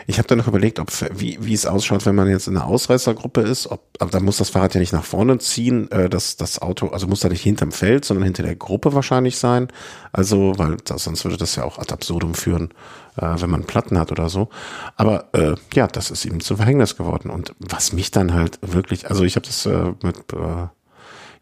[0.08, 2.66] Ich habe dann noch überlegt, ob wie, wie es ausschaut, wenn man jetzt in einer
[2.66, 3.68] Ausreißergruppe ist.
[3.68, 5.90] Ob, aber da muss das Fahrrad ja nicht nach vorne ziehen.
[5.90, 9.36] Äh, das, das Auto, also muss da nicht hinterm Feld, sondern hinter der Gruppe wahrscheinlich
[9.38, 9.66] sein.
[10.12, 12.70] Also, weil das, sonst würde das ja auch ad absurdum führen,
[13.16, 14.48] äh, wenn man Platten hat oder so.
[14.94, 17.28] Aber äh, ja, das ist ihm zu Verhängnis geworden.
[17.28, 20.68] Und was mich dann halt wirklich, also ich habe das äh, mit äh,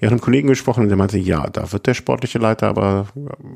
[0.05, 3.09] ja, einem Kollegen gesprochen und der meinte, ja, da wird der sportliche Leiter aber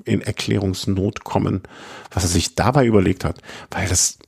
[0.04, 1.62] in Erklärungsnot kommen,
[2.10, 3.40] was er sich dabei überlegt hat,
[3.70, 4.18] weil das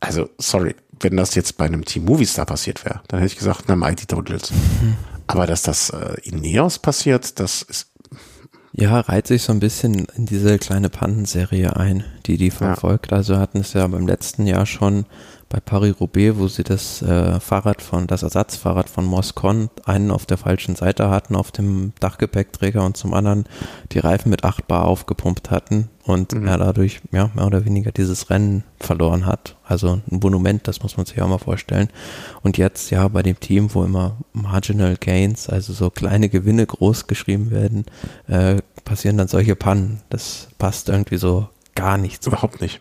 [0.00, 3.64] also sorry, wenn das jetzt bei einem Team Movistar passiert wäre, dann hätte ich gesagt,
[3.66, 4.50] na Mighty Totals.
[4.50, 4.96] Mhm.
[5.26, 7.88] Aber dass das äh, in Neos passiert, das ist
[8.72, 13.10] ja, reiht sich so ein bisschen in diese kleine Pandenserie ein, die die verfolgt.
[13.10, 13.16] Ja.
[13.16, 15.06] Also hatten es ja beim letzten Jahr schon
[15.48, 20.36] bei Paris-Roubaix, wo sie das äh, Fahrrad von, das Ersatzfahrrad von Moscon einen auf der
[20.36, 23.44] falschen Seite hatten, auf dem Dachgepäckträger und zum anderen
[23.92, 26.46] die Reifen mit 8 Bar aufgepumpt hatten und mhm.
[26.46, 29.56] er dadurch ja, mehr oder weniger dieses Rennen verloren hat.
[29.64, 31.88] Also ein Monument, das muss man sich auch mal vorstellen.
[32.42, 37.06] Und jetzt ja bei dem Team, wo immer Marginal Gains, also so kleine Gewinne groß
[37.06, 37.86] geschrieben werden,
[38.26, 40.02] äh, passieren dann solche Pannen.
[40.10, 42.26] Das passt irgendwie so gar nicht.
[42.26, 42.80] Überhaupt nicht.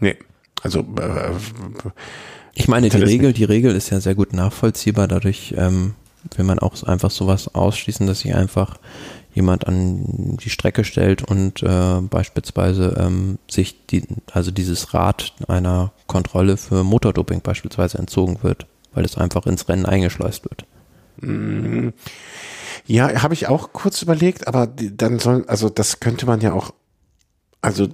[0.00, 0.16] Nee.
[0.64, 1.30] Also äh,
[2.54, 5.06] ich meine, die Regel, die Regel ist ja sehr gut nachvollziehbar.
[5.06, 5.94] Dadurch ähm,
[6.34, 8.78] will man auch einfach sowas ausschließen, dass sich einfach
[9.34, 15.92] jemand an die Strecke stellt und äh, beispielsweise ähm, sich die, also dieses Rad einer
[16.06, 20.64] Kontrolle für Motordoping beispielsweise entzogen wird, weil es einfach ins Rennen eingeschleust wird.
[21.20, 21.88] Mm.
[22.86, 26.72] Ja, habe ich auch kurz überlegt, aber dann soll, also das könnte man ja auch,
[27.60, 27.88] also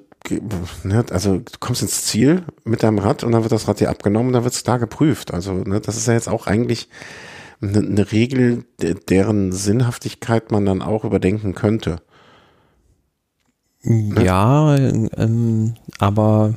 [0.84, 3.90] ne, also du kommst ins Ziel mit deinem Rad und dann wird das Rad dir
[3.90, 5.32] abgenommen und dann wird es da geprüft.
[5.32, 6.88] Also ne, das ist ja jetzt auch eigentlich
[7.62, 12.00] eine, eine Regel, deren Sinnhaftigkeit man dann auch überdenken könnte.
[13.82, 14.24] Ne?
[14.24, 16.54] Ja, ähm, aber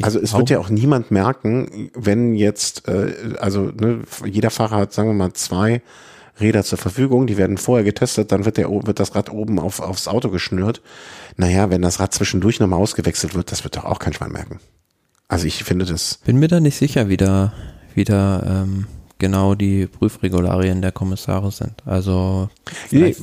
[0.00, 4.92] also es wird ja auch niemand merken, wenn jetzt, äh, also ne, jeder Fahrer hat,
[4.92, 5.82] sagen wir mal, zwei
[6.40, 9.80] Räder zur Verfügung, die werden vorher getestet, dann wird, der, wird das Rad oben auf,
[9.80, 10.80] aufs Auto geschnürt.
[11.36, 14.58] Naja, wenn das Rad zwischendurch nochmal ausgewechselt wird, das wird doch auch kein Schwein merken.
[15.28, 16.18] Also ich finde das.
[16.24, 17.52] Bin mir da nicht sicher, wie da,
[17.94, 18.86] wie da ähm,
[19.22, 21.86] genau die Prüfregularien der Kommissare sind.
[21.86, 22.50] Also
[22.90, 23.14] nee,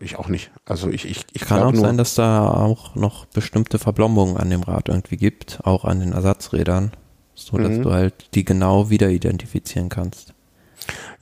[0.00, 0.52] ich auch nicht.
[0.64, 4.48] Also ich, ich, ich kann auch nur, sein, dass da auch noch bestimmte Verblombungen an
[4.48, 6.92] dem Rad irgendwie gibt, auch an den Ersatzrädern,
[7.34, 7.82] so dass mhm.
[7.82, 10.34] du halt die genau wieder identifizieren kannst.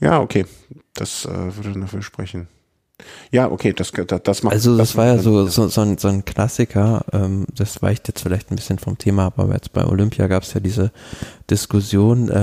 [0.01, 0.45] Ja, okay.
[0.93, 2.47] Das äh, würde dafür sprechen.
[3.31, 5.97] Ja, okay, das, das, das macht Also das, das war ja so, so, so, ein,
[5.97, 9.73] so ein Klassiker, ähm, das weicht jetzt vielleicht ein bisschen vom Thema ab, aber jetzt
[9.73, 10.91] bei Olympia gab es ja diese
[11.49, 12.33] Diskussion, äh,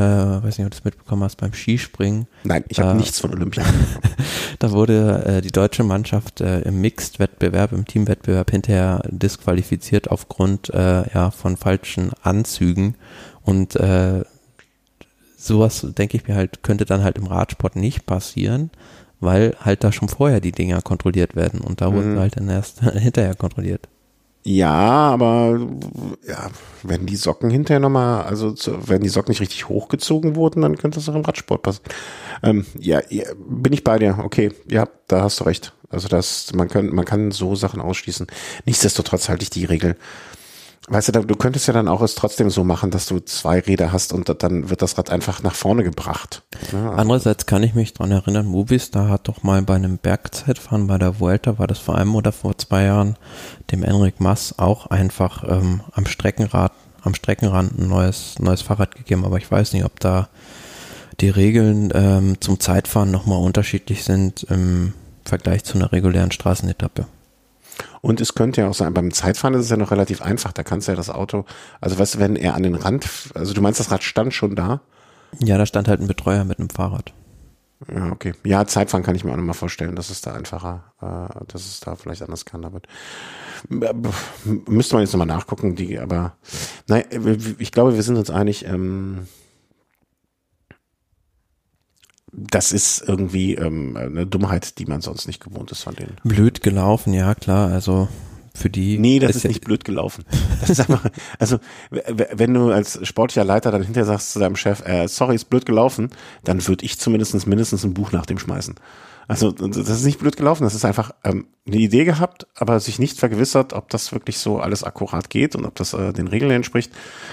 [0.43, 2.27] weiß nicht, ob du das mitbekommen hast, beim Skispringen.
[2.45, 3.65] Nein, ich habe nichts von Olympia.
[4.59, 11.09] da wurde äh, die deutsche Mannschaft äh, im Mixed-Wettbewerb, im Teamwettbewerb hinterher disqualifiziert aufgrund äh,
[11.13, 12.97] ja, von falschen Anzügen
[13.43, 14.25] und äh,
[15.39, 18.71] sowas, denke ich mir halt, könnte dann halt im Radsport nicht passieren,
[19.21, 21.95] weil halt da schon vorher die Dinger kontrolliert werden und da mhm.
[21.95, 23.89] wurden halt dann erst hinterher kontrolliert.
[24.45, 25.61] Ja, aber
[26.27, 26.49] ja,
[26.83, 30.79] wenn die Socken hinterher nochmal, also zu, wenn die Socken nicht richtig hochgezogen wurden, dann
[30.79, 31.91] könnte das auch im Radsport passieren.
[32.43, 34.19] Ähm, ja, ja, bin ich bei dir.
[34.23, 35.75] Okay, ja, da hast du recht.
[35.91, 38.27] Also das, man kann, man kann so Sachen ausschließen.
[38.65, 39.97] Nichtsdestotrotz halte ich die Regel
[40.91, 43.93] Weißt du, du könntest ja dann auch es trotzdem so machen, dass du zwei Räder
[43.93, 46.43] hast und dann wird das Rad einfach nach vorne gebracht.
[46.73, 50.87] Ja, also Andererseits kann ich mich dran erinnern, Movistar hat doch mal bei einem Bergzeitfahren
[50.87, 53.17] bei der Vuelta, war das vor einem oder vor zwei Jahren,
[53.71, 56.73] dem Enric Mass auch einfach ähm, am Streckenrad,
[57.03, 60.29] am Streckenrand ein neues, neues Fahrrad gegeben, aber ich weiß nicht, ob da
[61.21, 67.07] die Regeln ähm, zum Zeitfahren nochmal unterschiedlich sind im Vergleich zu einer regulären Straßenetappe.
[68.01, 70.53] Und es könnte ja auch sein, beim Zeitfahren ist es ja noch relativ einfach.
[70.53, 71.45] Da kannst du ja das Auto,
[71.81, 74.55] also weißt du, wenn er an den Rand, also du meinst, das Rad stand schon
[74.55, 74.81] da?
[75.41, 77.13] Ja, da stand halt ein Betreuer mit einem Fahrrad.
[77.93, 78.35] Ja, okay.
[78.45, 81.81] Ja, Zeitfahren kann ich mir auch nochmal vorstellen, dass es da einfacher, äh, dass es
[81.81, 82.65] da vielleicht anders kann.
[82.65, 82.81] Aber
[83.71, 83.95] äh,
[84.67, 86.37] müsste man jetzt nochmal nachgucken, die, aber
[86.89, 87.05] nein,
[87.59, 89.29] ich glaube, wir sind uns einig, ähm,
[92.51, 96.17] das ist irgendwie ähm, eine Dummheit, die man sonst nicht gewohnt ist von denen.
[96.25, 97.71] Blöd gelaufen, ja klar.
[97.71, 98.09] Also
[98.55, 98.99] für die.
[98.99, 100.25] Nee, das ist, ist nicht blöd gelaufen.
[100.61, 101.05] Das ist einfach,
[101.39, 101.59] also
[101.91, 105.65] wenn du als sportlicher Leiter dann hinterher sagst zu deinem Chef, äh, sorry, ist blöd
[105.65, 106.11] gelaufen,
[106.45, 108.75] dann würde ich zumindest mindestens ein Buch nach dem schmeißen.
[109.29, 112.99] Also das ist nicht blöd gelaufen, das ist einfach ähm, eine Idee gehabt, aber sich
[112.99, 116.51] nicht vergewissert, ob das wirklich so alles akkurat geht und ob das äh, den Regeln
[116.51, 116.91] entspricht.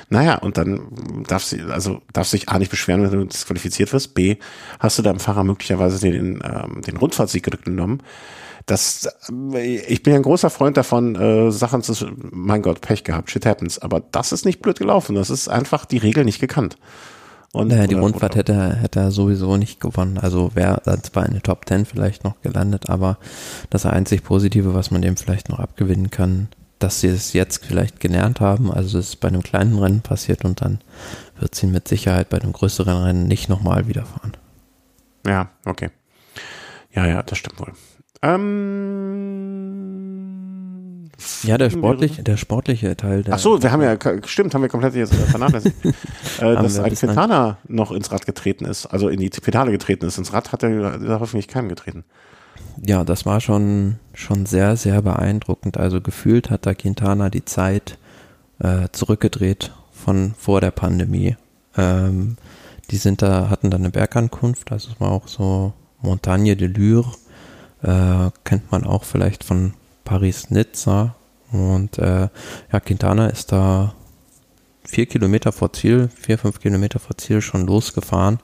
[0.10, 0.82] Naja, und dann
[1.26, 4.36] darf sie, also darf sich A nicht beschweren, wenn du disqualifiziert wirst, B,
[4.80, 8.04] hast du deinem Fahrer möglicherweise den, ähm, den Rundfahrtsieg genommen.
[8.66, 9.08] Das,
[9.54, 11.93] äh, ich bin ja ein großer Freund davon, äh, Sachen zu,
[12.32, 13.80] mein Gott, Pech gehabt, shit happens.
[13.80, 15.16] Aber das ist nicht blöd gelaufen.
[15.16, 16.76] Das ist einfach die Regel nicht gekannt.
[17.52, 20.18] Und, naja, die Rundfahrt hätte, hätte er sowieso nicht gewonnen.
[20.18, 23.18] Also wäre zwar in der Top 10 vielleicht noch gelandet, aber
[23.70, 28.00] das einzig Positive, was man dem vielleicht noch abgewinnen kann, dass sie es jetzt vielleicht
[28.00, 28.72] gelernt haben.
[28.72, 30.80] Also es ist bei einem kleinen Rennen passiert und dann
[31.39, 34.34] wird sie mit Sicherheit bei einem größeren Rennen nicht nochmal wiederfahren.
[35.26, 35.89] Ja, okay.
[36.93, 37.74] Ja, ja, das stimmt wohl.
[38.22, 39.84] Ähm,
[41.43, 43.24] Ja, der sportliche, der sportliche Teil.
[43.24, 46.93] Der Ach so, wir haben ja, stimmt, haben wir komplett jetzt vernachlässigt, äh, dass ein
[46.93, 50.18] Quintana noch ins Rad getreten ist, also in die Pedale getreten ist.
[50.18, 52.03] Ins Rad hat er da hoffentlich keinem getreten.
[52.86, 55.78] Ja, das war schon, schon sehr, sehr beeindruckend.
[55.78, 57.97] Also gefühlt hat da Quintana die Zeit
[58.59, 61.38] äh, zurückgedreht von vor der Pandemie.
[61.78, 62.38] Ähm,
[62.91, 67.11] die sind da, hatten da eine Bergankunft, also es war auch so Montagne de Lure,
[67.82, 69.74] äh, kennt man auch vielleicht von
[70.06, 71.16] Paris-Nizza.
[71.51, 72.30] Und äh,
[72.72, 73.93] ja, Quintana ist da
[74.86, 78.39] vier Kilometer vor Ziel, vier, fünf Kilometer vor Ziel schon losgefahren.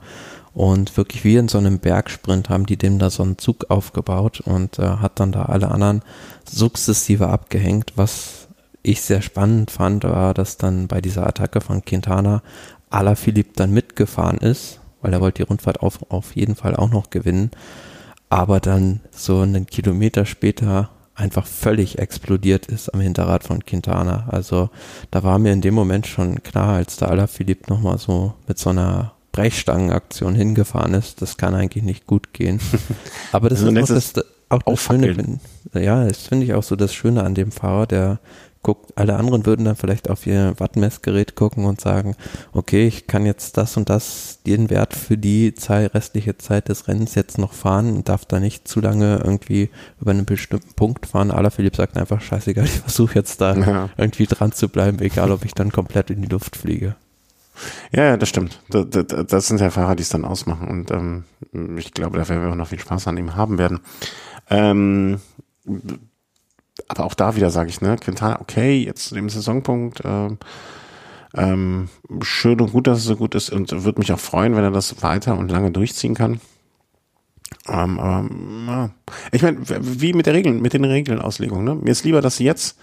[0.53, 4.41] Und wirklich wie in so einem Bergsprint haben die dem da so einen Zug aufgebaut
[4.41, 6.01] und äh, hat dann da alle anderen
[6.45, 7.93] sukzessive abgehängt.
[7.95, 8.49] Was
[8.83, 12.41] ich sehr spannend fand, war, dass dann bei dieser Attacke von Quintana
[12.89, 17.09] Alaphilippe dann mitgefahren ist, weil er wollte die Rundfahrt auf, auf jeden Fall auch noch
[17.09, 17.51] gewinnen.
[18.27, 20.89] Aber dann so einen Kilometer später
[21.21, 24.27] einfach völlig explodiert ist am Hinterrad von Quintana.
[24.29, 24.69] Also
[25.11, 28.71] da war mir in dem Moment schon klar, als der Alaphilippe nochmal so mit so
[28.71, 32.59] einer Brechstangenaktion hingefahren ist, das kann eigentlich nicht gut gehen.
[33.31, 35.39] Aber das also ist auch das, auch das Schöne.
[35.73, 38.19] Ja, das finde ich auch so das Schöne an dem Fahrer, der
[38.63, 42.15] guckt, alle anderen würden dann vielleicht auf ihr Wattmessgerät gucken und sagen,
[42.53, 46.87] okay, ich kann jetzt das und das, den Wert für die Zeit, restliche Zeit des
[46.87, 51.07] Rennens jetzt noch fahren und darf da nicht zu lange irgendwie über einen bestimmten Punkt
[51.07, 51.31] fahren.
[51.31, 53.89] Aller Philipp sagt einfach, scheißegal, ich versuche jetzt da ja.
[53.97, 56.95] irgendwie dran zu bleiben, egal ob ich dann komplett in die Luft fliege.
[57.91, 58.61] Ja, ja, das stimmt.
[58.69, 60.67] Das, das, das sind ja Fahrer, die es dann ausmachen.
[60.67, 61.25] Und ähm,
[61.77, 63.81] ich glaube, da werden wir auch noch viel Spaß an ihm haben werden.
[64.49, 65.19] Ähm,
[66.87, 70.37] aber auch da wieder sage ich, ne, Quintana, okay, jetzt zu dem Saisonpunkt, ähm,
[71.33, 71.89] ähm,
[72.21, 74.71] schön und gut, dass es so gut ist und würde mich auch freuen, wenn er
[74.71, 76.41] das weiter und lange durchziehen kann.
[77.67, 78.29] Ähm, aber
[78.67, 78.89] ja.
[79.31, 81.75] ich meine, wie mit der Regeln, mit den Regelauslegungen, ne?
[81.75, 82.77] Mir ist lieber, dass sie jetzt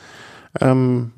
[0.61, 1.12] ähm,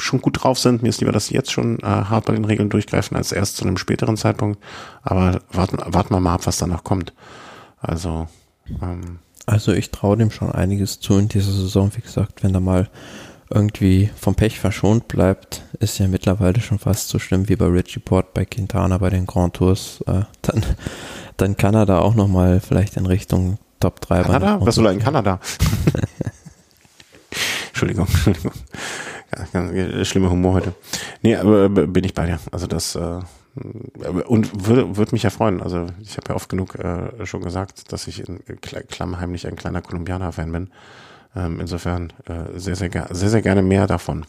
[0.00, 0.82] schon gut drauf sind.
[0.82, 3.56] Mir ist lieber, dass sie jetzt schon äh, hart bei den Regeln durchgreifen, als erst
[3.56, 4.62] zu einem späteren Zeitpunkt.
[5.02, 7.12] Aber warten, warten wir mal ab, was danach kommt.
[7.80, 8.28] Also
[8.82, 9.18] ähm,
[9.48, 11.90] also ich traue dem schon einiges zu in dieser Saison.
[11.94, 12.88] Wie gesagt, wenn er mal
[13.50, 18.00] irgendwie vom Pech verschont bleibt, ist ja mittlerweile schon fast so schlimm wie bei Richie
[18.00, 20.04] Port bei Quintana bei den Grand Tours.
[20.06, 20.62] Äh, dann,
[21.38, 24.58] dann kann er da auch nochmal vielleicht in Richtung Top 3 Kanada?
[24.60, 25.40] Was soll er in Kanada?
[27.68, 28.52] Entschuldigung, Entschuldigung.
[29.36, 30.74] Ja, ganz, schlimmer Humor heute.
[31.22, 32.38] Nee, aber bin ich bei dir.
[32.52, 33.20] Also das äh,
[34.26, 35.62] und würde, würde mich ja freuen.
[35.62, 39.82] Also ich habe ja oft genug äh, schon gesagt, dass ich in klammheimlich ein kleiner
[39.82, 40.70] Kolumbianer-Fan bin.
[41.36, 44.24] Ähm, insofern äh, sehr, sehr, sehr, sehr gerne mehr davon.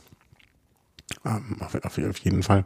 [1.26, 2.66] Ähm, auf, auf, auf, jeden Fall.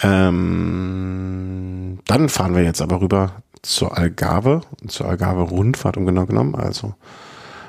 [0.00, 6.94] Ähm, dann fahren wir jetzt aber rüber zur Algarve, zur Algarve-Rundfahrt, um genau genommen, also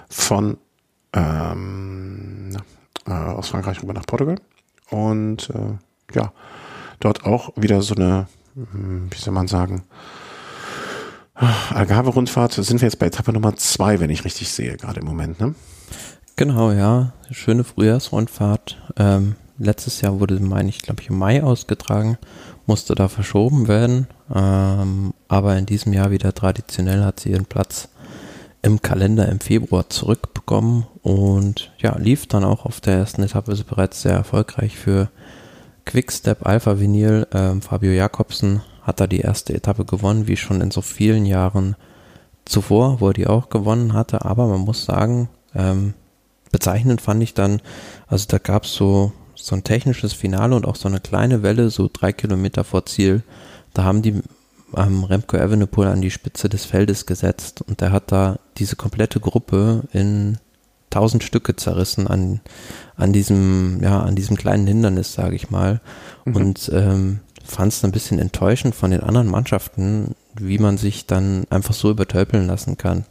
[0.10, 0.58] von
[1.14, 2.58] ähm,
[3.08, 4.40] äh, aus Frankreich rüber nach Portugal.
[4.90, 6.32] Und äh, ja,
[7.06, 9.84] dort auch wieder so eine, hm, wie soll man sagen,
[11.36, 15.40] Algarve-Rundfahrt sind wir jetzt bei Etappe Nummer zwei, wenn ich richtig sehe, gerade im Moment,
[15.40, 15.54] ne?
[16.38, 17.14] Genau, ja.
[17.32, 18.82] Schöne Frühjahrsrundfahrt.
[18.98, 22.18] Ähm, letztes Jahr wurde, meine ich, glaube ich, im Mai ausgetragen,
[22.66, 24.08] musste da verschoben werden.
[24.34, 27.90] Ähm, aber in diesem Jahr wieder traditionell hat sie ihren Platz
[28.62, 34.02] im Kalender im Februar zurückbekommen und ja, lief dann auch auf der ersten Etappe bereits
[34.02, 35.10] sehr erfolgreich für
[35.86, 40.72] Quickstep Alpha Vinyl, ähm, Fabio Jakobsen hat da die erste Etappe gewonnen, wie schon in
[40.72, 41.76] so vielen Jahren
[42.46, 44.26] zuvor, wo er die auch gewonnen hatte.
[44.26, 45.94] Aber man muss sagen, ähm,
[46.52, 47.62] bezeichnend fand ich dann,
[48.08, 51.70] also da gab es so, so ein technisches Finale und auch so eine kleine Welle,
[51.70, 53.24] so drei Kilometer vor Ziel.
[53.74, 54.22] Da haben die
[54.76, 59.20] ähm, Remco Evenepoel an die Spitze des Feldes gesetzt und der hat da diese komplette
[59.20, 60.38] Gruppe in
[60.96, 62.40] tausend Stücke zerrissen an,
[62.96, 65.82] an diesem, ja, an diesem kleinen Hindernis, sage ich mal.
[66.24, 66.36] Mhm.
[66.36, 71.46] Und ähm, fand es ein bisschen enttäuschend von den anderen Mannschaften, wie man sich dann
[71.50, 73.06] einfach so übertölpeln lassen kann.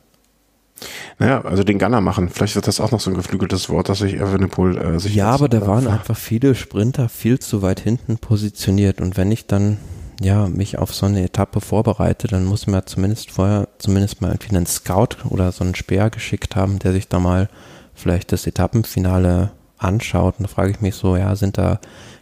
[1.18, 2.30] Naja, also den Gunner machen.
[2.30, 5.14] Vielleicht ist das auch noch so ein geflügeltes Wort, dass sich Evenepoel äh, sich.
[5.14, 9.01] Ja, aber da waren einfach viele Sprinter viel zu weit hinten positioniert.
[9.01, 9.76] Und wenn ich dann
[10.21, 14.57] ja, mich auf so eine Etappe vorbereite, dann muss man zumindest vorher zumindest mal irgendwie
[14.57, 17.49] einen Scout oder so einen Speer geschickt haben, der sich da mal
[17.95, 20.37] vielleicht das Etappenfinale anschaut.
[20.39, 21.81] Und da frage ich mich so, ja, sind da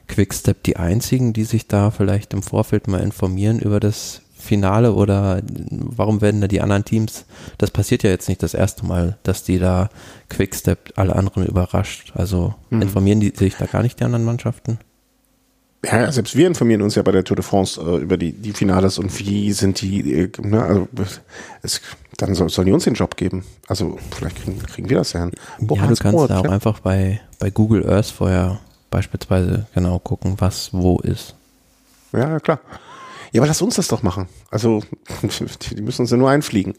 [0.08, 5.40] Quickstep die einzigen, die sich da vielleicht im Vorfeld mal informieren über das Finale oder
[5.70, 7.26] warum werden da die anderen Teams,
[7.58, 9.88] das passiert ja jetzt nicht das erste Mal, dass die da
[10.28, 12.12] Quickstep alle anderen überrascht.
[12.16, 12.82] Also mhm.
[12.82, 14.78] informieren die sich da gar nicht die anderen Mannschaften?
[15.84, 18.52] Ja, selbst wir informieren uns ja bei der Tour de France äh, über die, die
[18.52, 20.88] Finales und wie sind die, äh, ne, also
[21.62, 21.80] es,
[22.18, 23.44] dann soll, sollen die uns den Job geben.
[23.66, 25.32] Also vielleicht kriegen, kriegen wir das ja hin.
[25.58, 28.60] Boah, ja, du kannst Brot, da auch einfach bei, bei Google Earth vorher
[28.90, 31.34] beispielsweise genau gucken, was wo ist.
[32.12, 32.60] Ja, klar.
[33.32, 34.28] Ja, aber lass uns das doch machen.
[34.50, 34.82] Also,
[35.70, 36.74] die müssen uns ja nur einfliegen.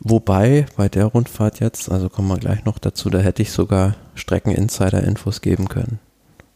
[0.00, 3.94] Wobei bei der Rundfahrt jetzt, also kommen wir gleich noch dazu, da hätte ich sogar
[4.14, 6.00] Strecken-Insider-Infos geben können.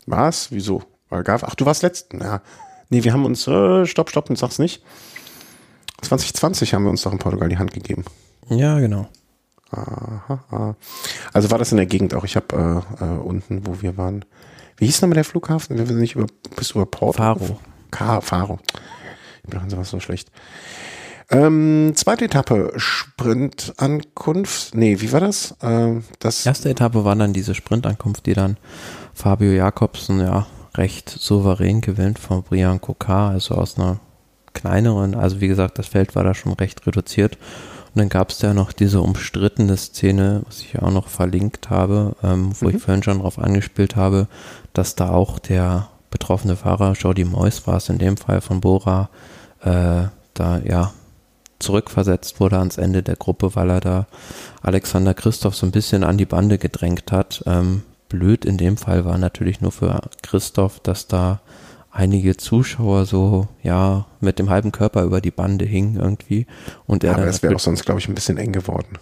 [0.07, 0.51] Was?
[0.51, 0.83] Wieso?
[1.11, 2.43] Ach, du warst letzten, ja.
[2.89, 4.83] Nee, wir haben uns, äh, stopp, stopp, und sag's nicht.
[6.03, 8.05] 2020 haben wir uns doch in Portugal die Hand gegeben.
[8.49, 9.09] Ja, genau.
[9.71, 10.77] Aha, aha.
[11.33, 12.25] Also war das in der Gegend auch.
[12.25, 14.25] Ich habe äh, äh, unten, wo wir waren.
[14.77, 15.77] Wie hieß nochmal der Flughafen?
[15.77, 17.19] Wir sind nicht über, bis über Porto.
[17.19, 17.59] Faro.
[17.91, 18.59] K, Faro.
[19.43, 20.31] Ich bin sowas so schlecht.
[21.29, 24.75] Ähm, zweite Etappe, Sprintankunft.
[24.77, 25.57] Nee, wie war das?
[25.61, 28.59] Ähm, das Erste Etappe war dann diese Sprintankunft, die dann
[29.13, 30.47] Fabio Jakobsen ja
[30.77, 33.99] recht souverän gewinnt von Brian Kokar, also aus einer
[34.53, 37.37] kleineren, also wie gesagt, das Feld war da schon recht reduziert.
[37.95, 41.71] Und dann gab es ja noch diese umstrittene Szene, was ich ja auch noch verlinkt
[41.71, 42.77] habe, ähm, wo mhm.
[42.77, 44.29] ich vorhin schon darauf angespielt habe,
[44.73, 49.09] dass da auch der betroffene Fahrer, Jordi Mois war es in dem Fall von Bora,
[49.63, 50.05] äh,
[50.35, 50.93] da ja
[51.59, 54.07] zurückversetzt wurde ans Ende der Gruppe, weil er da
[54.63, 57.43] Alexander Christoph so ein bisschen an die Bande gedrängt hat.
[57.47, 61.41] Ähm, blöd in dem Fall war natürlich nur für Christoph, dass da
[61.91, 66.47] einige Zuschauer so, ja, mit dem halben Körper über die Bande hingen irgendwie.
[66.87, 68.99] Und er ja, aber es wäre auch sonst, glaube ich, ein bisschen eng geworden.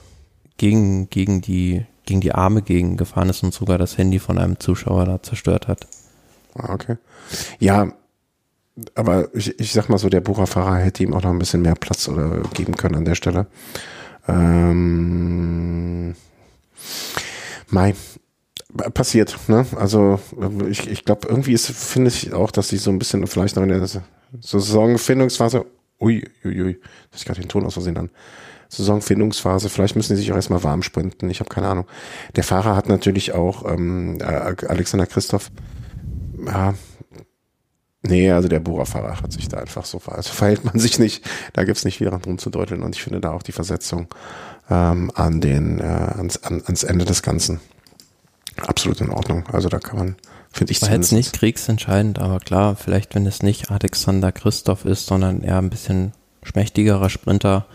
[0.57, 4.61] Gegen, gegen die, gegen die Arme gegen gefahren ist und sogar das Handy von einem
[4.61, 5.89] Zuschauer da zerstört hat.
[6.55, 6.97] Ah, okay.
[7.59, 7.93] Ja,
[8.95, 11.75] aber ich, ich sag mal so, der Bucherfahrer hätte ihm auch noch ein bisschen mehr
[11.75, 13.47] Platz oder geben können an der Stelle.
[14.29, 16.15] Ähm,
[17.69, 17.95] Mai,
[18.77, 19.67] passiert, ne?
[19.77, 20.21] Also
[20.69, 23.63] ich, ich glaube, irgendwie ist, finde ich auch, dass sie so ein bisschen vielleicht noch
[23.63, 23.89] in der
[24.41, 25.65] Saisonfindungsphase,
[26.01, 28.11] ui, ui, ui, das ist gerade den Ton aus Versehen an.
[28.69, 31.87] Saisonfindungsphase, vielleicht müssen die sich auch erstmal warm sprinten, ich habe keine Ahnung.
[32.35, 35.51] Der Fahrer hat natürlich auch ähm, Alexander Christoph,
[36.47, 36.75] ja,
[38.07, 41.25] Nee, also der Bohrerfahrer hat sich da einfach so also verhält man sich nicht.
[41.55, 44.09] Da gibt's nicht viel dran zu deuteln und ich finde da auch die Versetzung
[44.69, 47.61] ähm, an den äh, ans, an, ans Ende des Ganzen
[48.63, 49.47] absolut in Ordnung.
[49.49, 50.17] Also da kann man,
[50.53, 55.07] finde ich War jetzt nicht kriegsentscheidend, aber klar, vielleicht wenn es nicht Alexander Christoph ist,
[55.07, 57.67] sondern eher ein bisschen schmächtigerer Sprinter,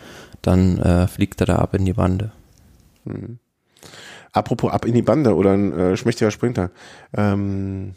[0.41, 2.31] dann äh, fliegt er da ab in die Bande.
[3.05, 3.39] Hm.
[4.31, 6.69] Apropos ab in die Bande oder ein äh, schmächtiger Sprinter.
[7.13, 7.95] Ähm,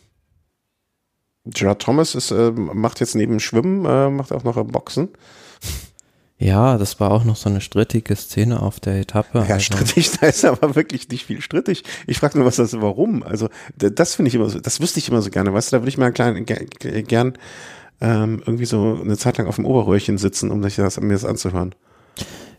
[1.45, 5.09] Gerard Thomas ist, äh, macht jetzt neben Schwimmen, äh, macht auch noch Boxen.
[6.43, 9.45] Ja, das war auch noch so eine strittige Szene auf der Etappe.
[9.49, 9.61] Ja, also.
[9.61, 11.84] strittig, da ist aber wirklich nicht viel strittig.
[12.09, 13.22] Ich frage nur, was das, warum?
[13.22, 15.82] Also, das finde ich immer so, das wüsste ich immer so gerne, weißt du, da
[15.82, 17.34] würde ich mal klein, gern
[18.01, 21.24] ähm, irgendwie so eine Zeit lang auf dem Oberröhrchen sitzen, um sich das, mir das
[21.24, 21.76] anzuhören.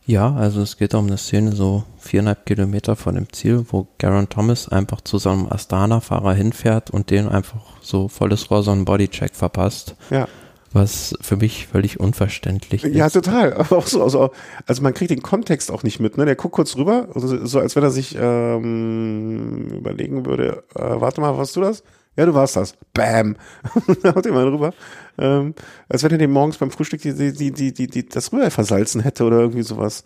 [0.06, 4.30] Ja, also es geht um eine Szene so viereinhalb Kilometer von dem Ziel, wo Garen
[4.30, 9.36] Thomas einfach zu seinem Astana-Fahrer hinfährt und den einfach so volles Rohr so einen Bodycheck
[9.36, 9.96] verpasst.
[10.10, 10.28] Ja
[10.74, 12.96] was für mich völlig unverständlich ist.
[12.96, 13.54] Ja, total.
[13.70, 14.32] auch so, also,
[14.66, 16.18] also man kriegt den Kontext auch nicht mit.
[16.18, 16.26] Ne?
[16.26, 21.38] Der guckt kurz rüber, so als wenn er sich ähm, überlegen würde, äh, warte mal,
[21.38, 21.84] warst du das?
[22.16, 22.76] Ja, du warst das.
[22.94, 23.36] Bam.
[24.04, 24.74] haut jemand rüber.
[25.18, 25.56] Ähm,
[25.90, 29.02] als wenn er dem morgens beim Frühstück die, die, die, die, die, das Rührei versalzen
[29.02, 30.04] hätte oder irgendwie sowas.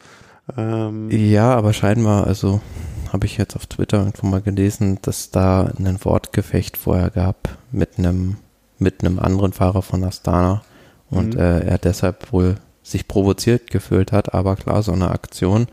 [0.56, 2.62] Ähm, ja, aber scheinbar, also
[3.12, 7.98] habe ich jetzt auf Twitter irgendwo mal gelesen, dass da ein Wortgefecht vorher gab mit
[7.98, 8.38] einem
[8.80, 10.62] mit einem anderen Fahrer von Astana
[11.10, 11.40] und mhm.
[11.40, 14.34] äh, er deshalb wohl sich provoziert gefühlt hat.
[14.34, 15.68] Aber klar, so eine Aktion,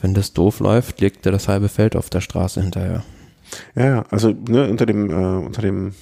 [0.00, 3.02] wenn das doof läuft, legt er das halbe Feld auf der Straße hinterher.
[3.74, 5.94] Ja, also ne, unter dem äh, unter dem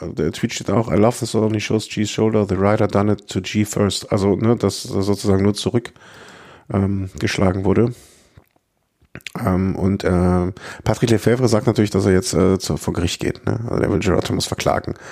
[0.00, 3.12] äh, der Tweet steht auch, I love this only shows G's shoulder, the rider done
[3.12, 4.10] it to G first.
[4.12, 5.92] Also, ne, dass sozusagen nur zurück
[6.72, 7.10] ähm,
[7.64, 7.92] wurde.
[9.38, 10.52] Ähm, und äh,
[10.82, 13.46] Patrick Lefebvre sagt natürlich, dass er jetzt äh, zu, vor Gericht geht.
[13.46, 13.60] Ne?
[13.64, 14.94] Also der will Gerard muss verklagen.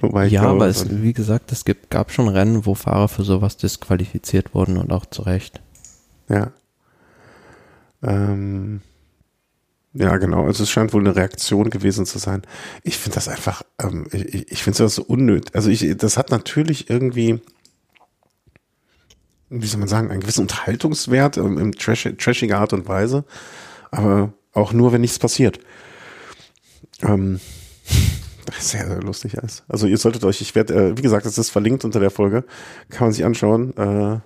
[0.00, 3.22] Wobei ja, glaube, aber es, wie gesagt, es gibt, gab schon Rennen, wo Fahrer für
[3.22, 5.60] sowas disqualifiziert wurden und auch zu Recht.
[6.28, 6.50] Ja.
[8.02, 8.80] Ähm,
[9.94, 10.46] ja, genau.
[10.46, 12.42] Also es scheint wohl eine Reaktion gewesen zu sein.
[12.82, 15.54] Ich finde das einfach, ähm, ich, ich finde das so unnötig.
[15.54, 17.40] Also ich, das hat natürlich irgendwie
[19.52, 23.24] wie soll man sagen, einen gewissen Unterhaltungswert ähm, im Trash, trashiger Art und Weise,
[23.90, 25.60] aber auch nur, wenn nichts passiert.
[27.02, 27.40] Ähm,
[28.58, 29.64] sehr, sehr lustig ist.
[29.68, 32.44] Also ihr solltet euch, ich werde, äh, wie gesagt, es ist verlinkt unter der Folge,
[32.90, 33.76] kann man sich anschauen.
[33.76, 34.20] Äh,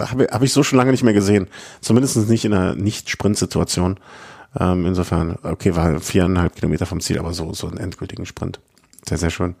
[0.00, 1.48] Habe hab ich so schon lange nicht mehr gesehen.
[1.80, 3.98] Zumindest nicht in einer Nicht-Sprint-Situation.
[4.58, 8.60] Ähm, insofern, okay, war viereinhalb Kilometer vom Ziel, aber so, so einen endgültigen Sprint.
[9.06, 9.54] Sehr, sehr schön.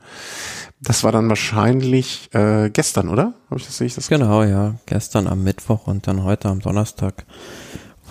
[0.80, 3.34] Das war dann wahrscheinlich äh, gestern, oder?
[3.50, 4.08] Hab ich das, sehe ich das?
[4.08, 4.76] Genau, ja.
[4.86, 7.24] Gestern am Mittwoch und dann heute am Donnerstag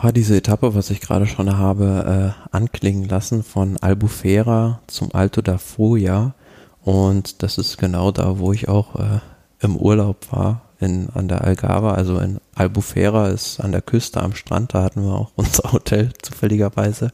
[0.01, 5.41] war diese Etappe, was ich gerade schon habe, äh, anklingen lassen von Albufera zum Alto
[5.41, 6.35] da Foja.
[6.81, 9.19] Und das ist genau da, wo ich auch äh,
[9.59, 14.35] im Urlaub war, in, an der Algarve, also in Albufera ist an der Küste am
[14.35, 17.11] Strand, da hatten wir auch unser Hotel zufälligerweise.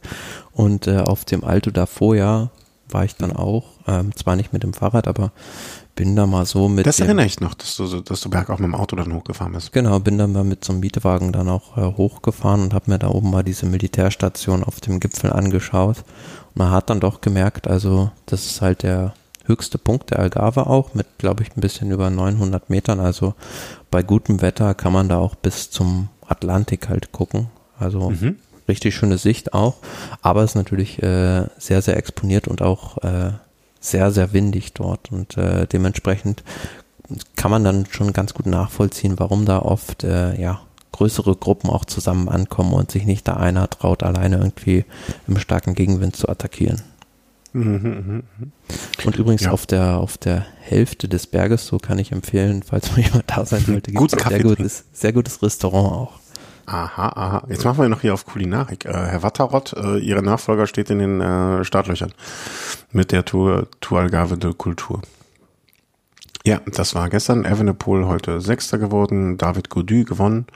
[0.52, 2.50] Und äh, auf dem Alto da Foja
[2.88, 5.32] war ich dann auch, ähm, zwar nicht mit dem Fahrrad, aber
[5.94, 6.86] bin da mal so mit.
[6.86, 9.72] Das erinnere ich noch, dass du, dass du bergauf mit dem Auto dann hochgefahren bist.
[9.72, 12.98] Genau, bin dann mal mit so einem Mietwagen dann auch äh, hochgefahren und habe mir
[12.98, 15.98] da oben mal diese Militärstation auf dem Gipfel angeschaut.
[15.98, 19.14] Und man hat dann doch gemerkt, also das ist halt der
[19.44, 23.00] höchste Punkt der Algarve auch mit, glaube ich, ein bisschen über 900 Metern.
[23.00, 23.34] Also
[23.90, 27.48] bei gutem Wetter kann man da auch bis zum Atlantik halt gucken.
[27.78, 28.36] Also mhm.
[28.68, 29.76] richtig schöne Sicht auch.
[30.22, 33.32] Aber es ist natürlich äh, sehr, sehr exponiert und auch äh,
[33.84, 36.42] sehr, sehr windig dort und äh, dementsprechend
[37.36, 40.60] kann man dann schon ganz gut nachvollziehen, warum da oft äh, ja
[40.92, 44.84] größere Gruppen auch zusammen ankommen und sich nicht da einer traut, alleine irgendwie
[45.26, 46.82] im starken Gegenwind zu attackieren.
[47.52, 48.52] Mhm, mhm, mhm.
[49.04, 49.50] Und übrigens ja.
[49.50, 53.44] auf der auf der Hälfte des Berges, so kann ich empfehlen, falls man jemand da
[53.44, 56.23] sein sollte, gibt es ein sehr gutes, sehr gutes Restaurant auch.
[56.66, 57.42] Aha, aha.
[57.48, 58.86] Jetzt machen wir noch hier auf Kulinarik.
[58.86, 62.12] Äh, Herr Watterott, äh, Ihre Nachfolger steht in den äh, Startlöchern
[62.90, 65.02] mit der Tour, Tour Algarve de Kultur.
[66.44, 67.44] Ja, das war gestern.
[67.44, 70.46] Evenepoel heute Sechster geworden, David Gaudu gewonnen.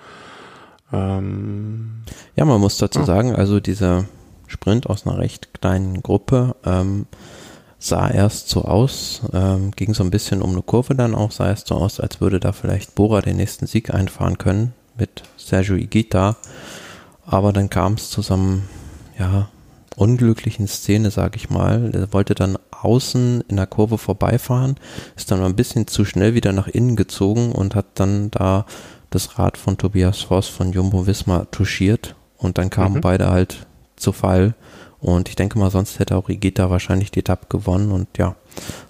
[0.93, 2.03] Ähm,
[2.37, 3.05] ja, man muss dazu oh.
[3.05, 4.07] sagen, also dieser
[4.47, 7.07] Sprint aus einer recht kleinen Gruppe ähm,
[7.79, 11.49] sah erst so aus, ähm, ging so ein bisschen um eine Kurve dann auch, sah
[11.49, 15.77] erst so aus, als würde da vielleicht Bora den nächsten Sieg einfahren können mit Sergio
[15.77, 16.37] Igita.
[17.25, 18.63] Aber dann kam es zu so einem,
[19.19, 19.49] ja,
[19.99, 21.91] unglücklichen Szene, sag ich mal.
[21.93, 24.77] Er wollte dann außen in der Kurve vorbeifahren,
[25.17, 28.65] ist dann ein bisschen zu schnell wieder nach innen gezogen und hat dann da
[29.11, 33.01] das Rad von Tobias Voss von Jumbo Wismar touchiert und dann kamen mhm.
[33.01, 34.55] beide halt zu Fall
[35.01, 38.37] und ich denke mal, sonst hätte auch Igita wahrscheinlich die Etappe gewonnen und ja,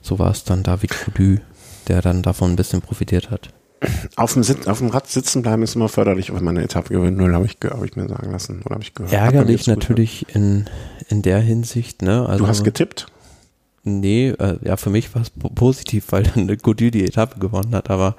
[0.02, 1.38] so war es dann David Coudu,
[1.86, 3.50] der dann davon ein bisschen profitiert hat
[4.16, 6.93] auf dem, Sit auf dem Rad sitzen bleiben ist immer förderlich, wenn man eine Etappe
[6.93, 7.16] gewinnt.
[7.16, 9.12] Null habe ich, hab ich mir sagen lassen oder habe ich gehört.
[9.12, 10.66] Ärgerlich natürlich in,
[11.09, 12.03] in der Hinsicht.
[12.03, 12.26] Ne?
[12.26, 13.07] Also, du hast getippt?
[13.85, 17.91] Nee, äh, ja, für mich war es positiv, weil dann Gody die Etappe gewonnen hat,
[17.91, 18.16] aber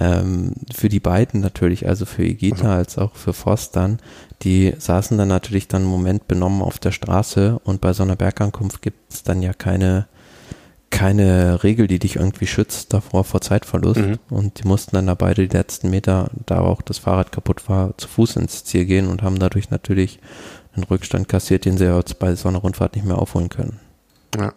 [0.00, 2.70] ähm, für die beiden natürlich, also für Igita mhm.
[2.70, 3.98] als auch für Voss dann,
[4.42, 8.16] die saßen dann natürlich dann einen Moment benommen auf der Straße und bei so einer
[8.16, 10.08] Bergankunft gibt es dann ja keine
[10.90, 14.00] keine Regel, die dich irgendwie schützt davor vor Zeitverlust.
[14.00, 14.18] Mhm.
[14.30, 17.96] Und die mussten dann da beide die letzten Meter, da auch das Fahrrad kaputt war,
[17.98, 20.20] zu Fuß ins Ziel gehen und haben dadurch natürlich
[20.74, 23.80] einen Rückstand kassiert, den sie jetzt bei so einer Rundfahrt nicht mehr aufholen können.
[24.36, 24.52] Ja.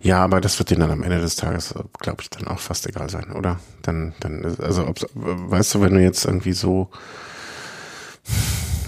[0.00, 2.86] Ja, aber das wird denen dann am Ende des Tages, glaube ich, dann auch fast
[2.86, 3.60] egal sein, oder?
[3.82, 6.88] Dann, dann, also, weißt du, wenn du jetzt irgendwie so,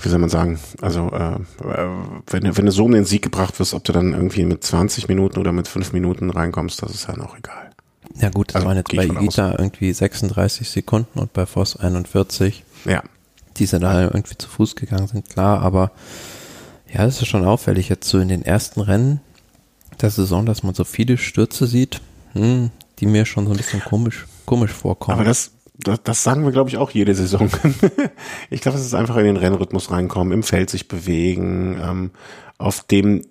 [0.04, 1.38] wie soll man sagen, also äh,
[2.26, 5.08] wenn, wenn du so um den Sieg gebracht wirst, ob du dann irgendwie mit 20
[5.08, 7.70] Minuten oder mit 5 Minuten reinkommst, das ist ja noch egal.
[8.20, 12.64] Ja gut, das also, waren jetzt bei Igita irgendwie 36 Sekunden und bei Voss 41.
[12.84, 13.02] Ja.
[13.56, 15.92] Die sind da irgendwie zu Fuß gegangen sind, klar, aber
[16.92, 19.20] ja, es ist schon auffällig jetzt so in den ersten Rennen
[20.00, 22.00] der Saison, dass man so viele Stürze sieht,
[22.34, 25.18] hm, die mir schon so ein bisschen komisch, komisch vorkommen.
[25.18, 27.50] Aber das, das, das sagen wir, glaube ich, auch jede Saison.
[28.50, 32.10] ich glaube, es ist einfach in den Rennrhythmus reinkommen, im Feld sich bewegen, ähm,
[32.58, 33.22] auf dem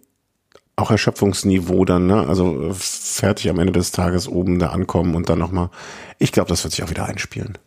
[0.76, 2.28] auch Erschöpfungsniveau dann, ne?
[2.28, 5.70] also fertig am Ende des Tages oben da ankommen und dann nochmal,
[6.18, 7.58] ich glaube, das wird sich auch wieder einspielen.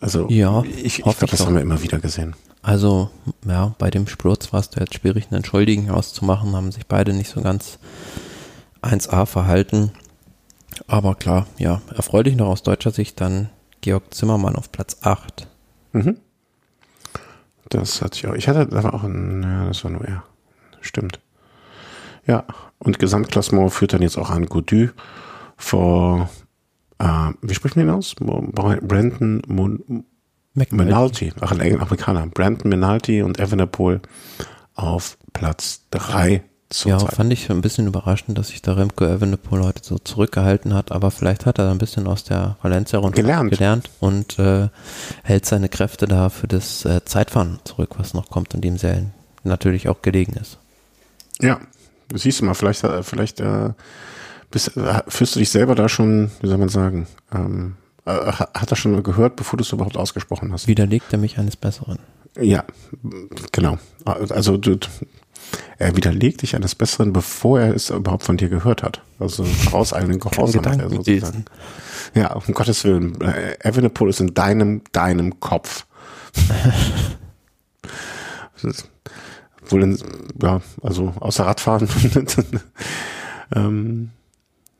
[0.00, 1.46] Also ja, ich, ich glaube, das auch.
[1.46, 2.34] haben wir immer wieder gesehen.
[2.62, 3.10] Also
[3.46, 7.30] ja, bei dem Sturz war es jetzt schwierig, einen Entschuldigen auszumachen, haben sich beide nicht
[7.30, 7.78] so ganz
[8.82, 9.92] 1A verhalten.
[10.86, 13.50] Aber klar, ja, erfreulich noch aus deutscher Sicht dann
[13.82, 15.46] Georg Zimmermann auf Platz 8.
[15.92, 16.16] Mhm.
[17.68, 18.34] Das hatte ich auch.
[18.34, 20.24] Ich hatte, da war auch ein, ja, das war nur er.
[20.80, 21.20] Stimmt.
[22.26, 22.44] Ja,
[22.78, 24.88] und Gesamtklassement führt dann jetzt auch an Gaudu
[25.56, 26.30] vor,
[26.98, 28.14] äh, wie spricht man ihn aus?
[28.14, 30.04] Brandon Mon
[30.54, 32.26] Menalti, ach, ein Amerikaner.
[32.26, 34.00] Brandon Menalti und Evenepoel
[34.74, 36.44] auf Platz 3
[36.84, 37.14] ja, Zeit.
[37.14, 41.10] fand ich ein bisschen überraschend, dass sich da Remco Evenepoel heute so zurückgehalten hat, aber
[41.10, 43.50] vielleicht hat er ein bisschen aus der Valencia-Runde gelernt.
[43.50, 44.68] gelernt und äh,
[45.22, 49.02] hält seine Kräfte da für das äh, Zeitfahren zurück, was noch kommt und dem sehr
[49.44, 50.58] natürlich auch gelegen ist.
[51.40, 51.60] Ja,
[52.14, 53.70] siehst du mal, vielleicht, äh, vielleicht äh,
[54.50, 58.70] bist, äh, fühlst du dich selber da schon, wie soll man sagen, ähm, äh, hat
[58.70, 60.68] er schon mal gehört, bevor du es überhaupt ausgesprochen hast?
[60.68, 61.98] Widerlegt er mich eines Besseren?
[62.40, 62.64] Ja,
[63.52, 63.78] genau.
[64.04, 64.78] Also du,
[65.78, 69.02] er widerlegt dich eines Besseren, bevor er es überhaupt von dir gehört hat.
[69.18, 71.44] Also vorauseilenden Gehorsam hat er sozusagen.
[72.14, 73.20] Ja, um Gottes Willen.
[73.20, 75.86] Äh, Evenepoel ist in deinem, deinem Kopf.
[79.68, 79.98] wohl in,
[80.40, 81.88] ja, also außer Radfahren.
[83.54, 84.10] ähm,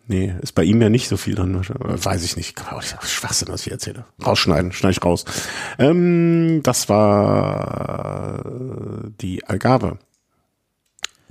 [0.07, 1.61] nee, ist bei ihm ja nicht so viel drin.
[1.79, 2.63] Weiß ich nicht.
[3.03, 4.05] Schwachsinn, was ich erzähle.
[4.25, 5.25] Rausschneiden, schneide ich raus.
[5.79, 8.45] Ähm, das war
[9.21, 9.99] die Algarve.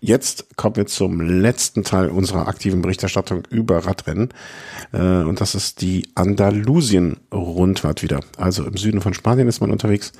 [0.03, 4.29] Jetzt kommen wir zum letzten Teil unserer aktiven Berichterstattung über Radrennen.
[4.91, 8.21] Äh, und das ist die Andalusien-Rundfahrt wieder.
[8.35, 10.11] Also im Süden von Spanien ist man unterwegs.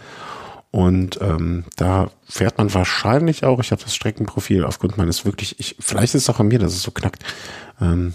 [0.69, 5.75] Und ähm, da fährt man wahrscheinlich auch, ich habe das Streckenprofil aufgrund meines wirklich, ich,
[5.79, 7.23] vielleicht ist es auch an mir, dass es so knackt,
[7.81, 8.13] ähm,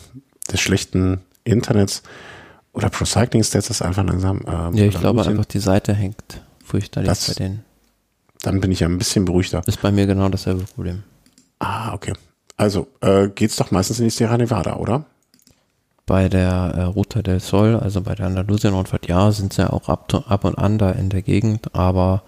[0.50, 2.04] des schlechten Internets
[2.72, 4.40] oder Pro Cycling Stats ist einfach langsam.
[4.46, 7.64] Ähm, ja, ich glaube einfach, die Seite hängt fürchterlich das, bei denen.
[8.42, 9.62] Dann bin ich ja ein bisschen beruhigter.
[9.66, 11.02] Ist bei mir genau dasselbe Problem.
[11.58, 12.12] Ah, okay.
[12.56, 15.04] Also äh, geht's doch meistens in die Sierra Nevada, oder?
[16.06, 19.88] Bei der äh, Ruta del Sol, also bei der Andalusien-Rundfahrt, ja, sind sie ja auch
[19.88, 22.22] ab, ab und an da in der Gegend, aber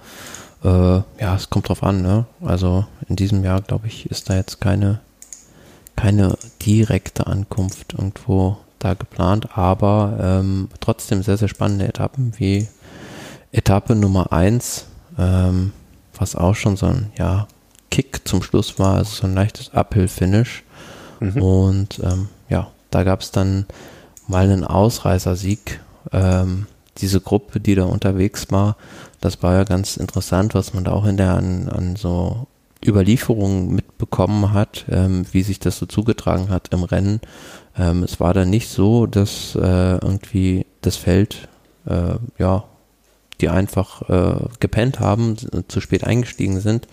[0.64, 2.26] äh, ja, es kommt drauf an, ne?
[2.42, 5.00] Also in diesem Jahr, glaube ich, ist da jetzt keine,
[5.96, 12.68] keine direkte Ankunft irgendwo da geplant, aber ähm, trotzdem sehr, sehr spannende Etappen wie
[13.52, 15.72] Etappe Nummer eins, ähm,
[16.14, 17.46] was auch schon so ein, ja,
[17.90, 20.64] Kick zum Schluss war, also so ein leichtes Uphill-Finish.
[21.20, 21.42] Mhm.
[21.42, 23.66] Und ähm, ja, da gab es dann
[24.26, 25.80] mal einen Ausreißersieg.
[26.12, 26.66] Ähm,
[26.98, 28.76] diese Gruppe, die da unterwegs war,
[29.20, 32.46] das war ja ganz interessant, was man da auch in der an, an so
[32.84, 37.20] Überlieferungen mitbekommen hat, ähm, wie sich das so zugetragen hat im Rennen.
[37.76, 41.48] Ähm, es war dann nicht so, dass äh, irgendwie das Feld,
[41.86, 42.64] äh, ja,
[43.40, 45.36] die einfach äh, gepennt haben,
[45.68, 46.88] zu spät eingestiegen sind,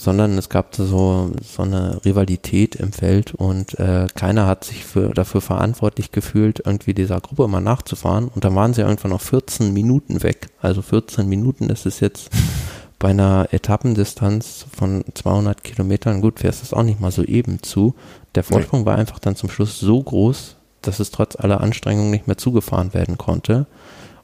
[0.00, 5.10] sondern es gab so, so eine Rivalität im Feld und äh, keiner hat sich für,
[5.10, 9.74] dafür verantwortlich gefühlt, irgendwie dieser Gruppe mal nachzufahren und dann waren sie irgendwann noch 14
[9.74, 10.46] Minuten weg.
[10.62, 12.30] Also 14 Minuten, das ist jetzt
[12.98, 17.94] bei einer Etappendistanz von 200 Kilometern, gut, fährst es auch nicht mal so eben zu.
[18.34, 18.86] Der Vorsprung nee.
[18.86, 22.94] war einfach dann zum Schluss so groß, dass es trotz aller Anstrengungen nicht mehr zugefahren
[22.94, 23.66] werden konnte.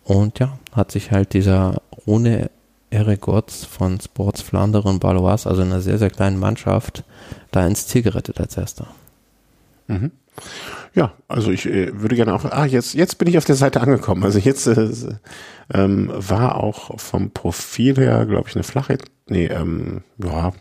[0.04, 2.50] Und ja, hat sich halt dieser ohne
[2.90, 7.04] Eric Gotts von Sports Flandern Balois, also einer sehr, sehr kleinen Mannschaft,
[7.50, 8.88] da ins Ziel gerettet als erster.
[9.88, 10.12] Mhm.
[10.94, 13.80] Ja, also ich äh, würde gerne auch, ah, jetzt, jetzt bin ich auf der Seite
[13.80, 14.24] angekommen.
[14.24, 14.90] Also jetzt äh,
[15.72, 20.52] ähm, war auch vom Profil her, glaube ich, eine flache, nee, ähm, ja,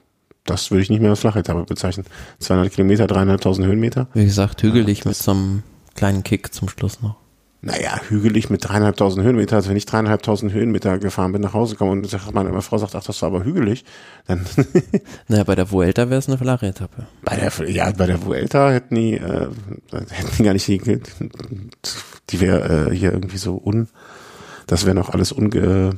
[0.45, 2.05] das würde ich nicht mehr als flache Etappe bezeichnen.
[2.39, 4.07] 200 Kilometer, dreieinhalbtausend Höhenmeter.
[4.13, 5.63] Wie gesagt, hügelig ja, mit so einem
[5.95, 7.24] kleinen Kick zum Schluss noch
[7.65, 9.55] naja, hügelig mit dreieinhalbtausend Höhenmeter.
[9.55, 13.03] Also wenn ich dreieinhalbtausend Höhenmeter gefahren bin, nach Hause komme und meine Frau sagt, ach,
[13.03, 13.83] das war aber hügelig,
[14.27, 14.45] dann.
[15.27, 17.07] naja, bei der Vuelta wäre es eine flache Etappe.
[17.23, 19.47] Bei der, ja, bei der Vuelta hätten die, äh,
[19.91, 21.01] hätten die gar nicht die,
[22.29, 23.87] die wäre äh, hier irgendwie so un,
[24.67, 25.97] das wäre noch alles unge,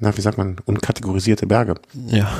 [0.00, 1.76] na, wie sagt man, unkategorisierte Berge.
[2.08, 2.32] Ja.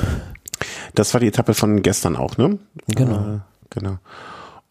[0.93, 2.59] Das war die Etappe von gestern auch, ne?
[2.87, 3.35] Genau.
[3.35, 3.39] Äh,
[3.69, 3.99] genau.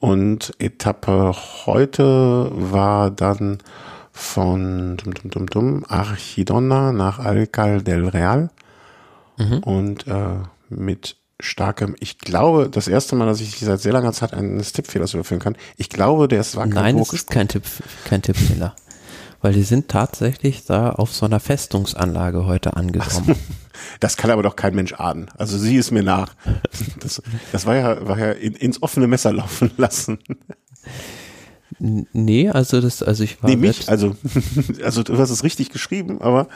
[0.00, 1.34] Und Etappe
[1.66, 3.58] heute war dann
[4.12, 8.50] von dum, dum, dum, dum, Archidona nach Alcal del Real.
[9.36, 9.58] Mhm.
[9.58, 10.36] Und äh,
[10.70, 15.14] mit starkem, ich glaube, das erste Mal, dass ich seit sehr langer Zeit eines Tippfehlers
[15.14, 15.56] überführen kann.
[15.76, 17.64] Ich glaube, der ist war Nein, es ist kein Tipp,
[18.04, 18.74] kein Tippfehler.
[19.42, 23.36] Weil die sind tatsächlich da auf so einer Festungsanlage heute angekommen.
[24.00, 25.30] Das kann aber doch kein Mensch ahnen.
[25.36, 26.34] Also sie ist mir nach.
[27.00, 27.22] Das,
[27.52, 30.18] das war ja, war ja in, ins offene Messer laufen lassen.
[31.78, 33.48] Nee, also das, also ich war.
[33.48, 34.14] Nee, mich, also,
[34.84, 36.48] also du hast es richtig geschrieben, aber,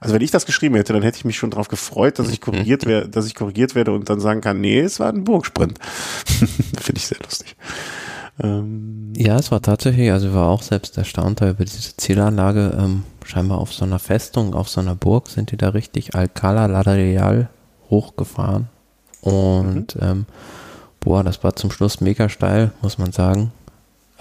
[0.00, 2.40] also wenn ich das geschrieben hätte, dann hätte ich mich schon darauf gefreut, dass ich
[2.40, 5.78] korrigiert werde, dass ich korrigiert werde und dann sagen kann, nee, es war ein Burgsprint.
[6.24, 7.56] Finde ich sehr lustig.
[8.42, 12.76] Ähm, ja, es war tatsächlich, also ich war auch selbst erstaunt über diese Zielanlage.
[12.78, 16.66] Ähm, scheinbar auf so einer Festung, auf so einer Burg sind die da richtig Alcala
[16.66, 17.48] Ladereal
[17.90, 18.68] hochgefahren.
[19.20, 20.02] Und mhm.
[20.02, 20.26] ähm,
[21.00, 23.52] boah, das war zum Schluss mega steil, muss man sagen.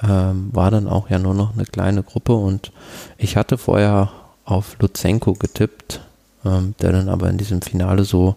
[0.02, 2.72] Ähm, war dann auch ja nur noch eine kleine Gruppe und
[3.18, 4.12] ich hatte vorher
[4.44, 6.02] auf Luzenko getippt,
[6.46, 8.36] ähm, der dann aber in diesem Finale so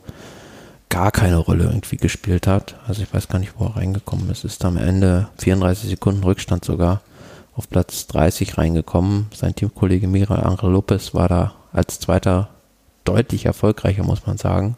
[0.89, 2.77] gar keine Rolle irgendwie gespielt hat.
[2.87, 4.45] Also ich weiß gar nicht, wo er reingekommen ist.
[4.45, 7.01] Ist am Ende 34 Sekunden Rückstand sogar
[7.57, 9.27] auf Platz 30 reingekommen.
[9.35, 12.51] Sein Teamkollege Mira Angel Lopez war da als Zweiter
[13.05, 14.77] deutlich erfolgreicher, muss man sagen.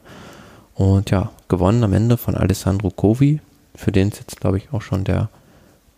[0.75, 3.41] Und ja, gewonnen am Ende von Alessandro Covi,
[3.75, 5.29] für den es jetzt, glaube ich, auch schon der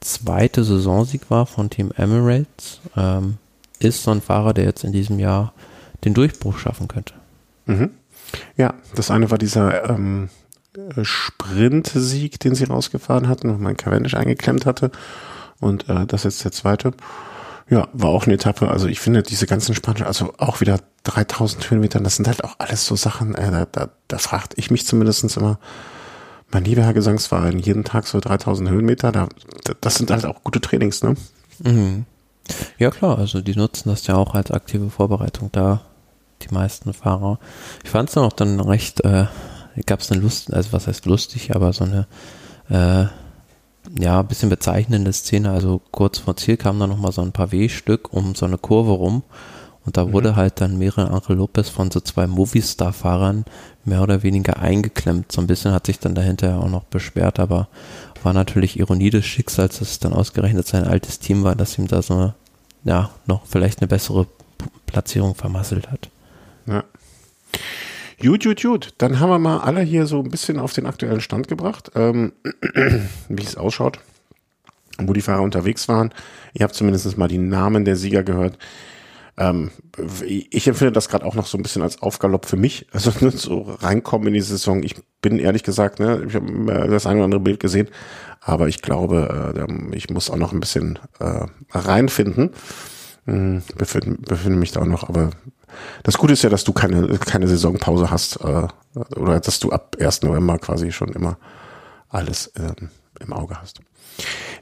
[0.01, 2.81] zweite Saisonsieg war von Team Emirates.
[2.97, 3.37] Ähm,
[3.79, 5.53] ist so ein Fahrer, der jetzt in diesem Jahr
[6.05, 7.15] den Durchbruch schaffen könnte.
[7.67, 7.91] Mhm.
[8.57, 10.31] Ja, das eine war dieser ähm,
[10.75, 14.91] äh, Sprint-Sieg, den sie rausgefahren hatten, wo man Cavendish eingeklemmt hatte.
[15.61, 16.93] Und äh, das ist der zweite.
[17.69, 18.69] Ja, war auch eine Etappe.
[18.69, 22.57] Also ich finde diese ganzen Spanischen, also auch wieder 3000 Höhenmetern, das sind halt auch
[22.59, 25.59] alles so Sachen, äh, da, da, da fragt ich mich zumindestens immer,
[26.51, 29.29] mein lieber Herr Gesangsverein, jeden Tag so 3000 Höhenmeter, da,
[29.81, 31.15] das sind halt auch gute Trainings, ne?
[31.61, 32.07] Mhm.
[32.79, 35.83] Ja klar, also die nutzen das ja auch als aktive Vorbereitung da,
[36.43, 37.39] die meisten Fahrer.
[37.85, 39.27] Ich fand es dann auch dann recht, äh,
[39.87, 42.07] gab es eine Lust, also was heißt lustig, aber so eine
[42.69, 43.07] äh,
[43.99, 45.51] ja, ein bisschen bezeichnende Szene.
[45.51, 48.93] Also kurz vor Ziel kam dann nochmal so ein paar W-Stück um so eine Kurve
[48.93, 49.23] rum.
[49.87, 50.37] Und da wurde mhm.
[50.37, 53.45] halt dann mehrere Angel Lopez von so zwei Movistar-Fahrern
[53.85, 55.33] mehr oder weniger eingeklemmt.
[55.33, 57.69] So ein bisschen hat sich dann dahinter auch noch beschwert, aber
[58.23, 61.89] war natürlich Ironie des Schicksals, dass es dann ausgerechnet sein altes Team war, dass ihm
[61.89, 62.35] da so,
[62.85, 64.27] ja, noch vielleicht eine bessere
[64.85, 66.11] Platzierung vermasselt hat.
[66.67, 66.85] Ja.
[68.23, 68.95] Gut, gut, gut.
[68.99, 72.33] Dann haben wir mal alle hier so ein bisschen auf den aktuellen Stand gebracht, ähm,
[73.29, 73.99] wie es ausschaut,
[74.99, 76.13] wo die Fahrer unterwegs waren.
[76.53, 78.59] Ihr habt zumindest mal die Namen der Sieger gehört.
[79.39, 79.71] Ähm,
[80.27, 82.87] ich empfinde das gerade auch noch so ein bisschen als Aufgalopp für mich.
[82.93, 84.83] Also ne, so reinkommen in die Saison.
[84.83, 87.89] Ich bin ehrlich gesagt, ne, ich habe das eine oder andere Bild gesehen,
[88.43, 92.51] aber ich glaube, äh, ich muss auch noch ein bisschen äh, reinfinden.
[93.25, 95.31] Hm, befinde, befinde mich da auch noch, aber
[96.03, 98.69] das Gute ist ja, dass du keine, keine Saisonpause hast äh,
[99.17, 100.23] oder dass du ab 1.
[100.23, 101.37] November quasi schon immer
[102.09, 102.73] alles äh,
[103.21, 103.81] im Auge hast.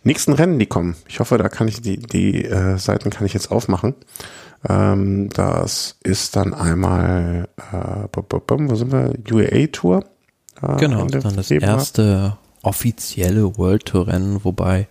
[0.05, 0.97] Nächsten Rennen, die kommen.
[1.09, 3.95] Ich hoffe, da kann ich die, die äh, Seiten kann ich jetzt aufmachen.
[4.69, 9.13] Ähm, das ist dann einmal, äh, wo sind wir?
[9.31, 10.05] UAA Tour.
[10.63, 14.89] Äh, genau, dann das erste offizielle World Tour Rennen, wobei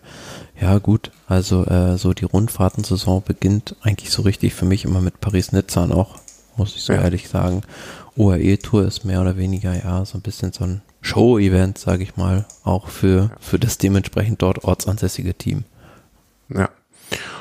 [0.59, 1.11] ja, gut.
[1.27, 6.19] Also äh, so die Rundfahrtensaison beginnt eigentlich so richtig für mich immer mit Paris-Nizza noch,
[6.55, 7.01] muss ich so ja.
[7.01, 7.61] ehrlich sagen.
[8.15, 12.45] UAE-Tour ist mehr oder weniger ja so ein bisschen so ein Show-Event, sage ich mal,
[12.63, 15.63] auch für, für das dementsprechend dort ortsansässige Team.
[16.49, 16.69] Ja.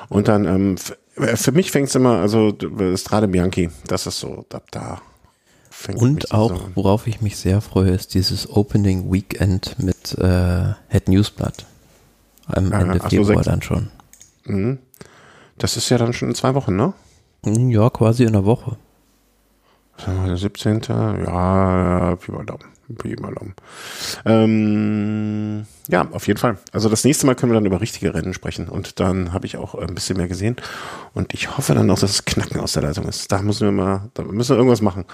[0.08, 0.76] Und dann, ähm,
[1.16, 2.56] für mich fängt es immer, also
[2.96, 5.00] Strade Bianchi, das ist so, da, da
[5.70, 11.08] fängt Und auch, worauf ich mich sehr freue, ist dieses Opening Weekend mit äh, Head
[11.08, 11.66] Newsblatt.
[12.48, 13.88] Am Ende Ach, Februar so dann schon.
[14.44, 14.78] Mhm.
[15.58, 16.92] Das ist ja dann schon in zwei Wochen, ne?
[17.44, 18.76] Ja, quasi in einer Woche.
[19.98, 20.82] Sagen wir, der 17.
[20.88, 22.75] Ja, Pi mal Daumen.
[22.94, 23.54] Pi mal Daumen.
[24.24, 26.58] Ähm, ja, auf jeden Fall.
[26.72, 29.56] Also das nächste Mal können wir dann über richtige Rennen sprechen und dann habe ich
[29.56, 30.56] auch ein bisschen mehr gesehen
[31.14, 33.32] und ich hoffe dann auch, dass es Knacken aus der Leitung ist.
[33.32, 35.04] Da müssen wir mal, da müssen wir irgendwas machen.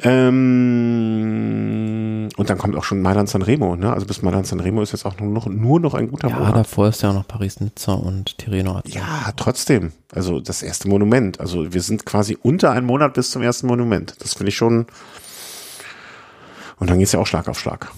[0.00, 0.72] Ähm,
[2.36, 3.92] und dann kommt auch schon Mailand Sanremo, ne?
[3.92, 6.50] Also bis Mailand Sanremo ist jetzt auch nur noch, nur noch ein guter ja, Monat.
[6.50, 8.80] Ja, davor ist ja auch noch Paris-Nizza und Tirreno.
[8.86, 9.92] Ja, trotzdem.
[10.14, 11.40] Also das erste Monument.
[11.40, 14.14] Also wir sind quasi unter einem Monat bis zum ersten Monument.
[14.20, 14.86] Das finde ich schon.
[16.82, 17.92] Und dann geht es ja auch Schlag auf Schlag.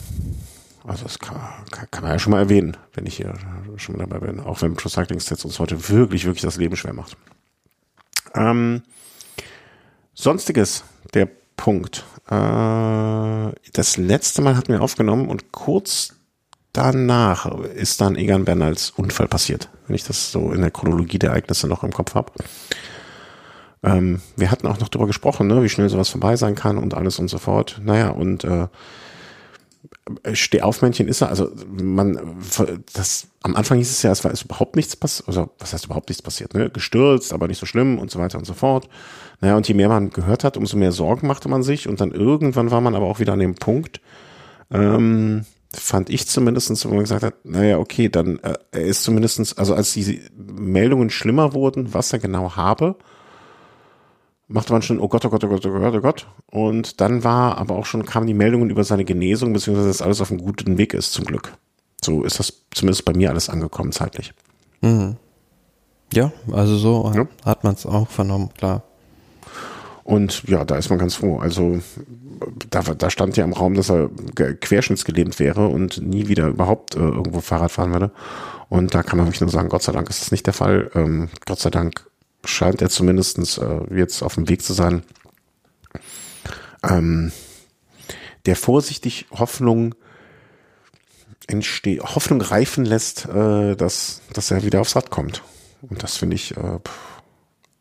[0.87, 3.33] Also das kann, kann, kann, man ja schon mal erwähnen, wenn ich hier
[3.79, 4.41] schon mal dabei bin.
[4.41, 7.17] Auch wenn Pro Cycling Stats uns heute wirklich, wirklich das Leben schwer macht.
[8.35, 8.83] Ähm,
[10.13, 12.05] Sonstiges, der Punkt.
[12.27, 16.17] Äh, das letzte Mal hatten wir aufgenommen und kurz
[16.75, 21.31] danach ist dann Egan Bernals Unfall passiert, wenn ich das so in der Chronologie der
[21.31, 22.33] Ereignisse noch im Kopf habe.
[23.85, 26.95] Ähm, wir hatten auch noch darüber gesprochen, ne, wie schnell sowas vorbei sein kann und
[26.95, 27.81] alles und so fort.
[27.85, 28.69] Naja, und äh,
[30.33, 32.19] Stehaufmännchen ist er, also man,
[32.95, 35.87] das, am Anfang hieß es ja, es war ist überhaupt nichts passiert, also was heißt
[35.87, 36.71] überhaupt nichts passiert, ne?
[36.71, 38.89] Gestürzt, aber nicht so schlimm und so weiter und so fort.
[39.41, 42.13] Naja, und je mehr man gehört hat, umso mehr Sorgen machte man sich und dann
[42.13, 44.01] irgendwann war man aber auch wieder an dem Punkt,
[44.71, 49.57] ähm, fand ich zumindestens, wo man gesagt hat, naja, okay, dann äh, er ist zumindestens,
[49.59, 52.97] also als die Meldungen schlimmer wurden, was er genau habe,
[54.49, 56.27] machte man schon, oh Gott, oh Gott, oh Gott, oh Gott, oh Gott.
[56.51, 60.21] Und dann war aber auch schon, kamen die Meldungen über seine Genesung, beziehungsweise dass alles
[60.21, 61.57] auf einem guten Weg ist, zum Glück.
[62.03, 64.35] So ist das zumindest bei mir alles angekommen zeitlich.
[64.81, 65.17] Mhm.
[66.13, 67.27] Ja, also so ja.
[67.45, 68.83] hat man es auch vernommen, klar.
[70.05, 71.39] Und ja, da ist man ganz froh.
[71.39, 71.81] Also
[72.71, 77.01] da, da stand ja im Raum, dass er querschnittsgelähmt wäre und nie wieder überhaupt äh,
[77.01, 78.11] irgendwo Fahrrad fahren würde.
[78.69, 80.91] Und da kann man wirklich nur sagen, Gott sei Dank ist das nicht der Fall.
[80.95, 82.07] Ähm, Gott sei Dank
[82.45, 85.03] scheint er zumindest äh, jetzt auf dem Weg zu sein,
[86.83, 87.33] ähm,
[88.47, 89.95] der vorsichtig Hoffnung
[91.47, 95.43] entsteht, Hoffnung reifen lässt, äh, dass, dass er wieder aufs Rad kommt.
[95.83, 96.79] Und das finde ich äh,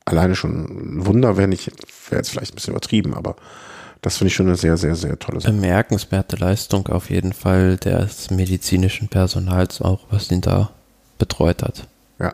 [0.06, 1.68] alleine schon ein Wunder, wenn ich,
[2.10, 3.36] wäre jetzt vielleicht ein bisschen übertrieben, aber
[4.02, 5.54] das finde ich schon eine sehr, sehr, sehr tolle Sache.
[5.54, 10.72] Bemerkenswerte Leistung auf jeden Fall des medizinischen Personals auch, was ihn da
[11.18, 11.88] betreut hat.
[12.20, 12.34] Ja.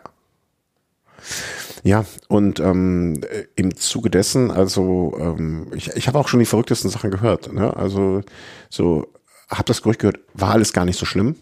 [1.82, 3.20] Ja, und ähm,
[3.56, 7.52] im Zuge dessen, also ähm, ich, ich habe auch schon die verrücktesten Sachen gehört.
[7.52, 7.74] Ne?
[7.76, 8.22] Also
[8.68, 9.06] so
[9.48, 11.36] habe das Gerücht gehört, war alles gar nicht so schlimm.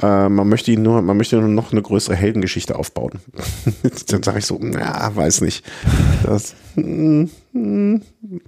[0.00, 3.20] Äh, man möchte ihn nur, man möchte nur noch eine größere Heldengeschichte aufbauen.
[4.08, 5.64] Dann sage ich so, na, weiß nicht.
[6.24, 8.02] Das, mm, mm,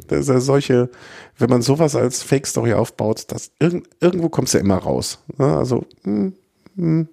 [0.09, 0.91] das ist solche,
[1.39, 5.21] wenn man sowas als Fake-Story aufbaut, das irgend, irgendwo kommt es ja immer raus.
[5.39, 5.57] Ne?
[5.57, 6.29] Also mm,
[6.75, 7.09] mm,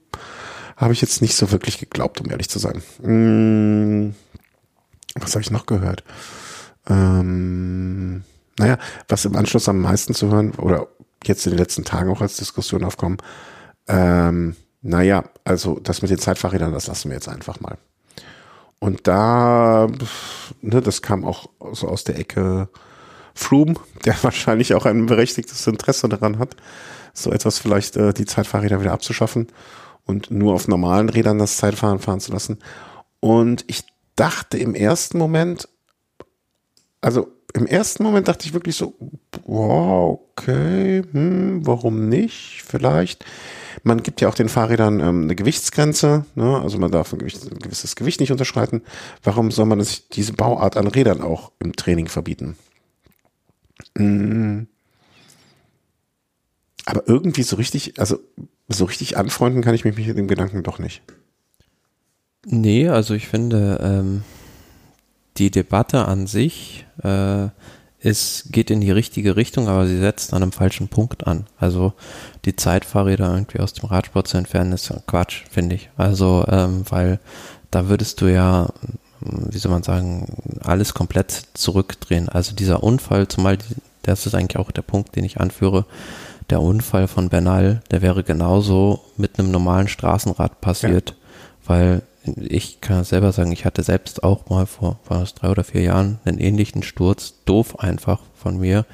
[0.83, 2.81] habe ich jetzt nicht so wirklich geglaubt, um ehrlich zu sein.
[3.01, 4.15] Mm,
[5.15, 6.03] was habe ich noch gehört?
[6.87, 8.23] Ähm,
[8.59, 8.77] naja,
[9.07, 10.87] was im Anschluss am meisten zu hören oder
[11.23, 13.17] jetzt in den letzten Tagen auch als Diskussion aufkommen,
[13.87, 17.77] ähm, naja, also das mit den Zeitfahrrädern, das lassen wir jetzt einfach mal.
[18.79, 19.87] Und da,
[20.61, 22.67] ne, das kam auch so aus der Ecke
[23.33, 26.57] Froome, der wahrscheinlich auch ein berechtigtes Interesse daran hat,
[27.13, 29.47] so etwas vielleicht äh, die Zeitfahrräder wieder abzuschaffen
[30.05, 32.59] und nur auf normalen Rädern das Zeitfahren fahren zu lassen.
[33.19, 33.83] Und ich
[34.15, 35.67] dachte im ersten Moment,
[37.01, 38.95] also im ersten Moment dachte ich wirklich so,
[39.45, 42.63] wow, okay, hm, warum nicht?
[42.65, 43.25] Vielleicht.
[43.83, 46.59] Man gibt ja auch den Fahrrädern ähm, eine Gewichtsgrenze, ne?
[46.61, 48.81] also man darf ein, Gewicht, ein gewisses Gewicht nicht unterschreiten.
[49.23, 52.55] Warum soll man sich diese Bauart an Rädern auch im Training verbieten?
[53.97, 54.67] Hm.
[56.85, 58.19] Aber irgendwie so richtig, also
[58.69, 61.01] so richtig anfreunden kann ich mich mit dem Gedanken doch nicht.
[62.45, 64.23] Nee, also ich finde, ähm,
[65.37, 67.47] die Debatte an sich äh,
[67.99, 71.47] ist, geht in die richtige Richtung, aber sie setzt an einem falschen Punkt an.
[71.57, 71.93] Also
[72.43, 75.89] die Zeitfahrräder irgendwie aus dem Radsport zu entfernen, ist Quatsch, finde ich.
[75.95, 77.19] Also, ähm, weil
[77.71, 78.67] da würdest du ja,
[79.21, 82.27] wie soll man sagen, alles komplett zurückdrehen.
[82.27, 83.57] Also dieser Unfall, zumal
[84.03, 85.85] das ist eigentlich auch der Punkt, den ich anführe,
[86.53, 91.15] der Unfall von Bernal, der wäre genauso mit einem normalen Straßenrad passiert, ja.
[91.65, 92.01] weil
[92.37, 95.81] ich kann selber sagen, ich hatte selbst auch mal vor, war es drei oder vier
[95.81, 98.85] Jahren einen ähnlichen Sturz, doof einfach von mir,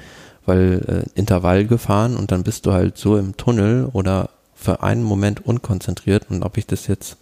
[0.46, 5.02] weil äh, Intervall gefahren und dann bist du halt so im Tunnel oder für einen
[5.02, 7.18] Moment unkonzentriert und ob ich das jetzt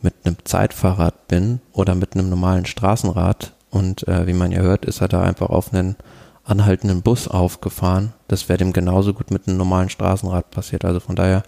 [0.00, 4.84] mit einem Zeitfahrrad bin oder mit einem normalen Straßenrad und äh, wie man ja hört,
[4.84, 5.96] ist er da einfach auf einen
[6.46, 8.12] anhaltenden Bus aufgefahren.
[8.28, 10.84] Das wäre dem genauso gut mit einem normalen Straßenrad passiert.
[10.84, 11.42] Also von daher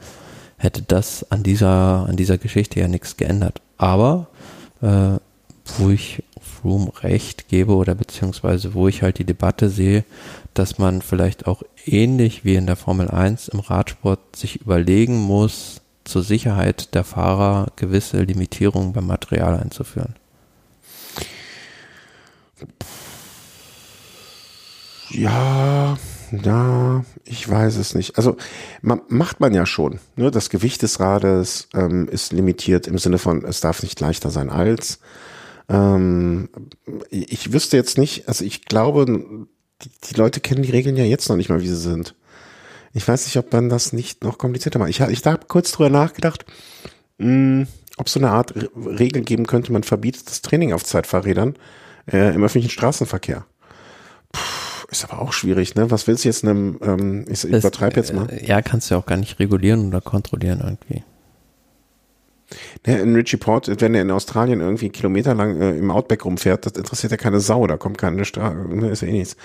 [0.56, 3.60] hätte das an dieser, an dieser Geschichte ja nichts geändert.
[3.78, 4.26] Aber
[4.82, 5.18] äh,
[5.76, 10.04] wo ich Froome recht gebe oder beziehungsweise wo ich halt die Debatte sehe,
[10.54, 15.80] dass man vielleicht auch ähnlich wie in der Formel 1 im Radsport sich überlegen muss,
[16.04, 20.14] zur Sicherheit der Fahrer gewisse Limitierungen beim Material einzuführen.
[25.10, 25.97] Ja,
[26.30, 28.16] ja, ich weiß es nicht.
[28.16, 28.36] Also
[28.82, 30.01] man, macht man ja schon.
[30.16, 30.30] Ne?
[30.30, 34.51] Das Gewicht des Rades ähm, ist limitiert im Sinne von, es darf nicht leichter sein
[34.51, 35.01] als.
[35.68, 36.48] Ähm,
[37.10, 39.06] ich wüsste jetzt nicht, also ich glaube,
[39.82, 42.14] die, die, Leute kennen die Regeln ja jetzt noch nicht mal, wie sie sind.
[42.93, 44.90] Ich weiß nicht, ob man das nicht noch komplizierter macht.
[44.90, 46.44] Ich, ich habe kurz drüber nachgedacht,
[47.18, 47.66] mh,
[47.97, 51.56] ob es so eine Art Regel geben könnte, man verbietet das Training auf Zeitfahrrädern
[52.10, 53.44] äh, im öffentlichen Straßenverkehr.
[54.32, 55.90] Puh ist aber auch schwierig, ne?
[55.90, 58.28] Was willst du jetzt einem, ähm, ich, übertreibe jetzt mal.
[58.31, 61.05] Äh, ja, kannst du ja auch gar nicht regulieren oder kontrollieren irgendwie.
[62.86, 66.73] Ja, in Richie Port, wenn er in Australien irgendwie kilometerlang äh, im Outback rumfährt, das
[66.73, 69.36] interessiert ja keine Sau, da kommt keine Straße, ne, ist ja eh nichts.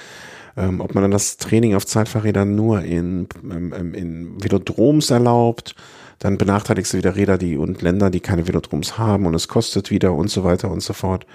[0.56, 5.76] Ähm, ob man dann das Training auf Zeitfahrrädern nur in, ähm, ähm, in Velodroms erlaubt,
[6.20, 9.90] dann benachteiligst du wieder Räder die und Länder, die keine Velodroms haben und es kostet
[9.90, 11.26] wieder und so weiter und so fort.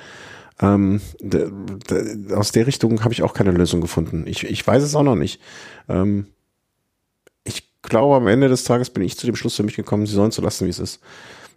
[0.61, 1.01] Ähm,
[2.35, 4.25] aus der Richtung habe ich auch keine Lösung gefunden.
[4.27, 5.41] Ich, ich weiß es auch noch nicht.
[5.89, 6.27] Ähm,
[7.45, 10.15] ich glaube, am Ende des Tages bin ich zu dem Schluss für mich gekommen, sie
[10.15, 11.01] sollen so lassen, wie es ist.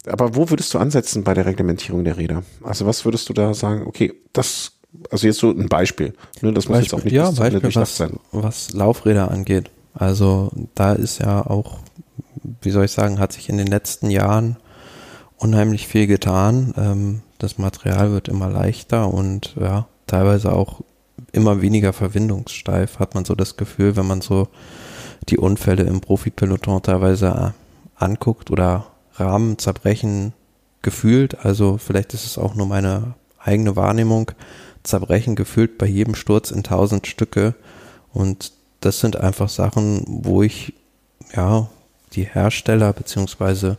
[0.08, 2.44] Aber wo würdest du ansetzen bei der Reglementierung der Räder?
[2.64, 4.74] Also was würdest du da sagen, okay, das,
[5.10, 6.14] also jetzt so ein Beispiel.
[6.42, 8.20] Ne, das muss Beispiel, jetzt auch nicht ja, Beispiel, was, sein.
[8.32, 9.70] was Laufräder angeht.
[9.94, 11.80] Also da ist ja auch,
[12.62, 14.58] wie soll ich sagen, hat sich in den letzten Jahren
[15.38, 16.74] unheimlich viel getan.
[16.78, 20.82] Ähm, das Material wird immer leichter und ja, teilweise auch
[21.32, 24.48] immer weniger verwindungssteif, hat man so das Gefühl, wenn man so
[25.30, 27.54] die Unfälle im Profipeloton teilweise
[27.98, 30.34] äh, anguckt oder Rahmen zerbrechen
[30.82, 31.46] gefühlt.
[31.46, 34.32] Also vielleicht ist es auch nur meine eigene Wahrnehmung.
[34.84, 37.54] Zerbrechen gefühlt bei jedem Sturz in tausend Stücke.
[38.14, 40.74] Und das sind einfach Sachen, wo ich
[41.36, 41.70] ja
[42.14, 43.78] die Hersteller beziehungsweise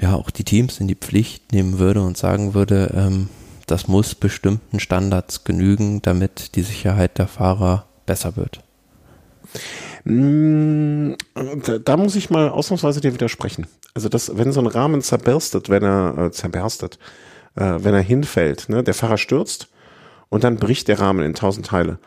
[0.00, 3.28] ja auch die Teams in die Pflicht nehmen würde und sagen würde, ähm,
[3.66, 8.60] das muss bestimmten Standards genügen, damit die Sicherheit der Fahrer besser wird.
[10.04, 11.12] Mm,
[11.84, 13.66] da, muss ich mal ausnahmsweise dir widersprechen.
[13.94, 16.98] Also das, wenn so ein Rahmen zerberstet, wenn er äh, zerberstet,
[17.56, 19.68] äh, wenn er hinfällt, ne, der Fahrer stürzt
[20.28, 21.98] und dann bricht der Rahmen in tausend Teile,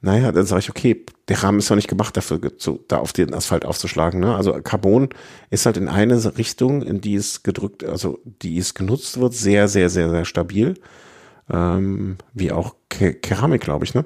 [0.00, 3.12] naja, dann sage ich, okay, der Rahmen ist doch nicht gemacht dafür, zu, da auf
[3.12, 4.20] den Asphalt aufzuschlagen.
[4.20, 4.34] Ne?
[4.34, 5.08] Also Carbon
[5.50, 9.66] ist halt in eine Richtung, in die es gedrückt, also die es genutzt wird, sehr,
[9.66, 10.74] sehr, sehr, sehr stabil.
[11.50, 13.94] Ähm, wie auch Ke Keramik, glaube ich.
[13.94, 14.04] Ne?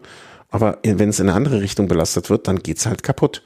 [0.48, 3.43] Aber wenn es in eine andere Richtung belastet wird, dann geht's halt kaputt.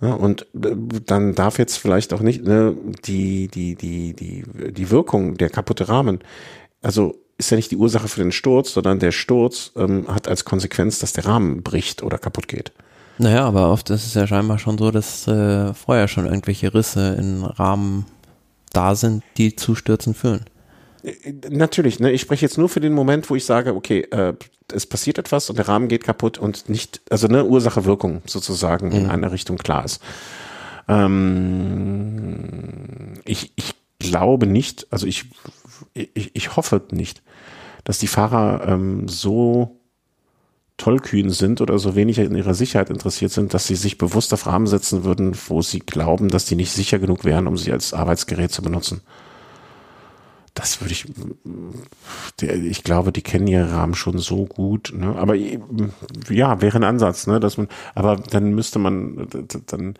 [0.00, 4.90] Ja, und äh, dann darf jetzt vielleicht auch nicht ne, die, die, die, die, die
[4.90, 6.20] Wirkung, der kaputte Rahmen,
[6.82, 10.44] also ist ja nicht die Ursache für den Sturz, sondern der Sturz ähm, hat als
[10.44, 12.72] Konsequenz, dass der Rahmen bricht oder kaputt geht.
[13.18, 17.16] Naja, aber oft ist es ja scheinbar schon so, dass äh, vorher schon irgendwelche Risse
[17.18, 18.06] in Rahmen
[18.72, 20.44] da sind, die zu Stürzen führen.
[21.02, 22.12] Äh, natürlich, ne?
[22.12, 24.34] ich spreche jetzt nur für den Moment, wo ich sage, okay, äh,
[24.72, 28.94] es passiert etwas und der Rahmen geht kaputt und nicht, also eine Ursache-Wirkung sozusagen mhm.
[28.94, 30.00] in eine Richtung klar ist.
[30.88, 32.34] Ähm,
[33.24, 35.26] ich, ich glaube nicht, also ich,
[35.94, 37.22] ich, ich hoffe nicht,
[37.84, 39.80] dass die Fahrer ähm, so
[40.80, 44.46] tollkühn sind oder so wenig in ihrer Sicherheit interessiert sind, dass sie sich bewusst auf
[44.46, 47.92] Rahmen setzen würden, wo sie glauben, dass die nicht sicher genug wären, um sie als
[47.92, 49.02] Arbeitsgerät zu benutzen.
[50.54, 51.06] Das würde ich,
[52.42, 54.92] ich glaube, die kennen ihren Rahmen schon so gut.
[54.96, 55.14] Ne?
[55.16, 57.38] Aber ja, wäre ein Ansatz, ne?
[57.38, 59.28] dass man, aber dann müsste man,
[59.66, 59.94] dann,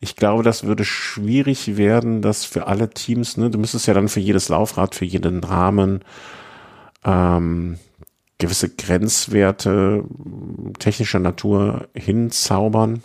[0.00, 4.08] ich glaube, das würde schwierig werden, dass für alle Teams, ne, du müsstest ja dann
[4.08, 6.00] für jedes Laufrad, für jeden Rahmen
[7.04, 7.78] ähm,
[8.38, 10.04] gewisse Grenzwerte
[10.78, 13.02] technischer Natur hinzaubern.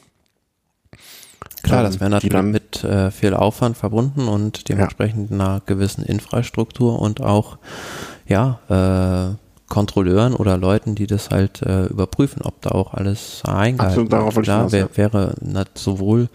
[1.63, 5.35] Klar, das wäre natürlich dann, mit äh, viel Aufwand verbunden und dementsprechend ja.
[5.35, 7.57] einer gewissen Infrastruktur und auch
[8.27, 14.11] ja äh, Kontrolleuren oder Leuten, die das halt äh, überprüfen, ob da auch alles eingehalten
[14.11, 14.11] wird.
[14.11, 15.33] Darauf da wär, wäre
[15.75, 16.27] sowohl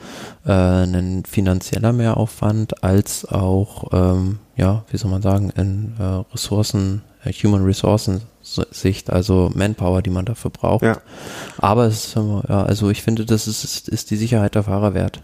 [0.46, 7.02] äh, ein finanzieller Mehraufwand als auch, ähm, ja, wie soll man sagen, in äh, Ressourcen,
[7.24, 8.22] äh, Human Resources
[8.70, 10.84] Sicht, also Manpower, die man dafür braucht.
[10.84, 10.96] Ja.
[11.58, 15.20] Aber es ist, ja, also ich finde, das ist, ist die Sicherheit der Fahrer wert.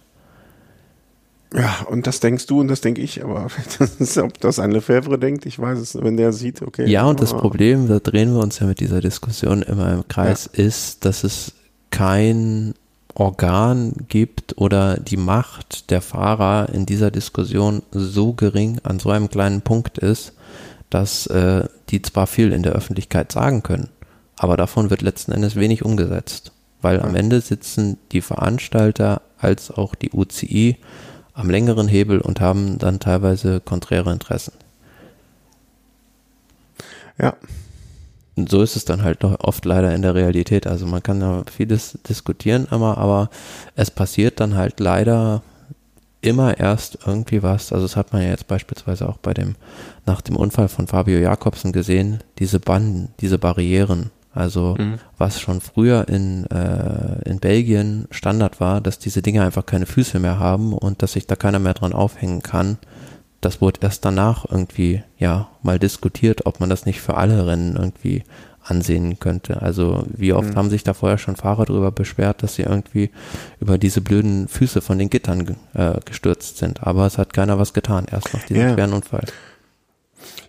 [1.54, 3.48] Ja, und das denkst du und das denke ich, aber
[3.78, 6.88] das ist, ob das ein Lefebvre denkt, ich weiß es, wenn der sieht, okay.
[6.88, 10.50] Ja, und das Problem, da drehen wir uns ja mit dieser Diskussion immer im Kreis,
[10.52, 10.64] ja.
[10.64, 11.52] ist, dass es
[11.90, 12.74] kein
[13.14, 19.28] Organ gibt oder die Macht der Fahrer in dieser Diskussion so gering an so einem
[19.28, 20.32] kleinen Punkt ist,
[20.88, 23.90] dass äh, die zwar viel in der Öffentlichkeit sagen können,
[24.36, 27.04] aber davon wird letzten Endes wenig umgesetzt, weil ja.
[27.04, 30.78] am Ende sitzen die Veranstalter als auch die UCI
[31.34, 34.52] am längeren Hebel und haben dann teilweise konträre Interessen.
[37.18, 37.34] Ja.
[38.34, 40.66] Und so ist es dann halt doch oft leider in der Realität.
[40.66, 43.28] Also man kann da vieles diskutieren immer, aber
[43.76, 45.42] es passiert dann halt leider
[46.22, 47.72] immer erst irgendwie was.
[47.72, 49.56] Also das hat man ja jetzt beispielsweise auch bei dem,
[50.06, 54.98] nach dem Unfall von Fabio Jakobsen gesehen, diese Banden, diese Barrieren, also mhm.
[55.18, 60.18] was schon früher in, äh, in Belgien Standard war, dass diese Dinge einfach keine Füße
[60.18, 62.78] mehr haben und dass sich da keiner mehr dran aufhängen kann.
[63.40, 67.76] Das wurde erst danach irgendwie, ja, mal diskutiert, ob man das nicht für alle Rennen
[67.76, 68.24] irgendwie
[68.64, 69.60] ansehen könnte.
[69.60, 70.56] Also wie oft mhm.
[70.56, 73.10] haben sich da vorher schon Fahrer darüber beschwert, dass sie irgendwie
[73.60, 76.82] über diese blöden Füße von den Gittern äh, gestürzt sind.
[76.84, 78.74] Aber es hat keiner was getan, erst nach diesem ja.
[78.74, 79.24] schweren Unfall.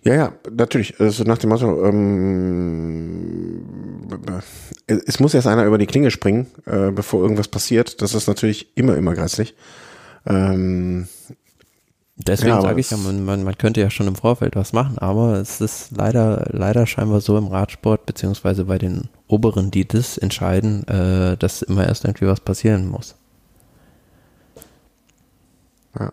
[0.04, 1.00] Ja, ja, natürlich.
[1.00, 3.62] Also nach dem Motto, ähm,
[4.86, 8.02] es muss erst einer über die Klinge springen, äh, bevor irgendwas passiert.
[8.02, 9.54] Das ist natürlich immer, immer grässlich.
[10.26, 11.08] Ähm,
[12.16, 14.98] Deswegen ja, sage ich ja, man, man, man könnte ja schon im Vorfeld was machen,
[14.98, 20.16] aber es ist leider, leider scheinbar so im Radsport, beziehungsweise bei den Oberen, die das
[20.16, 23.16] entscheiden, äh, dass immer erst irgendwie was passieren muss.
[25.98, 26.12] Ja.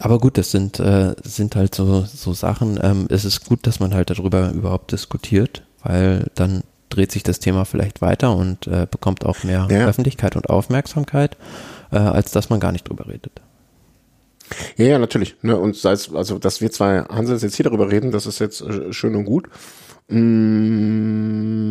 [0.00, 2.78] Aber gut, das sind, äh, sind halt so, so Sachen.
[2.82, 7.40] Ähm, es ist gut, dass man halt darüber überhaupt diskutiert, weil dann dreht sich das
[7.40, 9.86] Thema vielleicht weiter und äh, bekommt auch mehr ja.
[9.86, 11.36] Öffentlichkeit und Aufmerksamkeit,
[11.90, 13.40] äh, als dass man gar nicht drüber redet.
[14.76, 15.36] Ja, ja, natürlich.
[15.42, 18.38] Ne, und sei es, also, dass wir zwei Hansels jetzt hier darüber reden, das ist
[18.38, 19.48] jetzt äh, schön und gut.
[20.10, 21.68] Mm,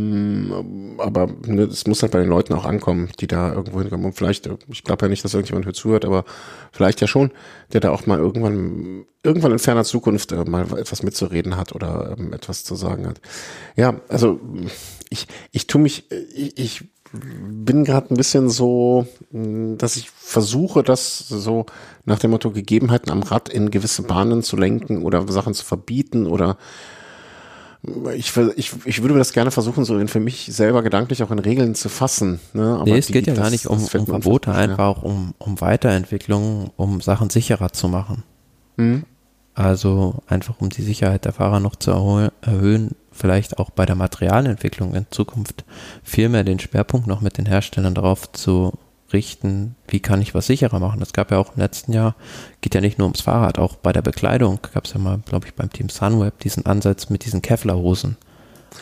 [1.00, 4.06] aber ne, es muss halt bei den Leuten auch ankommen, die da irgendwo hinkommen.
[4.06, 6.24] Und vielleicht, ich glaube ja nicht, dass irgendjemand hier zuhört, aber
[6.72, 7.32] vielleicht ja schon,
[7.74, 12.16] der da auch mal irgendwann, irgendwann in ferner Zukunft äh, mal etwas mitzureden hat oder
[12.18, 13.22] ähm, etwas zu sagen hat.
[13.76, 14.40] Ja, also
[15.10, 16.06] ich, ich tue mich,
[16.36, 16.84] ich, ich
[17.14, 21.66] bin gerade ein bisschen so, dass ich versuche, das so
[22.06, 26.28] nach dem Motto Gegebenheiten am Rad in gewisse Bahnen zu lenken oder Sachen zu verbieten
[26.28, 26.58] oder
[28.16, 31.40] ich, ich, ich würde das gerne versuchen, so in für mich selber gedanklich auch in
[31.40, 32.40] Regeln zu fassen.
[32.54, 32.76] Ne?
[32.76, 35.62] Aber nee, es die, geht ja das, gar nicht um, um Verbote, einfach um, um
[35.62, 38.24] Weiterentwicklung, um Sachen sicherer zu machen.
[38.78, 39.04] Hm?
[39.54, 41.92] Also einfach um die Sicherheit der Fahrer noch zu
[42.42, 45.66] erhöhen, vielleicht auch bei der Materialentwicklung in Zukunft
[46.04, 48.74] viel mehr den Schwerpunkt noch mit den Herstellern darauf zu
[49.14, 51.02] richten, wie kann ich was sicherer machen.
[51.02, 52.16] Es gab ja auch im letzten Jahr,
[52.62, 55.48] geht ja nicht nur ums Fahrrad, auch bei der Bekleidung gab es ja mal, glaube
[55.48, 58.18] ich, beim Team Sunweb diesen Ansatz mit diesen Kevlar-Hosen.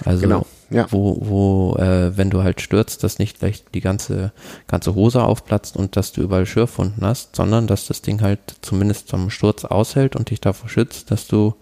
[0.03, 0.88] Also genau, ja.
[0.89, 4.31] wo, wo äh, wenn du halt stürzt, dass nicht gleich die ganze,
[4.68, 9.07] ganze Hose aufplatzt und dass du überall Schürfwunden hast, sondern dass das Ding halt zumindest
[9.07, 11.56] zum Sturz aushält und dich davor schützt, dass du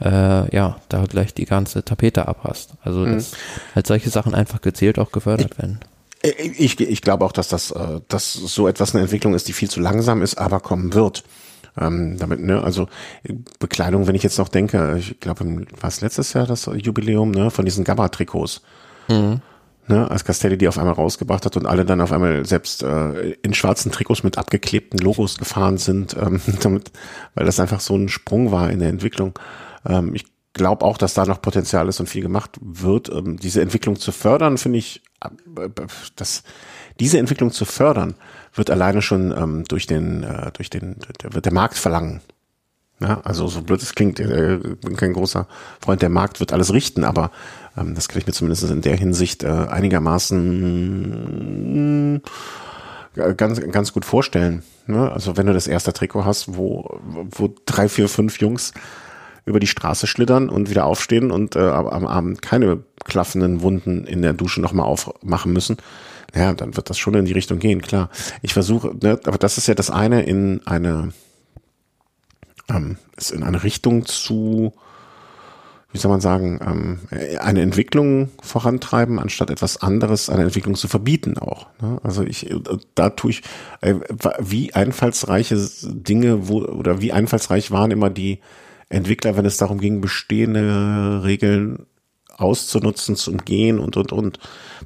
[0.00, 2.74] äh, ja, da gleich die ganze Tapete abhast.
[2.82, 3.14] Also mhm.
[3.14, 3.32] dass
[3.74, 5.80] halt solche Sachen einfach gezielt auch gefördert ich, werden.
[6.22, 9.68] Ich, ich glaube auch, dass das äh, dass so etwas eine Entwicklung ist, die viel
[9.70, 11.24] zu langsam ist, aber kommen wird.
[11.78, 12.86] Ähm, damit, ne, also
[13.58, 17.50] Bekleidung, wenn ich jetzt noch denke, ich glaube, war es letztes Jahr das Jubiläum, ne,
[17.50, 18.62] von diesen Gamma-Trikots.
[19.08, 19.40] Mhm.
[19.88, 23.30] Ne, als Castelli die auf einmal rausgebracht hat und alle dann auf einmal selbst äh,
[23.42, 26.92] in schwarzen Trikots mit abgeklebten Logos gefahren sind, ähm, damit,
[27.34, 29.36] weil das einfach so ein Sprung war in der Entwicklung.
[29.84, 33.08] Ähm, ich glaube auch, dass da noch Potenzial ist und viel gemacht wird.
[33.08, 35.68] Ähm, diese Entwicklung zu fördern, finde ich, äh,
[36.16, 36.42] dass
[37.00, 38.14] diese Entwicklung zu fördern,
[38.54, 40.96] wird alleine schon ähm, durch den, äh, durch den,
[41.30, 42.20] wird der Markt verlangen.
[43.00, 45.48] Ja, also so blöd es klingt, äh, bin kein großer
[45.80, 47.32] Freund, der Markt wird alles richten, aber
[47.76, 52.22] ähm, das kann ich mir zumindest in der Hinsicht äh, einigermaßen
[53.16, 54.62] äh, ganz, ganz gut vorstellen.
[54.86, 55.10] Ne?
[55.10, 58.72] Also wenn du das erste Trikot hast, wo, wo drei, vier, fünf Jungs
[59.44, 64.22] über die Straße schlittern und wieder aufstehen und äh, am Abend keine klaffenden Wunden in
[64.22, 65.78] der Dusche nochmal aufmachen müssen,
[66.34, 68.08] ja, dann wird das schon in die Richtung gehen, klar.
[68.40, 71.12] Ich versuche, ne, aber das ist ja das eine, in eine,
[72.70, 74.72] ähm, ist in eine Richtung zu,
[75.90, 77.00] wie soll man sagen, ähm,
[77.40, 81.66] eine Entwicklung vorantreiben, anstatt etwas anderes, eine Entwicklung zu verbieten auch.
[81.82, 81.98] Ne?
[82.02, 82.54] Also ich,
[82.94, 83.42] da tue ich,
[83.82, 83.96] äh,
[84.38, 88.38] wie einfallsreiche Dinge, wo, oder wie einfallsreich waren immer die
[88.92, 91.86] Entwickler, wenn es darum ging, bestehende Regeln
[92.36, 94.38] auszunutzen, zu umgehen und, und, und.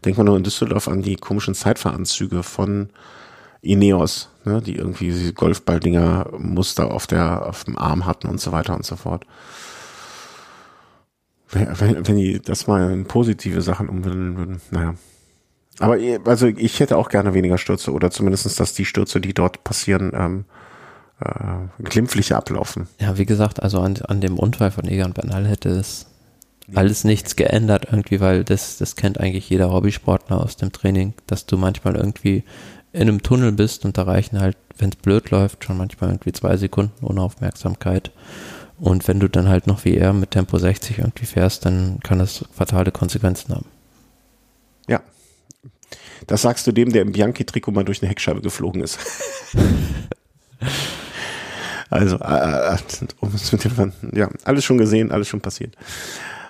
[0.05, 2.91] Denkt man nur in Düsseldorf an die komischen Zeitfahranzüge von
[3.63, 8.53] Ineos, ne, die irgendwie diese Golfballdinger Muster auf der, auf dem Arm hatten und so
[8.53, 9.25] weiter und so fort.
[11.51, 14.95] Wenn, wenn die das mal in positive Sachen umwandeln würden, naja.
[15.79, 19.63] Aber also ich hätte auch gerne weniger Stürze oder zumindestens, dass die Stürze, die dort
[19.63, 20.45] passieren, ähm,
[21.21, 22.89] äh, glimpflicher ablaufen.
[23.01, 26.07] Ja, wie gesagt, also an, an dem Unfall von Egan Bernal hätte es
[26.75, 31.47] alles nichts geändert irgendwie, weil das, das kennt eigentlich jeder Hobbysportler aus dem Training, dass
[31.47, 32.43] du manchmal irgendwie
[32.93, 36.33] in einem Tunnel bist und da reichen halt, wenn es blöd läuft, schon manchmal irgendwie
[36.33, 38.11] zwei Sekunden Unaufmerksamkeit.
[38.79, 42.19] Und wenn du dann halt noch wie er mit Tempo 60 irgendwie fährst, dann kann
[42.19, 43.67] das fatale Konsequenzen haben.
[44.87, 45.01] Ja.
[46.27, 48.99] Das sagst du dem, der im Bianchi-Trikot mal durch eine Heckscheibe geflogen ist.
[51.91, 55.77] also, äh, äh ja, alles schon gesehen, alles schon passiert.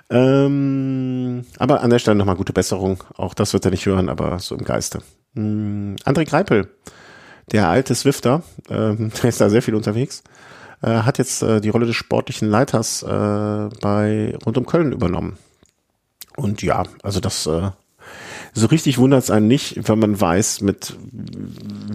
[0.09, 3.03] Ähm, aber an der Stelle nochmal gute Besserung.
[3.17, 5.01] Auch das wird er nicht hören, aber so im Geiste.
[5.35, 6.69] Ähm, André Greipel,
[7.51, 10.23] der alte Swifter, ähm, der ist da sehr viel unterwegs,
[10.81, 13.07] äh, hat jetzt äh, die Rolle des sportlichen Leiters äh,
[13.81, 15.37] bei Rund um Köln übernommen.
[16.37, 17.71] Und ja, also das äh,
[18.53, 20.95] so richtig wundert es einen nicht, wenn man weiß, mit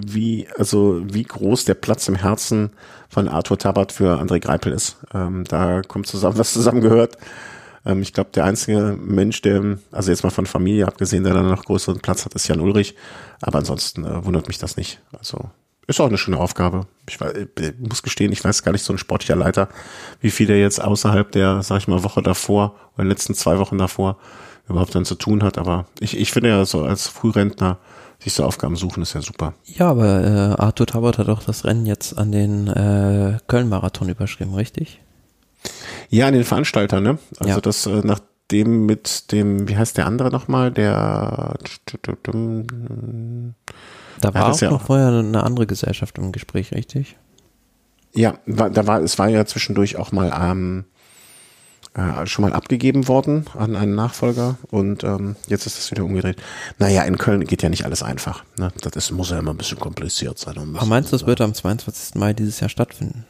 [0.07, 2.71] wie, also wie groß der Platz im Herzen
[3.09, 4.99] von Arthur Tabat für André Greipel ist.
[5.13, 7.19] Ähm, da kommt zusammen, was zusammengehört.
[7.85, 11.49] Ähm, ich glaube, der einzige Mensch, der, also jetzt mal von Familie abgesehen, der dann
[11.49, 12.95] noch größeren Platz hat, ist Jan Ulrich.
[13.41, 15.01] Aber ansonsten äh, wundert mich das nicht.
[15.19, 15.51] Also
[15.87, 16.87] ist auch eine schöne Aufgabe.
[17.09, 19.69] Ich, weiß, ich muss gestehen, ich weiß gar nicht so ein sportlicher Leiter,
[20.21, 23.79] wie viel der jetzt außerhalb der, sag ich mal, Woche davor oder letzten zwei Wochen
[23.79, 24.19] davor
[24.69, 25.59] überhaupt dann zu tun hat.
[25.59, 27.79] Aber ich, ich finde ja so als Frührentner
[28.23, 29.55] sich so Aufgaben suchen, ist ja super.
[29.65, 34.55] Ja, aber äh, Arthur Tabot hat auch das Rennen jetzt an den äh, Köln-Marathon überschrieben,
[34.55, 35.01] richtig?
[36.09, 37.19] Ja, an den Veranstalter, ne?
[37.39, 37.61] Also ja.
[37.61, 38.21] das äh, nach
[38.51, 41.57] dem mit dem, wie heißt der andere nochmal, der
[44.21, 47.17] da war auch ja noch vorher eine andere Gesellschaft im Gespräch, richtig?
[48.15, 50.85] Ja, da war, es war ja zwischendurch auch mal ähm,
[51.95, 56.43] äh, schon mal abgegeben worden an einen Nachfolger und ähm, jetzt ist das wieder umgedreht.
[56.79, 58.45] Naja, in Köln geht ja nicht alles einfach.
[58.57, 58.73] Ne?
[58.81, 60.57] Das ist, muss ja immer ein bisschen kompliziert sein.
[60.57, 62.15] Aber meinst du, das wird am 22.
[62.15, 63.27] Mai dieses Jahr stattfinden?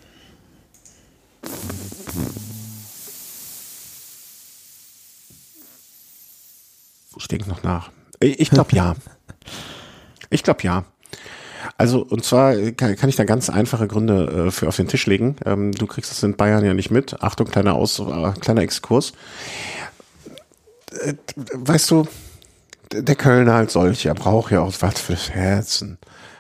[7.17, 7.91] Ich denke noch nach.
[8.21, 8.95] Ich glaube ja.
[10.31, 10.85] Ich glaube ja.
[11.79, 15.07] Also, und zwar kann, kann, ich da ganz einfache Gründe äh, für auf den Tisch
[15.07, 15.37] legen.
[15.45, 17.23] Ähm, du kriegst das in Bayern ja nicht mit.
[17.23, 19.13] Achtung, kleiner, Aus, äh, kleiner Exkurs.
[21.01, 21.15] Äh,
[21.53, 22.07] weißt du,
[22.93, 25.99] der Kölner als solcher braucht ja auch was fürs Herzen.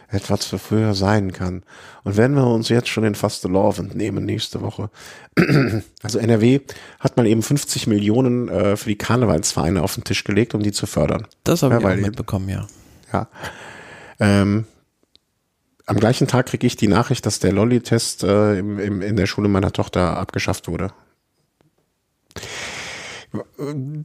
[0.08, 1.62] etwas für früher sein kann.
[2.04, 4.90] Und wenn wir uns jetzt schon den Fast Love nehmen nächste Woche,
[6.02, 6.60] also NRW
[7.00, 10.72] hat mal eben 50 Millionen äh, für die Karnevalsvereine auf den Tisch gelegt, um die
[10.72, 11.26] zu fördern.
[11.44, 12.66] Das habe Ja, ich auch mitbekommen, ja.
[13.12, 13.28] Ja.
[14.20, 14.66] Ähm,
[15.86, 19.26] am gleichen Tag kriege ich die Nachricht, dass der Lolli-Test äh, im, im, in der
[19.26, 20.92] Schule meiner Tochter abgeschafft wurde.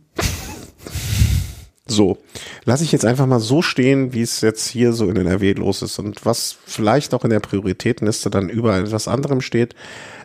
[1.89, 2.17] So,
[2.65, 5.81] lasse ich jetzt einfach mal so stehen, wie es jetzt hier so in NRW los
[5.81, 9.73] ist und was vielleicht auch in der Prioritätenliste dann über etwas anderem steht.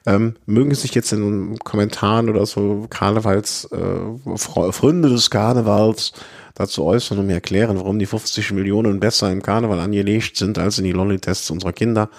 [0.04, 3.76] Ähm, mögen sich jetzt in Kommentaren oder so Karnevals, äh,
[4.36, 6.12] Fre- Freunde des Karnevals
[6.54, 10.78] dazu äußern und mir erklären, warum die 50 Millionen besser im Karneval angelegt sind als
[10.78, 12.10] in die Lolli-Tests unserer Kinder.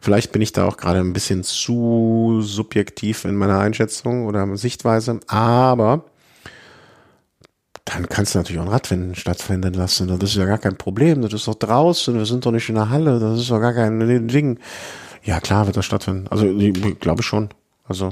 [0.00, 5.20] Vielleicht bin ich da auch gerade ein bisschen zu subjektiv in meiner Einschätzung oder Sichtweise,
[5.26, 6.04] aber
[7.84, 10.08] dann kannst du natürlich auch ein Radrennen stattfinden lassen.
[10.08, 11.22] Das ist ja gar kein Problem.
[11.22, 12.14] Das ist doch draußen.
[12.16, 13.20] Wir sind doch nicht in der Halle.
[13.20, 14.58] Das ist doch gar kein Ding.
[15.26, 16.26] Ja, klar wird das stattfinden.
[16.28, 17.50] Also, ich glaube schon.
[17.84, 18.10] Also,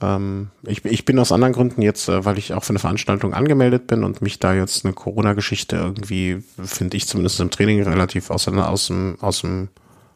[0.00, 3.32] ähm, ich, ich bin aus anderen Gründen jetzt, äh, weil ich auch für eine Veranstaltung
[3.34, 8.30] angemeldet bin und mich da jetzt eine Corona-Geschichte irgendwie, finde ich zumindest im Training relativ
[8.30, 9.68] aus, aus dem, aus dem,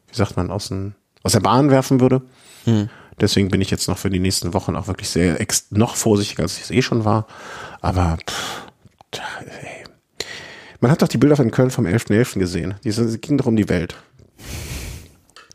[0.09, 2.23] wie sagt man, aus dem, aus der Bahn werfen würde.
[3.21, 6.43] Deswegen bin ich jetzt noch für die nächsten Wochen auch wirklich sehr ex noch vorsichtiger,
[6.43, 7.27] als ich es eh schon war.
[7.83, 8.67] Aber pff,
[9.47, 9.85] ey.
[10.81, 12.39] man hat doch die Bilder von Köln vom 11.11.
[12.39, 12.75] gesehen.
[12.85, 13.95] Die sind- die gingen doch um die Welt.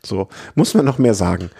[0.06, 1.50] So, muss man noch mehr sagen.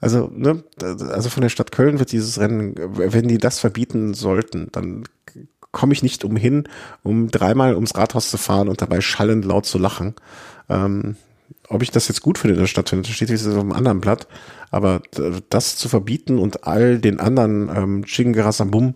[0.00, 4.68] Also, ne, also von der Stadt Köln wird dieses Rennen, wenn die das verbieten sollten,
[4.72, 5.04] dann
[5.70, 6.68] komme ich nicht umhin,
[7.02, 10.14] um dreimal ums Rathaus zu fahren und dabei schallend laut zu lachen.
[10.68, 11.16] Ähm,
[11.68, 14.26] ob ich das jetzt gut finde, dass das stattfindet, steht jetzt auf einem anderen Blatt.
[14.70, 15.02] Aber
[15.48, 18.94] das zu verbieten und all den anderen ähm, Chingarasambum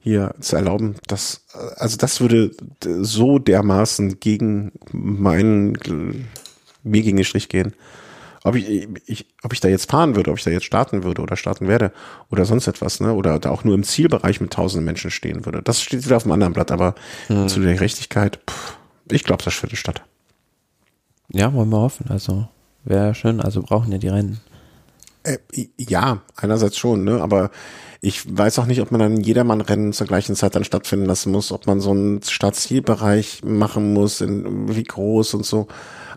[0.00, 1.44] hier zu erlauben, das,
[1.76, 2.52] also das würde
[2.82, 5.76] so dermaßen gegen meinen,
[6.84, 7.74] mir gegen den Strich gehen.
[8.46, 11.20] Ob ich, ich, ob ich da jetzt fahren würde, ob ich da jetzt starten würde
[11.20, 11.92] oder starten werde
[12.30, 13.12] oder sonst etwas, ne?
[13.12, 15.62] Oder da auch nur im Zielbereich mit tausenden Menschen stehen würde.
[15.62, 16.94] Das steht wieder auf dem anderen Blatt, aber
[17.26, 18.76] zu der Gerechtigkeit, pff,
[19.10, 20.02] ich glaube, das findet statt.
[21.28, 22.06] Ja, wollen wir hoffen.
[22.08, 22.46] Also,
[22.84, 23.40] wäre schön.
[23.40, 24.40] Also, brauchen ja die Rennen.
[25.24, 25.38] Äh,
[25.76, 27.20] ja, einerseits schon, ne?
[27.20, 27.50] Aber
[28.00, 31.52] ich weiß auch nicht, ob man dann Jedermann-Rennen zur gleichen Zeit dann stattfinden lassen muss,
[31.52, 35.66] ob man so einen Startzielbereich machen muss, in, wie groß und so.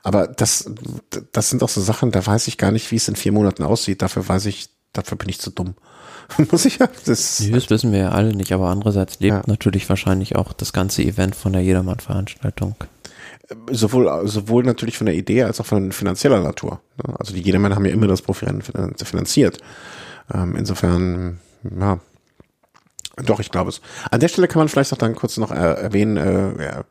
[0.04, 0.70] Aber das,
[1.32, 3.64] das sind auch so Sachen, da weiß ich gar nicht, wie es in vier Monaten
[3.64, 4.02] aussieht.
[4.02, 5.76] Dafür weiß ich, dafür bin ich zu dumm.
[6.52, 9.42] muss ich ja, das, Nee, Das wissen wir ja alle nicht, aber andererseits lebt Ja.
[9.48, 12.76] natürlich wahrscheinlich auch das ganze Event von der Jedermann-Veranstaltung.
[13.72, 16.82] sowohl, sowohl natürlich von der Idee als auch von finanzieller Natur.
[17.06, 17.16] ne?
[17.20, 19.58] Also die Jedermänner haben ja immer das Profirennen finan- finanziert.
[20.34, 22.00] Ähm, insofern, ja,
[23.24, 23.82] doch, ich glaube es.
[24.12, 26.84] An der Stelle kann man vielleicht auch dann kurz noch äh, erwähnen, äh, ja,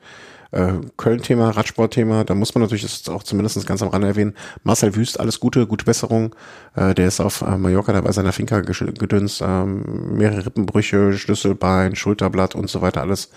[0.51, 4.35] äh, Köln-Thema, Radsport-Thema, da muss man natürlich das auch zumindest ganz am Rande erwähnen.
[4.63, 6.35] Marcel Wüst, alles Gute, gute Besserung.
[6.75, 11.97] Äh, der ist auf äh, Mallorca da bei seiner Finca gedünst, ähm, mehrere Rippenbrüche, Schlüsselbein,
[11.97, 13.31] Schulterblatt und so weiter, alles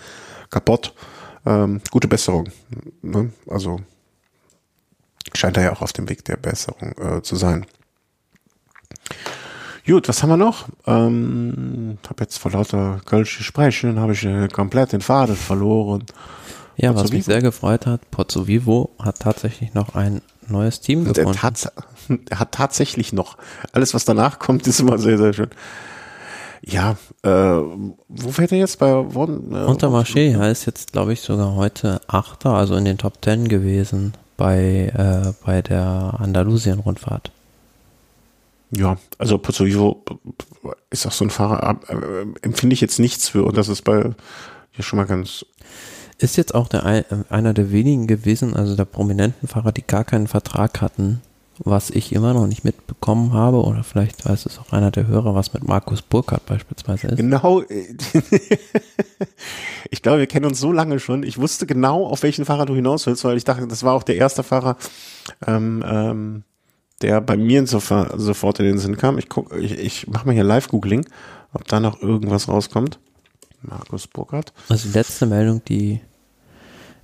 [0.50, 0.94] kaputt.
[1.44, 2.48] Ähm, gute Besserung.
[3.02, 3.32] Ne?
[3.48, 3.80] Also
[5.34, 7.66] scheint er ja auch auf dem Weg der Besserung äh, zu sein.
[9.86, 10.68] Gut, was haben wir noch?
[10.86, 16.04] Ähm, habe jetzt vor lauter Kölsch sprechen, habe ich äh, komplett den Faden verloren.
[16.76, 17.32] Ja, Pozzo was mich Vivo.
[17.32, 21.38] sehr gefreut hat, Pozzo Vivo hat tatsächlich noch ein neues Team Und er, gefunden.
[21.38, 21.68] tats
[22.30, 23.36] er hat tatsächlich noch.
[23.72, 25.50] Alles, was danach kommt, ist immer sehr, sehr schön.
[26.64, 27.28] Ja, äh,
[28.08, 29.52] wo fährt er jetzt bei Worden?
[29.52, 34.14] Äh, Untermarché heißt jetzt, glaube ich, sogar heute Achter, also in den Top Ten gewesen
[34.36, 37.32] bei, äh, bei der Andalusien-Rundfahrt.
[38.74, 40.02] Ja, also Pozzo Vivo
[40.90, 44.14] ist auch so ein Fahrer, äh, empfinde ich jetzt nichts für und das ist bei
[44.70, 45.44] hier schon mal ganz
[46.18, 50.04] Ist jetzt auch der, äh, einer der wenigen gewesen, also der prominenten Fahrer, die gar
[50.04, 51.20] keinen Vertrag hatten,
[51.58, 55.34] was ich immer noch nicht mitbekommen habe, oder vielleicht weiß es auch einer der Hörer,
[55.34, 57.16] was mit Markus Burkhardt beispielsweise ist.
[57.16, 57.60] Genau.
[57.60, 57.94] äh,
[59.90, 61.24] ich glaube, wir kennen uns so lange schon.
[61.24, 64.02] Ich wusste genau, auf welchen Fahrer du hinaus willst, weil ich dachte, das war auch
[64.02, 64.78] der erste Fahrer,
[65.46, 66.44] ähm, ähm,
[67.02, 69.18] der bei mir sofort in den Sinn kam.
[69.18, 71.06] Ich guck, ich, ich mache mal hier Live-Googling,
[71.52, 72.98] ob da noch irgendwas rauskommt.
[73.62, 74.52] Markus Burkhardt.
[74.68, 76.00] Also die letzte Meldung, die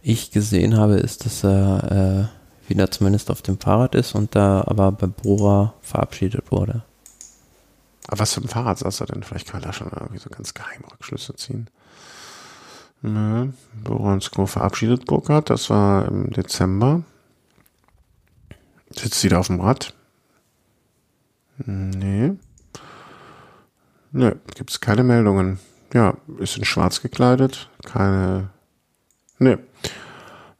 [0.02, 2.30] ich gesehen habe, ist, dass er
[2.66, 6.82] äh, wieder zumindest auf dem Fahrrad ist und da aber bei Bora verabschiedet wurde.
[8.08, 9.22] Aber was für ein Fahrrad saß er denn?
[9.22, 11.68] Vielleicht kann man da schon irgendwie so ganz geheime Rückschlüsse ziehen.
[13.02, 13.48] Nö,
[13.84, 17.02] Boransko verabschiedet Burkhardt, das war im Dezember.
[18.98, 19.94] Sitzt wieder auf dem Rad?
[21.64, 22.32] Nee.
[24.12, 25.58] Nö, gibt's keine Meldungen.
[25.92, 27.70] Ja, ist in schwarz gekleidet.
[27.84, 28.50] Keine.
[29.38, 29.58] Nee.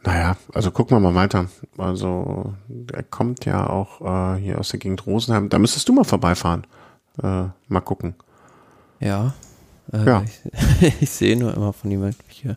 [0.05, 1.49] Naja, also gucken wir mal weiter.
[1.77, 2.55] Also
[2.93, 4.01] er kommt ja auch
[4.37, 5.49] äh, hier aus der Gegend Rosenheim.
[5.49, 6.67] Da müsstest du mal vorbeifahren.
[7.23, 8.15] Äh, mal gucken.
[9.01, 9.35] Ja.
[9.93, 10.23] Äh, Ja.
[10.23, 12.57] Ich, ich sehe nur immer von ihm irgendwelche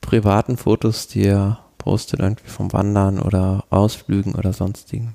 [0.00, 5.14] privaten Fotos, die er postet, irgendwie vom Wandern oder Ausflügen oder sonstigen.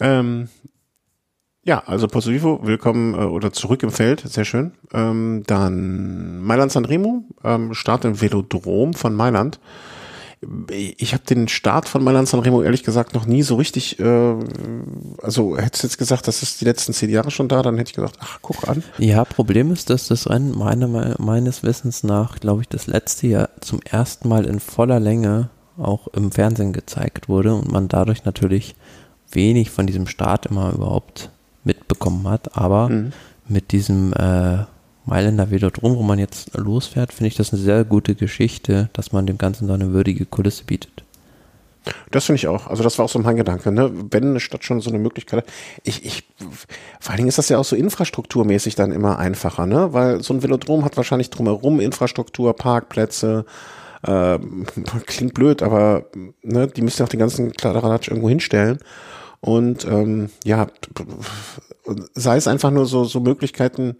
[0.00, 0.48] Ähm,
[1.64, 4.72] ja, also Positivo, willkommen äh, oder zurück im Feld, sehr schön.
[4.94, 9.60] Ähm, dann Mailand Sanremo, ähm, Start im Velodrom von Mailand.
[10.68, 14.34] Ich habe den Start von Mailand Sanremo ehrlich gesagt noch nie so richtig, äh,
[15.22, 17.90] also hättest du jetzt gesagt, das ist die letzten zehn Jahre schon da, dann hätte
[17.90, 18.82] ich gesagt, ach, guck an.
[18.98, 23.50] Ja, Problem ist, dass das Rennen meine, meines Wissens nach, glaube ich, das letzte Jahr
[23.60, 28.74] zum ersten Mal in voller Länge auch im Fernsehen gezeigt wurde und man dadurch natürlich
[29.30, 31.30] wenig von diesem Start immer überhaupt
[31.64, 32.56] mitbekommen hat.
[32.56, 33.12] Aber Mhm.
[33.48, 34.64] mit diesem äh,
[35.04, 39.26] Mailänder Velodrom, wo man jetzt losfährt, finde ich das eine sehr gute Geschichte, dass man
[39.26, 41.02] dem Ganzen so eine würdige Kulisse bietet.
[42.10, 42.68] Das finde ich auch.
[42.68, 43.90] Also das war auch so mein Gedanke, ne?
[44.10, 45.52] Wenn eine Stadt schon so eine Möglichkeit hat.
[45.82, 46.24] Ich, ich,
[47.00, 49.92] vor allen Dingen ist das ja auch so infrastrukturmäßig dann immer einfacher, ne?
[49.92, 53.44] Weil so ein Velodrom hat wahrscheinlich drumherum Infrastruktur, Parkplätze,
[54.06, 54.66] ähm,
[55.06, 56.04] klingt blöd, aber
[56.42, 58.78] ne, die müssen ja auch den ganzen Kladderadatsch irgendwo hinstellen.
[59.40, 60.68] Und ähm, ja,
[62.14, 63.96] sei es einfach nur so, so Möglichkeiten,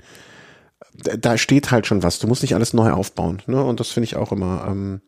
[0.94, 2.18] da- steht halt schon was.
[2.18, 3.42] Du musst nicht alles neu aufbauen.
[3.46, 3.62] Ne?
[3.62, 4.64] Und das finde ich auch immer.
[4.68, 5.00] Ähm,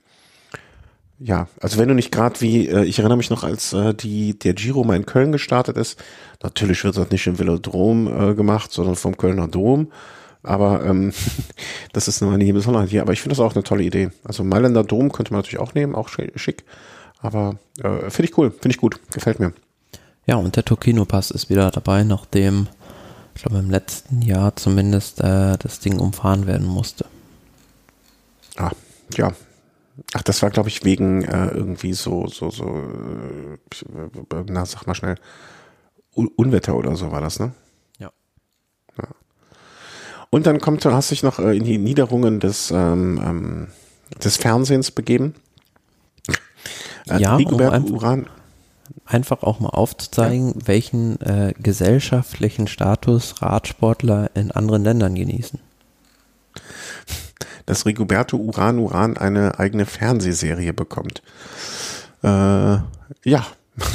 [1.20, 4.38] ja, also wenn du nicht gerade wie, äh, ich erinnere mich noch, als äh, die
[4.38, 6.02] der Giro mal in Köln gestartet ist,
[6.42, 9.92] natürlich wird das nicht im Velodrom äh, gemacht, sondern vom Kölner Dom.
[10.42, 11.12] Aber ähm,
[11.92, 13.02] das ist nur eine Besonderheit hier.
[13.02, 14.10] Aber ich finde das auch eine tolle Idee.
[14.24, 16.64] Also Mailänder Dom könnte man natürlich auch nehmen, auch schi- schick.
[17.20, 19.52] Aber äh, finde ich cool, finde ich gut, gefällt mir.
[20.26, 22.66] Ja, und der Tokino-Pass ist wieder dabei, nachdem,
[23.34, 27.06] ich glaube, im letzten Jahr zumindest äh, das Ding umfahren werden musste.
[28.56, 28.70] Ah,
[29.16, 29.32] ja.
[30.12, 34.94] Ach, das war, glaube ich, wegen äh, irgendwie so, so, so, äh, na, sag mal
[34.94, 35.16] schnell,
[36.16, 37.52] Un Unwetter oder so war das, ne?
[37.98, 38.10] Ja.
[38.98, 39.04] ja.
[40.30, 43.68] Und dann kommt, hast dich noch äh, in die Niederungen des, ähm, ähm,
[44.22, 45.34] des Fernsehens begeben.
[47.08, 48.26] Äh, Ja, um Rigobert einfach- Uran.
[49.04, 55.60] Einfach auch mal aufzuzeigen, welchen äh, gesellschaftlichen Status Radsportler in anderen Ländern genießen.
[57.66, 61.22] dass Rigoberto Uran Uran eine eigene Fernsehserie bekommt.
[62.22, 62.78] Äh,
[63.24, 63.46] ja.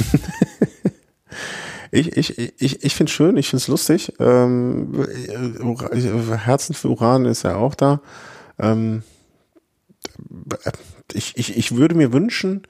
[1.90, 4.12] ich ich, ich, ich finde es schön, ich finde es lustig.
[4.20, 8.00] Ähm, äh, Herzen für Uran ist ja auch da.
[8.58, 9.02] Ähm,
[11.12, 12.62] ich, ich, ich würde mir wünschen,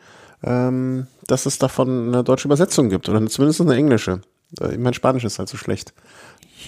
[0.42, 4.20] ähm, dass es davon eine deutsche Übersetzung gibt oder zumindest eine englische.
[4.60, 5.92] Äh, Mein Spanisch ist halt so schlecht.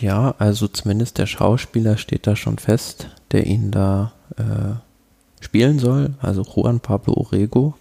[0.00, 6.14] Ja, also zumindest der Schauspieler steht da schon fest, der ihn da äh, spielen soll.
[6.20, 7.74] Also Juan Pablo Orego.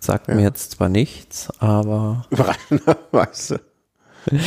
[0.00, 0.34] Sagt Ja.
[0.34, 3.60] mir jetzt zwar nichts, aber Überraschenderweise.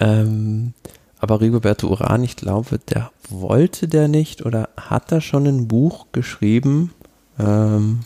[0.00, 0.72] Ähm,
[1.18, 6.06] aber Rigoberto Uran, ich glaube, der wollte der nicht oder hat er schon ein Buch
[6.12, 6.92] geschrieben,
[7.38, 8.00] ähm,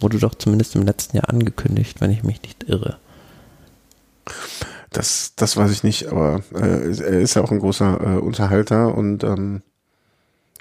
[0.00, 2.98] wurde doch zumindest im letzten Jahr angekündigt, wenn ich mich nicht irre.
[4.90, 8.94] Das, das weiß ich nicht, aber äh, er ist ja auch ein großer äh, Unterhalter
[8.94, 9.62] und ähm,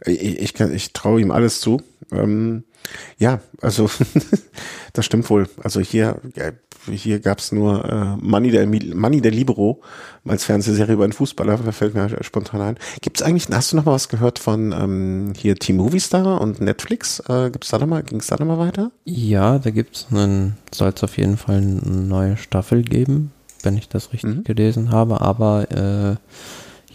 [0.06, 1.82] ich, ich, ich traue ihm alles zu.
[2.12, 2.64] Ähm,
[3.18, 3.90] ja, also
[4.94, 5.50] das stimmt wohl.
[5.64, 6.22] Also hier,
[6.92, 9.82] hier gab's nur äh, Money der Money der Libero
[10.26, 12.78] als Fernsehserie über einen Fußballer, da fällt mir spontan ein.
[13.02, 17.20] Gibt's eigentlich, hast du noch mal was gehört von ähm, hier Team Movistar und Netflix?
[17.30, 18.92] Äh, gibt's da noch mal, ging's da noch mal weiter?
[19.06, 23.32] Ja, da gibt's einen, soll es auf jeden Fall eine neue Staffel geben,
[23.64, 24.44] wenn ich das richtig Mhm.
[24.44, 26.16] gelesen habe, aber äh,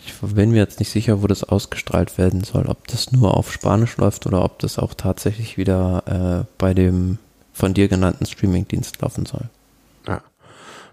[0.04, 3.52] ich bin mir jetzt nicht sicher, wo das ausgestrahlt werden soll, ob das nur auf
[3.52, 7.18] Spanisch läuft oder ob das auch tatsächlich wieder äh, bei dem
[7.52, 9.48] von dir genannten Streamingdienst laufen soll.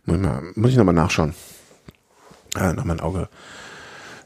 [0.10, 1.34] Muss ich, mal, muss ich nochmal nachschauen.
[2.56, 3.30] Äh, nochmal ein Auge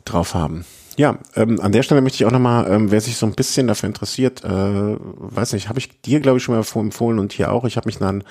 [0.06, 0.66] drauf haben.
[0.96, 3.68] Ja, ähm, an der Stelle möchte ich auch nochmal, ähm, wer sich so ein bisschen
[3.68, 7.52] dafür interessiert, äh, weiß nicht, habe ich dir, glaube ich, schon mal empfohlen und hier
[7.52, 7.66] auch.
[7.66, 8.24] Ich habe mich dann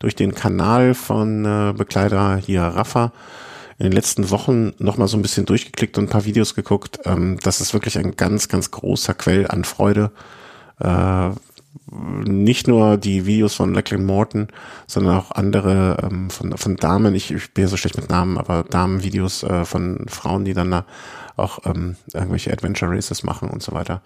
[0.00, 3.12] durch den Kanal von äh, Bekleider hier Rafa
[3.78, 6.98] in den letzten Wochen nochmal so ein bisschen durchgeklickt und ein paar Videos geguckt.
[7.04, 10.10] Ähm, das ist wirklich ein ganz, ganz großer Quell an Freude.
[10.80, 11.30] Äh,
[11.90, 14.48] nicht nur die Videos von Lachlan Morton,
[14.86, 17.14] sondern auch andere ähm, von, von Damen.
[17.14, 20.70] Ich, ich bin ja so schlecht mit Namen, aber Damenvideos äh, von Frauen, die dann
[20.70, 20.84] da
[21.36, 24.02] auch ähm, irgendwelche Adventure Races machen und so weiter.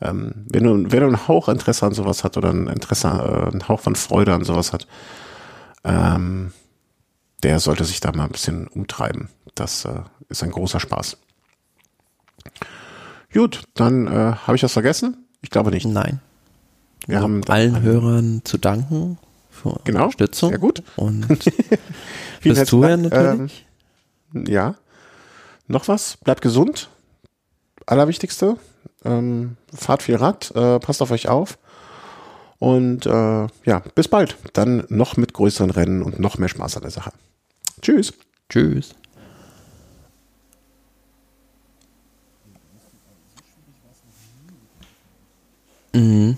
[0.00, 3.50] Ähm, wenn du, wer du einen Hauch Interesse an sowas hat oder ein Interesse, äh,
[3.50, 4.86] einen Hauch von Freude an sowas hat,
[5.84, 6.52] ähm,
[7.42, 9.28] der sollte sich da mal ein bisschen umtreiben.
[9.54, 11.18] Das äh, ist ein großer Spaß.
[13.32, 15.26] Gut, dann äh, habe ich was vergessen?
[15.42, 15.86] Ich glaube nicht.
[15.86, 16.20] Nein.
[17.06, 19.18] Wir haben allen Hörern zu danken
[19.50, 20.50] für Genau, Unterstützung.
[20.50, 20.82] sehr gut.
[20.96, 21.26] Und
[22.40, 23.12] fürs Zuhören Dank.
[23.12, 23.66] natürlich.
[24.34, 24.74] Ähm, ja.
[25.66, 26.16] Noch was?
[26.18, 26.88] Bleibt gesund.
[27.86, 28.56] Allerwichtigste.
[29.04, 30.50] Ähm, fahrt viel Rad.
[30.54, 31.58] Äh, passt auf euch auf.
[32.58, 33.10] Und äh,
[33.64, 34.36] ja, bis bald.
[34.54, 37.12] Dann noch mit größeren Rennen und noch mehr Spaß an der Sache.
[37.82, 38.14] Tschüss.
[38.48, 38.94] Tschüss.
[45.94, 46.36] Mhm.